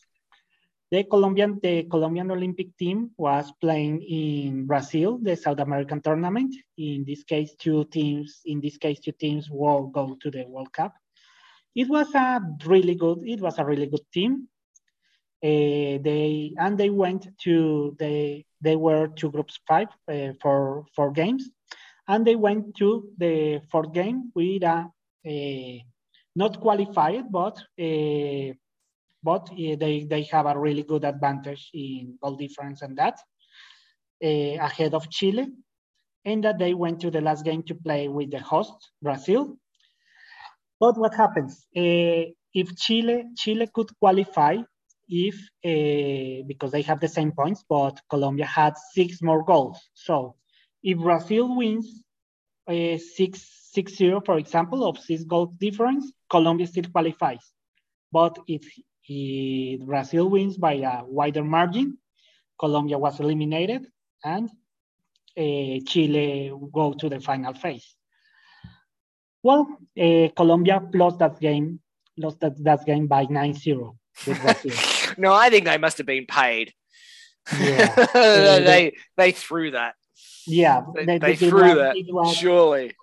the 0.90 1.04
Colombian, 1.04 1.58
the 1.62 1.84
Colombian 1.84 2.30
Olympic 2.30 2.76
team 2.76 3.10
was 3.16 3.52
playing 3.60 4.02
in 4.02 4.66
Brazil, 4.66 5.18
the 5.20 5.36
South 5.36 5.58
American 5.58 6.00
tournament. 6.00 6.54
In 6.78 7.04
this 7.04 7.24
case, 7.24 7.54
two 7.58 7.84
teams, 7.86 8.40
in 8.44 8.60
this 8.60 8.76
case, 8.76 9.00
two 9.00 9.12
teams 9.12 9.50
will 9.50 9.88
go 9.88 10.16
to 10.20 10.30
the 10.30 10.44
World 10.46 10.72
Cup. 10.72 10.94
It 11.74 11.88
was 11.88 12.14
a 12.14 12.40
really 12.64 12.94
good, 12.94 13.18
it 13.26 13.40
was 13.40 13.58
a 13.58 13.64
really 13.64 13.86
good 13.86 14.06
team. 14.12 14.48
Uh, 15.44 16.00
they 16.02 16.54
and 16.58 16.78
they 16.78 16.88
went 16.88 17.28
to 17.42 17.94
they 17.98 18.46
they 18.62 18.74
were 18.74 19.06
two 19.08 19.30
groups 19.30 19.60
five 19.68 19.88
uh, 20.10 20.32
for 20.40 20.86
four 20.94 21.12
games, 21.12 21.50
and 22.08 22.26
they 22.26 22.36
went 22.36 22.74
to 22.76 23.10
the 23.18 23.60
fourth 23.70 23.92
game 23.92 24.32
with 24.34 24.62
a, 24.62 24.88
a 25.26 25.84
not 26.34 26.58
qualified, 26.60 27.30
but 27.30 27.62
a, 27.78 28.54
but 29.26 29.50
they, 29.56 30.06
they 30.08 30.22
have 30.34 30.46
a 30.46 30.58
really 30.58 30.84
good 30.84 31.04
advantage 31.04 31.70
in 31.74 32.16
goal 32.22 32.36
difference 32.36 32.82
and 32.82 32.96
that 32.96 33.16
uh, 34.24 34.56
ahead 34.68 34.94
of 34.94 35.10
Chile. 35.10 35.46
And 36.24 36.42
that 36.44 36.58
they 36.58 36.74
went 36.74 37.00
to 37.02 37.10
the 37.10 37.20
last 37.20 37.44
game 37.44 37.62
to 37.64 37.74
play 37.74 38.08
with 38.08 38.30
the 38.32 38.40
host, 38.40 38.74
Brazil. 39.00 39.58
But 40.80 40.98
what 40.98 41.14
happens? 41.14 41.66
Uh, 41.76 42.32
if 42.52 42.76
Chile, 42.76 43.24
Chile 43.36 43.68
could 43.72 43.90
qualify 44.00 44.56
if, 45.08 45.36
uh, 45.64 46.44
because 46.48 46.72
they 46.72 46.82
have 46.82 47.00
the 47.00 47.08
same 47.08 47.30
points, 47.30 47.64
but 47.68 48.00
Colombia 48.10 48.46
had 48.46 48.74
six 48.92 49.22
more 49.22 49.44
goals. 49.44 49.78
So 49.94 50.34
if 50.82 50.98
Brazil 50.98 51.56
wins 51.56 52.02
uh, 52.68 52.98
6 52.98 53.56
6 53.72 53.94
0, 53.94 54.22
for 54.24 54.38
example, 54.38 54.88
of 54.88 54.98
six 54.98 55.22
goal 55.24 55.46
difference, 55.60 56.10
Colombia 56.30 56.66
still 56.66 56.90
qualifies. 56.90 57.52
But 58.10 58.38
if 58.48 58.62
Brazil 59.08 60.28
wins 60.30 60.56
by 60.56 60.74
a 60.74 61.04
wider 61.04 61.44
margin, 61.44 61.98
Colombia 62.58 62.98
was 62.98 63.20
eliminated 63.20 63.86
and 64.24 64.50
uh, 65.38 65.78
Chile 65.86 66.52
go 66.72 66.92
to 66.94 67.08
the 67.08 67.20
final 67.20 67.54
phase. 67.54 67.94
Well, 69.42 69.68
uh, 70.00 70.28
Colombia 70.34 70.82
lost 70.92 71.18
that 71.20 71.38
game, 71.38 71.80
lost 72.16 72.40
that, 72.40 72.62
that 72.64 72.84
game 72.84 73.06
by 73.06 73.26
9-0 73.26 73.96
no, 75.18 75.34
I 75.34 75.50
think 75.50 75.66
they 75.66 75.76
must 75.76 75.98
have 75.98 76.06
been 76.06 76.24
paid. 76.24 76.72
Yeah. 77.58 77.94
they, 78.14 78.64
they, 78.64 78.92
they 79.16 79.32
threw 79.32 79.72
that. 79.72 79.94
Yeah, 80.46 80.82
they, 80.94 81.04
they, 81.04 81.18
they 81.18 81.36
threw 81.36 81.74
that. 81.74 81.94
Was, 82.08 82.34
surely 82.34 82.94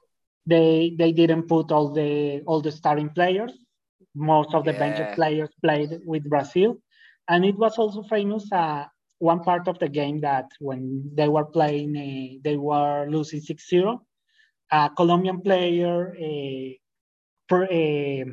they 0.46 0.94
they 0.98 1.12
didn't 1.12 1.44
put 1.44 1.72
all 1.72 1.94
the 1.94 2.42
all 2.46 2.62
the 2.62 2.72
starting 2.72 3.10
players. 3.10 3.54
Most 4.16 4.54
of 4.54 4.66
the 4.66 4.74
yeah. 4.74 4.80
bench 4.80 5.16
players 5.16 5.50
played 5.62 6.02
with 6.06 6.30
Brazil, 6.30 6.78
and 7.28 7.46
it 7.46 7.58
was 7.58 7.78
also 7.78 8.04
famous. 8.04 8.52
Uh, 8.52 8.86
one 9.20 9.40
part 9.40 9.68
of 9.70 9.80
the 9.80 9.88
game 9.88 10.20
that 10.20 10.52
when 10.60 11.10
they 11.16 11.30
were 11.30 11.46
playing, 11.46 11.96
uh, 11.96 12.40
they 12.44 12.58
were 12.58 13.08
losing 13.10 13.40
6-0. 13.40 14.00
A 14.72 14.90
Colombian 14.98 15.40
player 15.40 16.12
uh, 16.12 16.74
per, 17.48 17.64
uh, 17.64 18.26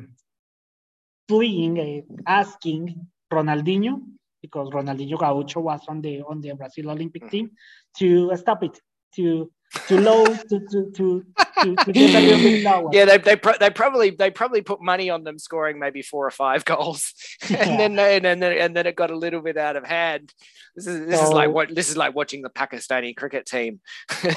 pleading, 1.27 1.79
uh, 1.79 2.21
asking 2.27 3.07
Ronaldinho, 3.31 4.01
because 4.41 4.69
Ronaldinho 4.69 5.17
Gaucho 5.17 5.61
was 5.61 5.81
on 5.87 6.01
the 6.01 6.21
on 6.23 6.41
the 6.41 6.53
Brazil 6.53 6.89
Olympic 6.89 7.23
mm-hmm. 7.23 7.29
team, 7.29 7.51
to 7.97 8.35
stop 8.35 8.63
it, 8.63 8.77
to 9.15 9.49
to 9.87 9.99
low 9.99 10.25
to 10.25 10.59
to 10.71 10.91
to 10.95 11.25
to, 11.63 11.75
to 11.75 11.91
get 11.93 12.15
a 12.15 12.19
little 12.19 12.39
bit 12.39 12.63
lower. 12.63 12.89
Yeah, 12.91 13.05
they 13.05 13.17
they, 13.17 13.35
pro- 13.35 13.57
they 13.57 13.69
probably 13.69 14.09
they 14.09 14.29
probably 14.29 14.61
put 14.61 14.81
money 14.81 15.09
on 15.09 15.23
them 15.23 15.39
scoring 15.39 15.79
maybe 15.79 16.01
four 16.01 16.25
or 16.25 16.31
five 16.31 16.65
goals, 16.65 17.13
yeah. 17.49 17.63
and 17.63 17.79
then 17.79 17.99
and 17.99 18.41
then 18.41 18.43
and 18.43 18.75
then 18.75 18.85
it 18.85 18.95
got 18.95 19.11
a 19.11 19.17
little 19.17 19.41
bit 19.41 19.57
out 19.57 19.75
of 19.75 19.85
hand. 19.85 20.33
This 20.75 20.87
is 20.87 21.07
this 21.07 21.19
so, 21.19 21.27
is 21.27 21.31
like 21.31 21.51
what 21.51 21.73
this 21.73 21.89
is 21.89 21.95
like 21.95 22.13
watching 22.13 22.41
the 22.41 22.49
Pakistani 22.49 23.15
cricket 23.15 23.45
team. 23.45 23.79
yeah. 24.23 24.31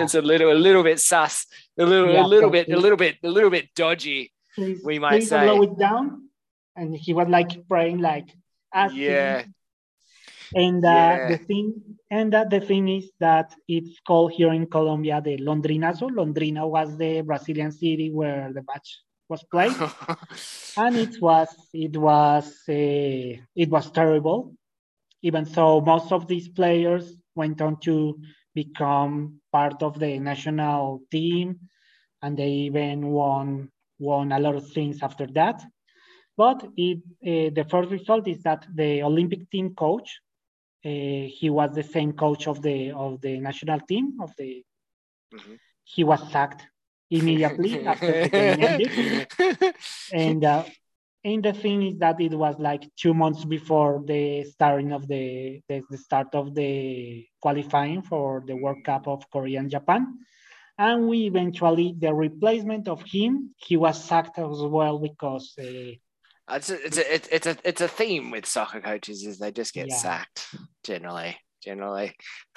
it's 0.00 0.14
a 0.14 0.22
little 0.22 0.52
a 0.52 0.54
little 0.54 0.82
bit 0.82 0.98
sus, 0.98 1.46
a 1.78 1.84
little 1.84 2.12
yeah, 2.12 2.24
a 2.24 2.26
little 2.26 2.50
bit 2.50 2.68
a 2.68 2.76
little 2.76 2.98
bit 2.98 3.16
a 3.22 3.28
little 3.28 3.50
bit 3.50 3.68
dodgy. 3.74 4.32
Please, 4.54 4.80
we 4.82 4.98
might 4.98 5.24
say. 5.24 5.46
Low 5.46 5.62
it 5.62 5.78
down, 5.78 6.28
and 6.74 6.96
he 6.96 7.12
was 7.12 7.28
like 7.28 7.68
praying 7.68 7.98
like. 7.98 8.28
Ah, 8.72 8.84
Asking, 8.84 9.00
yeah, 9.00 9.42
and 10.54 10.84
uh, 10.84 10.88
yeah. 10.88 11.28
the 11.28 11.36
thing, 11.38 11.74
and 12.10 12.34
uh, 12.34 12.44
the 12.44 12.60
thing 12.60 12.88
is 12.88 13.10
that 13.20 13.54
it's 13.68 14.00
called 14.06 14.32
here 14.32 14.52
in 14.52 14.66
Colombia 14.66 15.20
the 15.20 15.36
Londrinazo. 15.38 16.10
Londrina 16.10 16.68
was 16.68 16.96
the 16.96 17.22
Brazilian 17.22 17.70
city 17.72 18.10
where 18.10 18.52
the 18.52 18.62
match 18.66 19.00
was 19.28 19.44
played, 19.44 19.76
and 20.76 20.96
it 20.96 21.20
was 21.20 21.48
it 21.72 21.96
was 21.96 22.46
uh, 22.68 23.38
it 23.54 23.70
was 23.70 23.90
terrible. 23.90 24.54
Even 25.22 25.44
though 25.44 25.80
most 25.80 26.12
of 26.12 26.26
these 26.26 26.48
players 26.48 27.14
went 27.34 27.60
on 27.60 27.78
to 27.80 28.18
become 28.54 29.40
part 29.52 29.82
of 29.82 29.98
the 29.98 30.18
national 30.18 31.02
team, 31.10 31.60
and 32.22 32.36
they 32.36 32.50
even 32.50 33.08
won 33.08 33.70
won 33.98 34.32
a 34.32 34.38
lot 34.40 34.56
of 34.56 34.68
things 34.72 35.02
after 35.02 35.26
that. 35.28 35.62
But 36.36 36.66
it, 36.76 36.98
uh, 37.22 37.52
the 37.54 37.66
first 37.68 37.90
result 37.90 38.26
is 38.26 38.42
that 38.42 38.66
the 38.74 39.02
Olympic 39.02 39.50
team 39.50 39.74
coach 39.74 40.18
he 40.82 41.50
was 41.50 41.74
the 41.74 41.82
same 41.82 42.12
coach 42.12 42.46
of 42.46 42.62
the 42.62 42.92
of 42.92 43.20
the 43.20 43.38
national 43.40 43.80
team 43.80 44.18
of 44.20 44.32
the. 44.38 44.64
Mm-hmm. 45.34 45.54
He 45.84 46.04
was 46.04 46.20
sacked 46.30 46.66
immediately 47.10 47.86
after 47.92 48.12
the 48.22 48.28
game 48.28 49.26
ended, 49.48 49.74
and 50.12 50.44
uh, 50.44 50.64
and 51.22 51.44
the 51.44 51.52
thing 51.52 51.82
is 51.82 51.98
that 51.98 52.20
it 52.20 52.32
was 52.32 52.56
like 52.58 52.88
two 52.96 53.12
months 53.12 53.44
before 53.44 54.02
the 54.06 54.44
starting 54.44 54.92
of 54.92 55.06
the, 55.06 55.60
the, 55.68 55.82
the 55.90 55.98
start 55.98 56.34
of 56.34 56.54
the 56.54 57.26
qualifying 57.42 58.00
for 58.00 58.42
the 58.46 58.56
World 58.56 58.82
Cup 58.84 59.06
of 59.06 59.30
Korea 59.30 59.58
and 59.58 59.70
Japan. 59.70 60.18
And 60.78 61.08
we 61.08 61.26
eventually, 61.26 61.94
the 61.98 62.14
replacement 62.14 62.88
of 62.88 63.02
him, 63.02 63.54
he 63.58 63.76
was 63.76 64.02
sacked 64.02 64.38
as 64.38 64.62
well 64.62 64.98
because 64.98 65.54
uh, 65.60 65.92
it's 66.52 66.70
a, 66.70 66.86
it's 66.86 66.98
a 66.98 67.34
it's 67.34 67.46
a 67.46 67.56
it's 67.64 67.80
a 67.80 67.88
theme 67.88 68.30
with 68.30 68.46
soccer 68.46 68.80
coaches 68.80 69.24
is 69.24 69.38
they 69.38 69.50
just 69.50 69.74
get 69.74 69.88
yeah. 69.88 69.96
sacked 69.96 70.54
generally 70.84 71.36
generally 71.62 72.16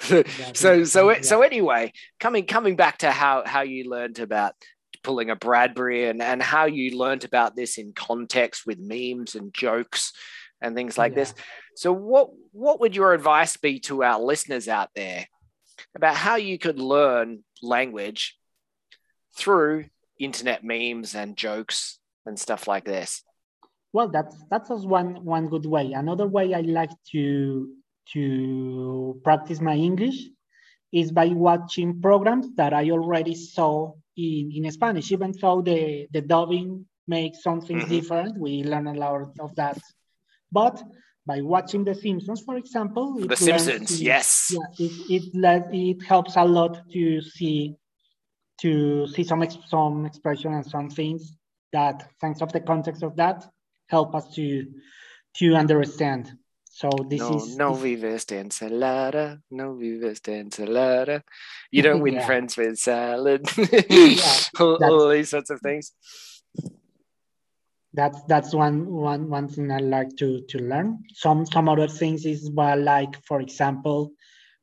so 0.54 0.84
so 0.84 1.10
yeah. 1.10 1.20
so 1.20 1.42
anyway 1.42 1.92
coming 2.18 2.46
coming 2.46 2.76
back 2.76 2.98
to 2.98 3.10
how 3.10 3.42
how 3.44 3.62
you 3.62 3.88
learned 3.88 4.18
about 4.18 4.54
pulling 5.02 5.30
a 5.30 5.36
bradbury 5.36 6.08
and 6.08 6.22
and 6.22 6.42
how 6.42 6.64
you 6.64 6.96
learned 6.96 7.24
about 7.24 7.54
this 7.54 7.76
in 7.78 7.92
context 7.92 8.66
with 8.66 8.78
memes 8.78 9.34
and 9.34 9.52
jokes 9.52 10.12
and 10.62 10.74
things 10.74 10.96
like 10.96 11.12
yeah. 11.12 11.20
this 11.20 11.34
so 11.76 11.92
what 11.92 12.30
what 12.52 12.80
would 12.80 12.96
your 12.96 13.12
advice 13.12 13.56
be 13.56 13.78
to 13.78 14.02
our 14.02 14.18
listeners 14.18 14.68
out 14.68 14.88
there 14.94 15.26
about 15.94 16.16
how 16.16 16.36
you 16.36 16.58
could 16.58 16.78
learn 16.78 17.44
language 17.62 18.38
through 19.36 19.84
internet 20.18 20.64
memes 20.64 21.14
and 21.14 21.36
jokes 21.36 21.98
and 22.24 22.38
stuff 22.38 22.66
like 22.66 22.84
this 22.84 23.22
well, 23.94 24.08
that's 24.08 24.36
that's 24.50 24.68
one 24.68 25.24
one 25.24 25.48
good 25.48 25.64
way. 25.64 25.92
Another 25.92 26.26
way 26.26 26.52
I 26.52 26.62
like 26.62 26.90
to 27.12 27.68
to 28.12 29.20
practice 29.24 29.60
my 29.60 29.76
English 29.76 30.18
is 30.92 31.12
by 31.12 31.28
watching 31.28 32.02
programs 32.02 32.46
that 32.56 32.74
I 32.74 32.90
already 32.90 33.34
saw 33.34 33.92
in, 34.16 34.52
in 34.52 34.70
Spanish. 34.70 35.10
Even 35.12 35.32
though 35.40 35.62
the, 35.62 36.06
the 36.12 36.20
dubbing 36.20 36.86
makes 37.06 37.42
something 37.42 37.78
mm-hmm. 37.78 37.88
different, 37.88 38.38
we 38.38 38.62
learn 38.64 38.86
a 38.88 38.94
lot 38.94 39.22
of 39.40 39.54
that. 39.54 39.78
But 40.52 40.82
by 41.26 41.40
watching 41.40 41.84
The 41.84 41.94
Simpsons, 41.94 42.42
for 42.42 42.56
example, 42.56 43.14
The 43.14 43.36
Simpsons, 43.36 43.98
to, 43.98 44.04
yes, 44.04 44.52
yeah, 44.52 44.86
it 44.86 45.32
it, 45.34 45.64
it 45.72 46.02
helps 46.04 46.36
a 46.36 46.44
lot 46.44 46.82
to 46.92 47.22
see 47.22 47.74
to 48.60 49.06
see 49.06 49.24
some 49.24 49.42
some 49.66 50.04
expression 50.04 50.52
and 50.52 50.66
some 50.66 50.90
things 50.90 51.36
that, 51.72 52.08
thanks 52.20 52.40
of 52.40 52.52
the 52.52 52.60
context 52.60 53.02
of 53.02 53.16
that, 53.16 53.48
help 53.88 54.14
us 54.14 54.34
to 54.34 54.66
to 55.36 55.54
understand. 55.54 56.32
So 56.70 56.90
this 57.08 57.20
no, 57.20 57.36
is 57.36 57.56
no 57.56 57.74
vives 57.74 58.24
de 58.24 58.40
ensalada, 58.40 59.40
no 59.50 59.76
vives 59.76 60.20
de 60.20 60.40
ensalada. 60.40 61.22
You 61.70 61.82
don't 61.82 62.00
win 62.00 62.14
yeah. 62.18 62.26
friends 62.26 62.56
with 62.56 62.78
salad. 62.78 63.46
yeah, 63.88 64.40
all, 64.60 64.84
all, 64.84 65.08
these 65.08 65.30
sorts 65.30 65.50
of 65.50 65.60
things. 65.60 65.92
That's 67.92 68.20
that's 68.24 68.52
one 68.52 68.90
one 68.90 69.30
one 69.30 69.46
thing 69.46 69.70
I 69.70 69.78
like 69.78 70.16
to 70.16 70.40
to 70.48 70.58
learn. 70.58 71.04
Some 71.12 71.46
some 71.46 71.68
other 71.68 71.86
things 71.86 72.26
is 72.26 72.50
well, 72.50 72.80
like 72.80 73.22
for 73.24 73.40
example, 73.40 74.10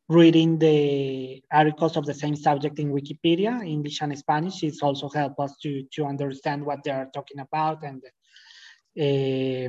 reading 0.10 0.60
the 0.60 1.42
articles 1.50 1.96
of 1.96 2.06
the 2.06 2.14
same 2.14 2.36
subject 2.36 2.78
in 2.78 2.92
Wikipedia, 2.92 3.66
English 3.66 4.02
and 4.02 4.18
Spanish. 4.18 4.64
It's 4.64 4.84
also 4.84 5.08
help 5.08 5.40
us 5.40 5.56
to 5.64 5.84
to 5.94 6.04
understand 6.04 6.66
what 6.66 6.84
they 6.84 6.92
are 6.92 7.10
talking 7.14 7.40
about 7.40 7.84
and 7.84 8.04
Eh, 8.98 9.68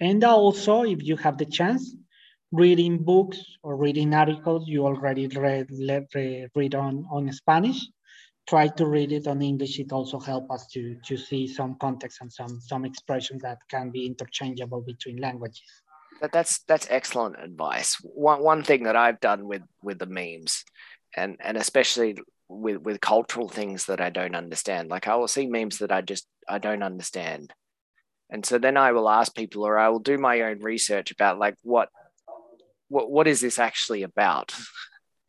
and 0.00 0.24
also, 0.24 0.82
if 0.82 1.02
you 1.02 1.16
have 1.16 1.38
the 1.38 1.46
chance, 1.46 1.94
reading 2.50 2.98
books 2.98 3.40
or 3.62 3.76
reading 3.76 4.12
articles 4.14 4.68
you 4.68 4.84
already 4.84 5.26
read, 5.28 5.68
read, 6.14 6.50
read 6.54 6.74
on, 6.74 7.06
on 7.10 7.32
Spanish, 7.32 7.86
try 8.48 8.68
to 8.68 8.86
read 8.86 9.12
it 9.12 9.26
on 9.26 9.40
English. 9.42 9.78
It 9.78 9.92
also 9.92 10.18
helps 10.18 10.50
us 10.50 10.66
to, 10.72 10.96
to 11.06 11.16
see 11.16 11.46
some 11.46 11.76
context 11.80 12.20
and 12.20 12.32
some, 12.32 12.60
some 12.60 12.84
expressions 12.84 13.42
that 13.42 13.58
can 13.70 13.90
be 13.90 14.06
interchangeable 14.06 14.82
between 14.82 15.16
languages. 15.18 15.62
That, 16.20 16.32
that's 16.32 16.60
that's 16.68 16.86
excellent 16.90 17.36
advice. 17.42 17.96
One 18.02 18.42
one 18.44 18.62
thing 18.62 18.84
that 18.84 18.94
I've 18.94 19.18
done 19.18 19.48
with 19.48 19.62
with 19.82 19.98
the 19.98 20.06
memes, 20.06 20.64
and 21.16 21.36
and 21.40 21.56
especially 21.56 22.16
with 22.48 22.80
with 22.80 23.00
cultural 23.00 23.48
things 23.48 23.86
that 23.86 24.00
I 24.00 24.10
don't 24.10 24.36
understand. 24.36 24.88
Like 24.88 25.08
I 25.08 25.16
will 25.16 25.26
see 25.26 25.46
memes 25.46 25.78
that 25.78 25.90
I 25.90 26.00
just 26.00 26.26
I 26.48 26.58
don't 26.58 26.84
understand, 26.84 27.52
and 28.32 28.46
so 28.46 28.58
then 28.58 28.78
I 28.78 28.92
will 28.92 29.10
ask 29.10 29.34
people, 29.34 29.66
or 29.66 29.78
I 29.78 29.90
will 29.90 29.98
do 29.98 30.16
my 30.16 30.40
own 30.40 30.60
research 30.60 31.10
about 31.10 31.38
like 31.38 31.54
what 31.62 31.90
what 32.88 33.10
what 33.10 33.28
is 33.28 33.42
this 33.42 33.58
actually 33.58 34.02
about? 34.02 34.54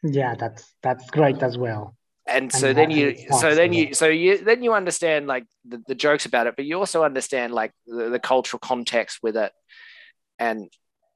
Yeah, 0.01 0.35
that's 0.35 0.73
that's 0.81 1.11
great 1.11 1.43
as 1.43 1.57
well. 1.57 1.95
and 2.25 2.51
so 2.51 2.71
then 2.71 2.89
you 2.89 3.17
so 3.37 3.53
then 3.53 3.73
you 3.73 3.93
so 3.93 4.07
you 4.07 4.37
then 4.37 4.63
you 4.63 4.73
understand 4.73 5.27
like 5.27 5.45
the, 5.67 5.83
the 5.87 5.95
jokes 5.95 6.25
about 6.25 6.47
it 6.47 6.55
but 6.55 6.63
you 6.63 6.79
also 6.79 7.03
understand 7.03 7.53
like 7.53 7.73
the, 7.85 8.09
the 8.09 8.19
cultural 8.19 8.59
context 8.59 9.19
with 9.21 9.35
it 9.35 9.51
and 10.39 10.69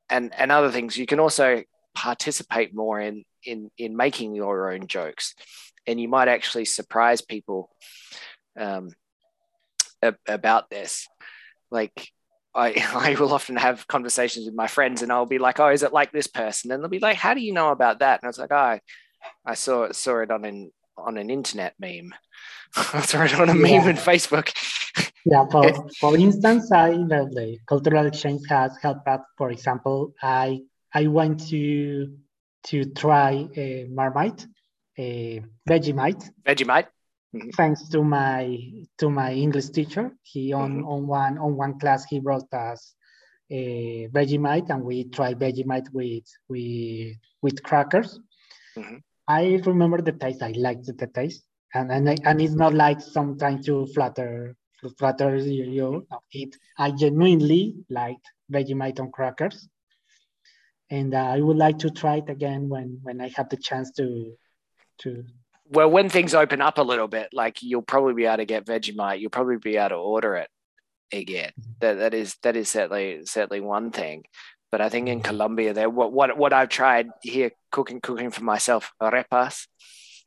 and 0.10 0.34
and 0.38 0.52
other 0.52 0.70
things 0.70 0.98
you 0.98 1.06
can 1.06 1.22
also 1.22 1.64
participate 1.96 2.76
more 2.76 3.00
in 3.00 3.24
in 3.46 3.72
in 3.78 3.96
making 3.96 4.36
your 4.36 4.70
own 4.74 4.88
jokes 4.88 5.34
and 5.86 5.98
you 5.98 6.10
might 6.10 6.28
actually 6.28 6.66
surprise 6.66 7.22
people 7.22 7.70
um, 8.60 8.90
about 10.28 10.70
this 10.70 11.08
like 11.72 12.12
I, 12.54 12.74
I 12.94 13.16
will 13.20 13.34
often 13.34 13.56
have 13.56 13.88
conversations 13.88 14.46
with 14.46 14.56
my 14.56 14.68
friends 14.68 15.02
and 15.02 15.12
I'll 15.12 15.26
be 15.26 15.40
like, 15.40 15.60
oh, 15.60 15.70
is 15.70 15.84
it 15.84 15.94
like 15.94 16.12
this 16.12 16.28
person? 16.28 16.72
And 16.72 16.82
they'll 16.82 16.90
be 16.90 17.00
like, 17.00 17.18
how 17.18 17.34
do 17.34 17.42
you 17.42 17.54
know 17.54 17.70
about 17.70 18.00
that? 18.00 18.22
And 18.22 18.28
I 18.28 18.30
was 18.30 18.40
like, 18.40 18.52
oh, 18.52 18.80
I 19.46 19.54
saw 19.54 19.92
saw 19.92 20.20
it 20.20 20.32
on 20.32 20.46
an 20.46 20.72
on 20.98 21.18
an 21.18 21.30
internet 21.30 21.76
meme. 21.80 22.14
I 22.76 23.02
saw 23.02 23.24
it 23.24 23.34
on 23.36 23.50
a 23.50 23.56
yeah. 23.56 23.80
meme 23.80 23.88
on 23.88 23.96
Facebook. 23.96 24.52
yeah, 25.26 25.46
for, 25.52 25.90
for 26.00 26.18
instance, 26.18 26.72
I 26.72 26.92
the, 26.92 27.30
the 27.32 27.58
cultural 27.68 28.06
exchange 28.06 28.42
has 28.50 28.78
helped 28.82 29.08
out. 29.08 29.22
For 29.38 29.52
example, 29.52 30.14
I 30.22 30.62
I 30.94 31.08
went 31.08 31.48
to 31.50 32.16
to 32.68 32.86
try 32.86 33.48
a 33.56 33.88
Marmite, 33.90 34.46
a 34.98 35.42
Vegemite. 35.70 36.30
Vegemite. 36.46 36.88
Mm-hmm. 37.38 37.50
Thanks 37.52 37.88
to 37.90 38.04
my 38.04 38.58
to 38.98 39.10
my 39.10 39.32
English 39.32 39.70
teacher, 39.70 40.12
he 40.24 40.54
on 40.54 40.80
mm-hmm. 40.80 40.88
on 40.88 41.08
one 41.08 41.38
on 41.38 41.56
one 41.56 41.80
class 41.80 42.06
he 42.06 42.20
brought 42.20 42.52
us 42.52 42.96
a 43.52 44.08
Vegemite, 44.12 44.70
and 44.70 44.84
we 44.84 45.04
tried 45.10 45.40
Vegemite 45.40 45.90
with 45.94 46.26
with 46.50 47.16
with 47.44 47.62
crackers. 47.62 48.20
Mm-hmm. 48.76 48.98
I 49.28 49.62
remember 49.66 50.02
the 50.02 50.14
taste. 50.14 50.42
I 50.42 50.54
liked 50.58 50.86
the 50.86 51.08
taste, 51.08 51.44
and 51.76 51.92
and, 51.92 52.10
I, 52.10 52.18
and 52.24 52.42
it's 52.42 52.56
not 52.56 52.74
like 52.74 53.02
sometimes 53.02 53.66
to 53.68 53.86
flatter 53.88 54.56
flatter 54.98 55.36
you. 55.38 55.66
you 55.66 56.08
it 56.32 56.56
I 56.80 56.90
genuinely 56.92 57.76
liked 57.90 58.26
Vegemite 58.52 59.00
on 59.00 59.12
crackers, 59.12 59.68
and 60.90 61.14
uh, 61.14 61.36
I 61.36 61.42
would 61.42 61.58
like 61.58 61.78
to 61.80 61.92
try 61.92 62.18
it 62.18 62.30
again 62.30 62.68
when 62.68 63.00
when 63.04 63.22
I 63.22 63.30
have 63.36 63.50
the 63.50 63.58
chance 63.58 63.92
to 63.98 64.34
to. 65.00 65.24
Well, 65.70 65.90
when 65.90 66.10
things 66.10 66.34
open 66.34 66.62
up 66.62 66.78
a 66.78 66.84
little 66.84 67.08
bit, 67.08 67.30
like 67.34 67.62
you'll 67.62 67.82
probably 67.82 68.14
be 68.14 68.26
able 68.26 68.38
to 68.38 68.46
get 68.46 68.66
Vegemite. 68.66 69.20
You'll 69.20 69.30
probably 69.30 69.58
be 69.58 69.78
able 69.78 69.90
to 69.90 69.96
order 69.96 70.36
it 70.36 70.50
again. 71.12 71.52
Mm-hmm. 71.60 71.72
That 71.80 71.94
that 71.96 72.14
is 72.14 72.36
that 72.44 72.56
is 72.56 72.70
certainly 72.70 73.26
certainly 73.26 73.62
one 73.62 73.92
thing. 73.92 74.24
But 74.72 74.82
I 74.82 74.90
think 74.90 75.08
in 75.08 75.22
Colombia, 75.22 75.74
there 75.74 75.90
what 75.90 76.12
what 76.12 76.38
what 76.38 76.54
I've 76.54 76.70
tried 76.70 77.08
here 77.22 77.52
cooking 77.72 78.02
cooking 78.02 78.32
for 78.32 78.44
myself 78.44 78.92
arepas, 79.02 79.68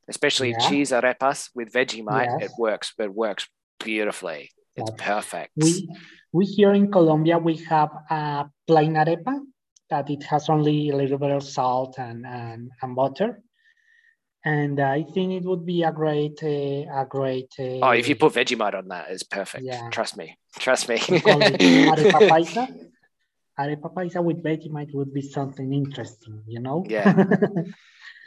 especially 0.09 0.53
yeah. 0.53 0.69
cheese 0.69 0.91
arepas 0.91 1.51
with 1.55 1.73
Vegemite. 1.73 2.41
Yes. 2.41 2.51
It 2.51 2.53
works. 2.59 2.93
It 2.99 3.15
works 3.15 3.49
beautifully. 3.79 4.51
It's 4.77 4.93
perfect. 4.97 5.53
We 5.57 5.89
we 6.33 6.45
here 6.47 6.73
in 6.73 6.91
Colombia 6.91 7.39
we 7.39 7.57
have 7.69 7.91
a 8.09 8.47
plain 8.67 8.95
arepa 8.95 9.41
that 9.91 10.09
it 10.09 10.23
has 10.23 10.49
only 10.49 10.91
a 10.91 10.97
little 10.97 11.19
bit 11.19 11.33
of 11.33 11.43
salt 11.43 11.99
and 11.99 12.25
and, 12.27 12.71
and 12.81 12.97
butter. 12.97 13.43
And 14.45 14.81
I 14.81 15.03
think 15.03 15.33
it 15.33 15.45
would 15.45 15.67
be 15.67 15.83
a 15.83 15.93
great, 15.93 16.43
uh, 16.43 17.01
a 17.01 17.07
great. 17.07 17.53
Uh, 17.59 17.81
oh, 17.83 17.91
if 17.91 18.09
you 18.09 18.17
put 18.17 18.33
Vegemite 18.33 18.75
on 18.75 18.89
that, 18.89 19.11
it's 19.11 19.23
perfect. 19.23 19.65
Yeah. 19.65 19.91
Trust 19.91 20.17
me. 20.17 20.39
Trust 20.59 20.89
me. 20.89 20.97
arepa 20.99 22.29
paisa 22.29 22.91
arepa 23.61 23.93
paisa 23.93 24.23
with 24.23 24.43
Vegemite 24.43 24.95
would 24.95 25.13
be 25.13 25.23
something 25.23 25.73
interesting, 25.73 26.43
you 26.47 26.61
know? 26.61 26.85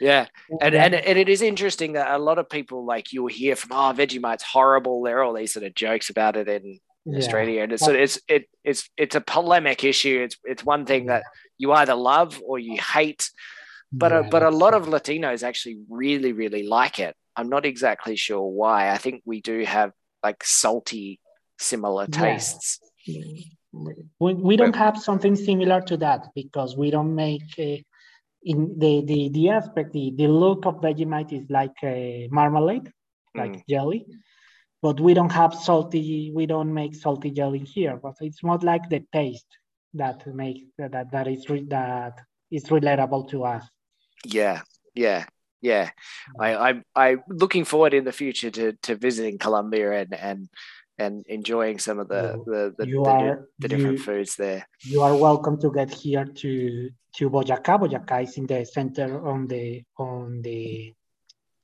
yeah. 0.00 0.26
And, 0.60 0.74
and, 0.74 0.94
and 0.94 1.18
it 1.18 1.28
is 1.28 1.40
interesting 1.40 1.92
that 1.92 2.10
a 2.10 2.18
lot 2.18 2.38
of 2.38 2.48
people 2.48 2.84
like 2.84 3.12
you'll 3.12 3.28
hear 3.28 3.56
from, 3.56 3.72
oh, 3.72 3.92
Vegemite's 3.96 4.42
horrible. 4.42 5.02
There 5.02 5.18
are 5.18 5.22
all 5.22 5.34
these 5.34 5.52
sort 5.52 5.64
of 5.64 5.74
jokes 5.74 6.10
about 6.10 6.36
it 6.36 6.48
in 6.48 6.80
yeah. 7.04 7.18
Australia. 7.18 7.62
And 7.62 7.72
it's, 7.72 7.84
so 7.84 7.92
it's, 7.92 8.20
it, 8.28 8.48
it's, 8.64 8.90
it's 8.96 9.14
a 9.14 9.20
polemic 9.20 9.84
issue. 9.84 10.20
It's, 10.24 10.36
it's 10.44 10.64
one 10.64 10.84
thing 10.84 11.06
that 11.06 11.22
you 11.58 11.72
either 11.72 11.94
love 11.94 12.40
or 12.44 12.58
you 12.58 12.80
hate, 12.80 13.30
but, 13.92 14.12
yeah, 14.12 14.20
a, 14.20 14.30
but 14.30 14.42
a 14.42 14.50
lot 14.50 14.74
of 14.74 14.86
Latinos 14.86 15.42
actually 15.42 15.78
really, 15.88 16.32
really 16.32 16.66
like 16.66 16.98
it. 16.98 17.14
I'm 17.36 17.48
not 17.48 17.66
exactly 17.66 18.16
sure 18.16 18.42
why. 18.42 18.90
I 18.90 18.98
think 18.98 19.22
we 19.24 19.40
do 19.40 19.64
have 19.64 19.92
like 20.22 20.44
salty, 20.44 21.20
similar 21.58 22.06
tastes. 22.06 22.80
Yeah 23.06 23.22
we, 24.20 24.34
we 24.34 24.56
don't 24.56 24.76
have 24.76 24.98
something 24.98 25.36
similar 25.36 25.80
to 25.82 25.96
that 25.98 26.28
because 26.34 26.76
we 26.76 26.90
don't 26.90 27.14
make 27.14 27.42
uh, 27.58 27.76
in 28.42 28.78
the, 28.78 29.02
the 29.06 29.30
the 29.30 29.48
aspect 29.48 29.92
the, 29.92 30.12
the 30.16 30.26
look 30.26 30.66
of 30.66 30.80
Vegemite 30.80 31.32
is 31.32 31.48
like 31.48 31.76
a 31.82 32.28
marmalade, 32.30 32.90
like 33.34 33.52
mm. 33.52 33.62
jelly, 33.68 34.06
but 34.82 35.00
we 35.00 35.14
don't 35.14 35.32
have 35.32 35.54
salty. 35.54 36.30
We 36.34 36.46
don't 36.46 36.72
make 36.72 36.94
salty 36.94 37.30
jelly 37.30 37.60
here, 37.60 37.96
but 37.96 38.14
it's 38.20 38.42
more 38.42 38.58
like 38.58 38.88
the 38.90 39.02
taste 39.12 39.46
that 39.94 40.26
makes 40.26 40.66
that 40.78 41.10
that 41.10 41.28
is 41.28 41.44
that 41.68 42.20
is 42.54 42.64
relatable 42.64 43.28
to 43.30 43.44
us. 43.44 43.64
Yeah, 44.24 44.62
yeah, 44.94 45.24
yeah. 45.60 45.90
I 46.38 46.54
I 46.54 46.82
I'm 46.94 47.22
looking 47.28 47.64
forward 47.64 47.94
in 47.94 48.04
the 48.04 48.12
future 48.12 48.50
to 48.50 48.72
to 48.82 48.96
visiting 48.96 49.38
Colombia 49.38 49.92
and 50.02 50.14
and 50.14 50.48
and 50.98 51.26
enjoying 51.26 51.78
some 51.78 51.98
of 51.98 52.08
the 52.08 52.40
the, 52.46 52.74
the, 52.78 52.86
the, 52.86 52.98
are, 52.98 53.48
the, 53.58 53.68
different 53.68 53.98
you, 53.98 54.04
foods 54.04 54.36
there. 54.36 54.66
You 54.82 55.02
are 55.02 55.16
welcome 55.16 55.60
to 55.60 55.70
get 55.70 55.92
here 55.92 56.24
to 56.24 56.90
to 57.16 57.30
Boyacá. 57.30 57.78
Boyacá 57.78 58.22
is 58.22 58.36
in 58.38 58.46
the 58.46 58.64
center 58.64 59.26
on 59.26 59.46
the 59.46 59.82
on 59.98 60.42
the 60.42 60.94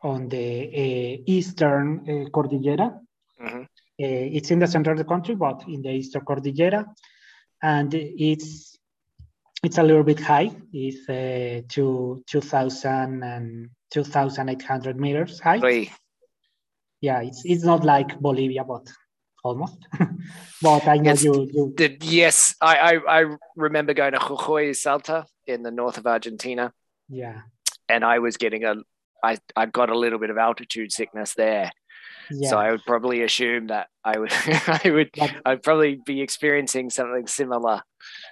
on 0.02 0.28
the 0.28 0.48
uh, 0.82 1.22
eastern 1.26 1.86
uh, 2.08 2.30
Cordillera. 2.30 2.98
Mm-hmm. 3.40 3.62
Uh, 4.02 4.36
it's 4.36 4.50
in 4.50 4.58
the 4.58 4.66
center 4.66 4.92
of 4.92 4.98
the 4.98 5.04
country, 5.04 5.34
but 5.34 5.62
in 5.68 5.82
the 5.82 5.90
eastern 5.90 6.24
Cordillera, 6.24 6.86
and 7.62 7.94
it's 7.94 8.79
it's 9.62 9.78
a 9.78 9.82
little 9.82 10.04
bit 10.04 10.20
high. 10.20 10.50
It's 10.72 11.08
uh, 11.08 11.62
to 11.74 12.22
2,000 12.26 13.22
and 13.22 13.70
2,800 13.90 14.98
meters 14.98 15.40
high. 15.40 15.58
Right. 15.58 15.90
Yeah, 17.00 17.22
it's 17.22 17.42
it's 17.44 17.64
not 17.64 17.82
like 17.82 18.18
Bolivia, 18.20 18.62
but 18.64 18.86
almost. 19.42 19.78
but 20.62 20.86
I 20.86 20.96
know 20.96 21.10
yes, 21.10 21.24
you, 21.24 21.48
you... 21.52 21.74
The, 21.76 21.96
yes, 22.02 22.54
I, 22.60 22.76
I, 22.76 23.20
I 23.20 23.36
remember 23.56 23.94
going 23.94 24.12
to 24.12 24.18
Jujuy 24.18 24.76
Salta 24.76 25.24
in 25.46 25.62
the 25.62 25.70
north 25.70 25.98
of 25.98 26.06
Argentina. 26.06 26.72
Yeah. 27.08 27.40
And 27.88 28.04
I 28.04 28.18
was 28.18 28.36
getting 28.36 28.64
a, 28.64 28.76
I, 29.24 29.38
I 29.56 29.66
got 29.66 29.90
a 29.90 29.98
little 29.98 30.18
bit 30.18 30.30
of 30.30 30.38
altitude 30.38 30.92
sickness 30.92 31.34
there. 31.34 31.70
Yeah. 32.30 32.50
So 32.50 32.58
I 32.58 32.70
would 32.70 32.84
probably 32.84 33.22
assume 33.22 33.68
that 33.68 33.88
I 34.04 34.18
would, 34.18 34.32
I 34.66 34.90
would, 34.90 35.10
but, 35.16 35.34
I'd 35.44 35.62
probably 35.62 36.00
be 36.04 36.20
experiencing 36.20 36.90
something 36.90 37.26
similar. 37.26 37.82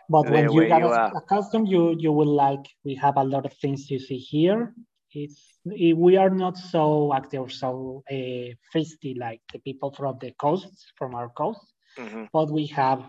But 0.09 0.31
when 0.31 0.51
you 0.53 0.67
get 0.67 0.83
accustomed, 0.83 1.69
you 1.69 1.95
you 1.99 2.13
will 2.13 2.35
like. 2.35 2.67
We 2.85 2.95
have 2.97 3.17
a 3.17 3.25
lot 3.25 3.45
of 3.45 3.53
things 3.55 3.91
you 3.91 3.99
see 3.99 4.17
here. 4.17 4.75
It's 5.13 5.59
we 5.65 6.17
are 6.17 6.31
not 6.31 6.57
so 6.57 7.13
active, 7.15 7.53
so 7.53 8.03
uh, 8.11 8.49
feisty 8.73 9.17
like 9.19 9.41
the 9.53 9.59
people 9.59 9.91
from 9.93 10.19
the 10.21 10.33
coasts, 10.33 10.93
from 10.97 11.15
our 11.15 11.29
coast, 11.31 11.61
mm-hmm. 11.99 12.25
but 12.33 12.51
we 12.51 12.67
have 12.67 13.05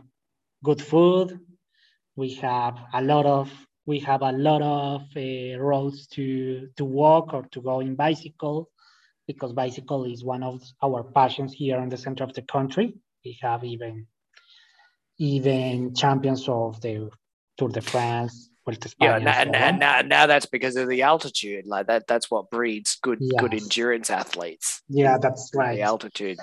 good 0.63 0.81
food. 0.81 1.39
We 2.15 2.33
have 2.35 2.77
a 2.93 3.01
lot 3.01 3.25
of 3.25 3.49
we 3.85 3.99
have 3.99 4.21
a 4.21 4.31
lot 4.31 4.61
of 4.61 5.01
uh, 5.15 5.59
roads 5.59 6.07
to 6.15 6.67
to 6.77 6.85
walk 6.85 7.33
or 7.33 7.43
to 7.51 7.61
go 7.61 7.79
in 7.79 7.95
bicycle, 7.95 8.69
because 9.27 9.53
bicycle 9.53 10.05
is 10.05 10.23
one 10.23 10.43
of 10.43 10.61
our 10.83 11.03
passions 11.03 11.53
here 11.53 11.79
in 11.79 11.89
the 11.89 11.97
center 11.97 12.23
of 12.23 12.33
the 12.33 12.41
country. 12.43 12.93
We 13.23 13.37
have 13.41 13.63
even 13.63 14.07
even 15.19 15.93
champions 15.93 16.47
of 16.49 16.81
the 16.81 17.09
Tour 17.57 17.69
de 17.69 17.81
France, 17.81 18.49
yeah, 18.99 19.17
now, 19.17 19.43
now, 19.45 19.71
now, 19.71 20.01
now, 20.01 20.27
that's 20.27 20.45
because 20.45 20.75
of 20.75 20.87
the 20.87 21.01
altitude. 21.01 21.65
Like 21.65 21.87
that, 21.87 22.07
that's 22.07 22.29
what 22.29 22.49
breeds 22.49 22.97
good 23.01 23.17
yes. 23.19 23.41
good 23.41 23.53
endurance 23.53 24.09
athletes. 24.09 24.81
Yeah, 24.89 25.17
that's 25.17 25.51
right. 25.55 25.75
The 25.75 25.81
altitude. 25.81 26.37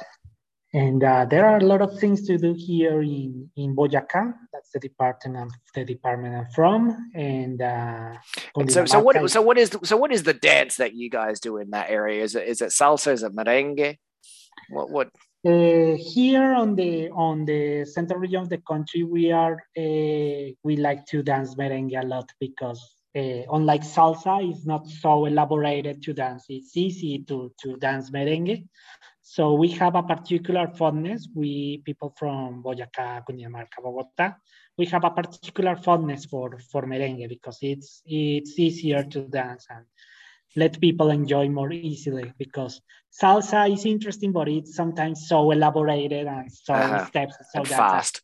And 0.75 1.03
uh, 1.03 1.25
there 1.25 1.47
are 1.47 1.59
a 1.59 1.65
lot 1.65 1.81
of 1.81 1.99
things 1.99 2.27
to 2.27 2.37
do 2.37 2.55
here 2.55 3.01
in 3.01 3.51
in 3.57 3.77
Boyacá. 3.77 4.35
That's 4.53 4.71
the 4.73 4.81
department 4.81 5.53
the 5.75 5.85
department 5.85 6.35
I'm 6.35 6.51
from. 6.53 7.11
And, 7.15 7.63
uh, 7.63 8.15
and 8.57 8.73
so, 8.73 8.85
so 8.85 9.01
what 9.01 9.31
so 9.31 9.41
what 9.41 9.59
is 9.59 9.71
so 9.85 9.97
what 9.97 10.13
is 10.13 10.25
the 10.25 10.35
dance 10.35 10.77
that 10.77 10.95
you 10.95 11.09
guys 11.09 11.41
do 11.41 11.59
in 11.59 11.71
that 11.71 11.91
area? 11.91 12.23
Is 12.23 12.35
it 12.35 12.49
is 12.49 12.61
it 12.61 12.71
salsa? 12.71 13.13
Is 13.13 13.23
it 13.23 13.35
merengue? 13.35 13.99
What 14.71 14.91
what? 14.91 15.11
Uh, 15.47 15.95
here 15.97 16.55
on 16.55 16.75
the 16.75 17.09
on 17.11 17.45
the 17.45 17.85
central 17.85 18.19
region 18.19 18.43
of 18.43 18.49
the 18.49 18.59
country, 18.59 19.05
we 19.05 19.31
are 19.31 19.63
uh, 19.79 20.51
we 20.65 20.77
like 20.77 21.07
to 21.07 21.23
dance 21.23 21.55
merengue 21.55 22.03
a 22.03 22.05
lot 22.05 22.29
because 22.41 22.81
uh, 23.17 23.43
unlike 23.53 23.83
salsa, 23.83 24.43
it's 24.51 24.67
not 24.67 24.89
so 24.89 25.27
elaborated 25.27 26.03
to 26.03 26.13
dance. 26.13 26.47
It's 26.49 26.77
easy 26.77 27.21
to 27.29 27.53
to 27.63 27.77
dance 27.77 28.11
merengue. 28.11 28.67
So 29.23 29.55
we 29.55 29.69
have 29.69 29.95
a 29.95 30.03
particular 30.03 30.67
fondness. 30.67 31.29
We 31.33 31.81
people 31.85 32.13
from 32.19 32.65
Boyacá, 32.65 33.23
Cundinamarca, 33.25 33.79
Bogotá, 33.85 34.35
we 34.77 34.87
have 34.87 35.05
a 35.05 35.11
particular 35.11 35.77
fondness 35.77 36.25
for 36.25 36.59
for 36.73 36.83
merengue 36.83 37.29
because 37.29 37.59
it's 37.63 38.03
it's 38.05 38.59
easier 38.59 39.05
to 39.05 39.29
dance 39.29 39.67
and 39.71 39.85
let 40.57 40.81
people 40.81 41.11
enjoy 41.11 41.49
more 41.49 41.71
easily 41.71 42.33
because 42.39 42.81
salsa 43.13 43.73
is 43.73 43.85
interesting, 43.85 44.33
but 44.33 44.49
it's 44.49 44.75
sometimes 44.75 45.29
so 45.29 45.51
elaborated 45.51 46.27
and 46.27 46.51
so 46.51 46.75
uh-huh. 46.75 47.07
steps 47.07 47.37
so 47.53 47.61
and 47.61 47.69
fast. 47.69 48.23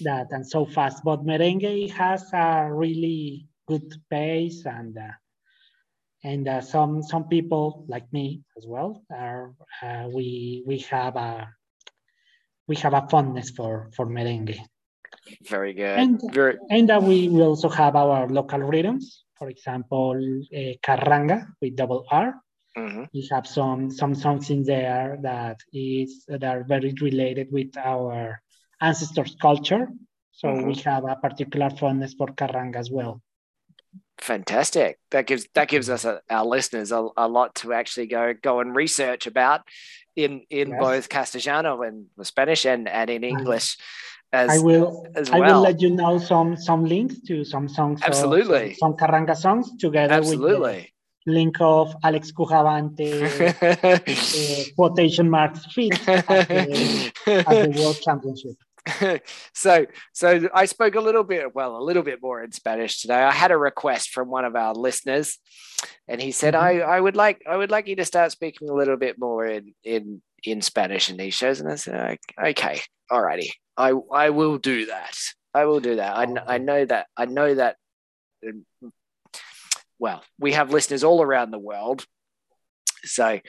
That 0.00 0.28
and 0.30 0.46
so 0.46 0.64
fast. 0.66 1.02
But 1.04 1.24
merengue 1.24 1.90
has 1.90 2.30
a 2.32 2.68
really 2.72 3.48
good 3.66 3.94
pace 4.08 4.64
and 4.64 4.96
uh, 4.96 5.16
and 6.22 6.46
uh, 6.48 6.60
some 6.60 7.02
some 7.02 7.28
people 7.28 7.84
like 7.88 8.12
me 8.12 8.42
as 8.56 8.66
well 8.66 9.02
are 9.10 9.54
uh, 9.82 10.08
we 10.12 10.62
we 10.66 10.78
have 10.90 11.16
a 11.16 11.48
we 12.68 12.76
have 12.76 12.94
a 12.94 13.06
fondness 13.10 13.50
for 13.50 13.90
for 13.94 14.06
merengue. 14.06 14.58
Very 15.48 15.72
good. 15.72 15.98
And, 15.98 16.20
Very... 16.32 16.56
and 16.70 16.90
uh, 16.90 17.00
we, 17.02 17.28
we 17.28 17.42
also 17.42 17.68
have 17.68 17.96
our 17.96 18.28
local 18.28 18.60
rhythms. 18.60 19.24
For 19.38 19.48
example, 19.48 20.16
uh, 20.54 20.72
carranga 20.82 21.46
with 21.60 21.76
double 21.76 22.04
R. 22.10 22.34
Mm-hmm. 22.76 23.04
We 23.14 23.28
have 23.32 23.46
some 23.46 23.90
some 23.90 24.14
songs 24.14 24.50
in 24.50 24.62
there 24.64 25.18
that 25.22 25.58
is 25.72 26.24
that 26.28 26.44
are 26.44 26.64
very 26.64 26.94
related 27.00 27.48
with 27.50 27.76
our 27.76 28.40
ancestors' 28.80 29.36
culture. 29.40 29.88
So 30.32 30.48
mm-hmm. 30.48 30.68
we 30.68 30.74
have 30.84 31.04
a 31.04 31.16
particular 31.16 31.70
fondness 31.70 32.14
for 32.14 32.28
carranga 32.28 32.76
as 32.76 32.90
well. 32.90 33.22
Fantastic. 34.18 34.98
That 35.10 35.26
gives 35.26 35.46
that 35.54 35.68
gives 35.68 35.90
us 35.90 36.04
a, 36.04 36.20
our 36.30 36.44
listeners 36.44 36.92
a, 36.92 37.08
a 37.16 37.28
lot 37.28 37.54
to 37.56 37.72
actually 37.72 38.06
go 38.06 38.34
go 38.34 38.60
and 38.60 38.74
research 38.74 39.26
about 39.26 39.62
in 40.14 40.42
in 40.48 40.70
yes. 40.70 40.80
both 40.80 41.08
Castellano 41.08 41.82
and 41.82 42.06
Spanish 42.22 42.64
and, 42.64 42.88
and 42.88 43.10
in 43.10 43.24
English. 43.24 43.76
As, 44.32 44.50
I 44.50 44.58
will 44.58 45.06
as 45.14 45.30
well. 45.30 45.42
I 45.42 45.52
will 45.52 45.62
let 45.62 45.80
you 45.80 45.90
know 45.90 46.18
some 46.18 46.56
some 46.56 46.84
links 46.84 47.20
to 47.28 47.44
some 47.44 47.68
songs. 47.68 48.00
Absolutely. 48.02 48.72
Of, 48.72 48.76
some, 48.76 48.96
some 48.98 49.08
carranga 49.08 49.36
songs 49.36 49.70
together 49.78 50.14
Absolutely. 50.14 50.76
with 50.76 50.86
link 51.26 51.56
of 51.60 51.94
Alex 52.04 52.32
Cujavante 52.32 53.10
uh, 54.70 54.74
quotation 54.74 55.28
marks 55.28 55.66
fit 55.66 56.08
at 56.08 56.26
the, 56.26 57.12
at 57.26 57.46
the 57.46 57.80
World 57.80 58.00
Championship. 58.00 58.52
so 59.52 59.86
so 60.12 60.48
I 60.54 60.66
spoke 60.66 60.94
a 60.94 61.00
little 61.00 61.24
bit, 61.24 61.54
well, 61.54 61.76
a 61.76 61.82
little 61.82 62.04
bit 62.04 62.22
more 62.22 62.42
in 62.42 62.52
Spanish 62.52 63.00
today. 63.00 63.22
I 63.22 63.32
had 63.32 63.50
a 63.50 63.58
request 63.58 64.10
from 64.10 64.28
one 64.28 64.44
of 64.44 64.54
our 64.54 64.74
listeners, 64.74 65.38
and 66.06 66.20
he 66.20 66.30
said, 66.30 66.54
mm-hmm. 66.54 66.88
I, 66.88 66.96
I 66.96 67.00
would 67.00 67.16
like 67.16 67.42
I 67.48 67.56
would 67.56 67.70
like 67.70 67.88
you 67.88 67.96
to 67.96 68.04
start 68.04 68.30
speaking 68.30 68.68
a 68.68 68.74
little 68.74 68.96
bit 68.96 69.18
more 69.18 69.44
in 69.44 69.74
in 69.82 70.22
in 70.44 70.62
Spanish 70.62 71.10
in 71.10 71.16
these 71.16 71.34
shows. 71.34 71.60
And 71.60 71.70
I 71.70 71.74
said, 71.74 72.18
okay, 72.40 72.80
alrighty, 73.10 73.50
I 73.76 73.92
I 74.12 74.30
will 74.30 74.58
do 74.58 74.86
that. 74.86 75.16
I 75.54 75.64
will 75.64 75.80
do 75.80 75.96
that. 75.96 76.16
I, 76.16 76.54
I 76.54 76.58
know 76.58 76.84
that 76.84 77.06
I 77.16 77.26
know 77.26 77.54
that. 77.54 77.76
Um, 78.46 78.64
well, 79.98 80.22
we 80.38 80.52
have 80.52 80.70
listeners 80.70 81.04
all 81.04 81.22
around 81.22 81.50
the 81.50 81.58
world, 81.58 82.04
so 83.06 83.40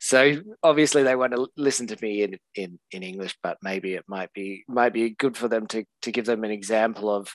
so 0.00 0.36
obviously 0.62 1.02
they 1.02 1.16
want 1.16 1.32
to 1.32 1.48
listen 1.56 1.86
to 1.86 1.96
me 2.02 2.22
in 2.22 2.38
in 2.54 2.78
in 2.90 3.02
english 3.02 3.36
but 3.42 3.56
maybe 3.62 3.94
it 3.94 4.04
might 4.08 4.32
be 4.32 4.64
might 4.68 4.92
be 4.92 5.10
good 5.10 5.36
for 5.36 5.48
them 5.48 5.66
to 5.66 5.84
to 6.02 6.12
give 6.12 6.26
them 6.26 6.44
an 6.44 6.50
example 6.50 7.14
of 7.14 7.32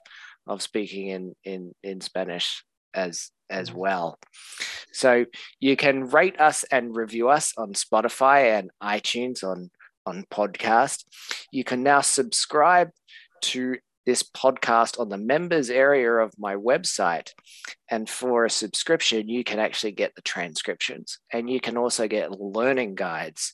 of 0.47 0.61
speaking 0.61 1.07
in 1.07 1.35
in 1.43 1.73
in 1.83 2.01
spanish 2.01 2.63
as 2.93 3.31
as 3.49 3.73
well 3.73 4.19
so 4.91 5.25
you 5.59 5.75
can 5.75 6.09
rate 6.09 6.39
us 6.39 6.63
and 6.71 6.95
review 6.95 7.29
us 7.29 7.53
on 7.57 7.73
spotify 7.73 8.57
and 8.57 8.69
itunes 8.83 9.43
on 9.43 9.69
on 10.09 10.25
podcast 10.31 11.05
you 11.51 11.63
can 11.63 11.83
now 11.83 12.01
subscribe 12.01 12.89
to 13.41 13.77
this 14.09 14.23
podcast 14.23 14.99
on 14.99 15.09
the 15.09 15.17
members 15.17 15.69
area 15.69 16.11
of 16.11 16.33
my 16.39 16.55
website. 16.55 17.31
And 17.91 18.09
for 18.09 18.43
a 18.43 18.49
subscription, 18.49 19.29
you 19.29 19.43
can 19.43 19.59
actually 19.59 19.91
get 19.91 20.15
the 20.15 20.23
transcriptions 20.23 21.19
and 21.31 21.47
you 21.47 21.59
can 21.59 21.77
also 21.77 22.07
get 22.07 22.31
learning 22.31 22.95
guides 22.95 23.53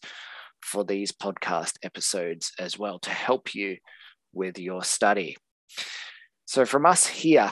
for 0.61 0.85
these 0.85 1.11
podcast 1.11 1.73
episodes 1.83 2.53
as 2.57 2.79
well 2.79 2.99
to 2.99 3.09
help 3.09 3.53
you 3.53 3.77
with 4.33 4.57
your 4.57 4.81
study. 4.81 5.35
So, 6.45 6.65
from 6.65 6.85
us 6.85 7.05
here 7.05 7.51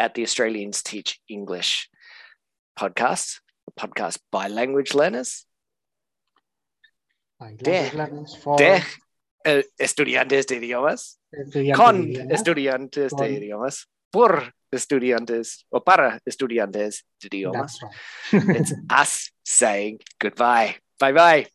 at 0.00 0.14
the 0.14 0.22
Australians 0.22 0.82
Teach 0.82 1.20
English 1.28 1.88
podcast, 2.78 3.38
a 3.68 3.80
podcast 3.80 4.18
by 4.32 4.48
language 4.48 4.94
learners. 4.94 5.46
By 7.44 7.56
language 7.60 7.94
learners 7.94 8.36
for... 8.36 8.56
Eh, 8.60 8.82
estudiantes 9.76 10.46
de 10.46 10.56
idiomas, 10.56 11.20
con 11.76 12.10
estudiantes 12.30 13.12
de 13.14 13.30
idiomas, 13.30 13.90
por 14.10 14.54
estudiantes 14.72 15.66
o 15.68 15.84
para 15.84 16.18
estudiantes 16.24 17.04
de 17.20 17.26
idiomas. 17.26 17.78
it's 18.32 18.72
us 18.90 19.30
saying 19.44 19.98
goodbye. 20.18 20.76
Bye 20.98 21.12
bye. 21.12 21.46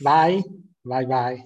Bye. 0.00 0.44
Bye 0.84 1.06
bye. 1.06 1.42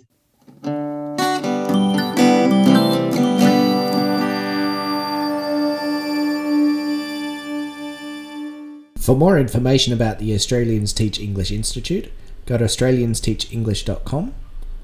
For 8.99 9.17
more 9.17 9.39
information 9.39 9.95
about 9.95 10.19
the 10.19 10.35
Australians 10.35 10.93
Teach 10.93 11.19
English 11.19 11.51
Institute, 11.51 12.13
go 12.51 12.59
to 12.59 12.65
australiansteachenglish.com 12.65 14.35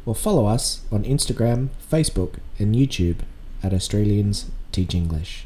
or 0.07 0.15
follow 0.15 0.47
us 0.47 0.83
on 0.93 1.03
Instagram, 1.03 1.69
Facebook, 1.91 2.35
and 2.61 2.77
YouTube 2.77 3.19
at 3.61 3.75
Australians 3.75 4.49
Teach 4.71 4.95
English. 4.95 5.45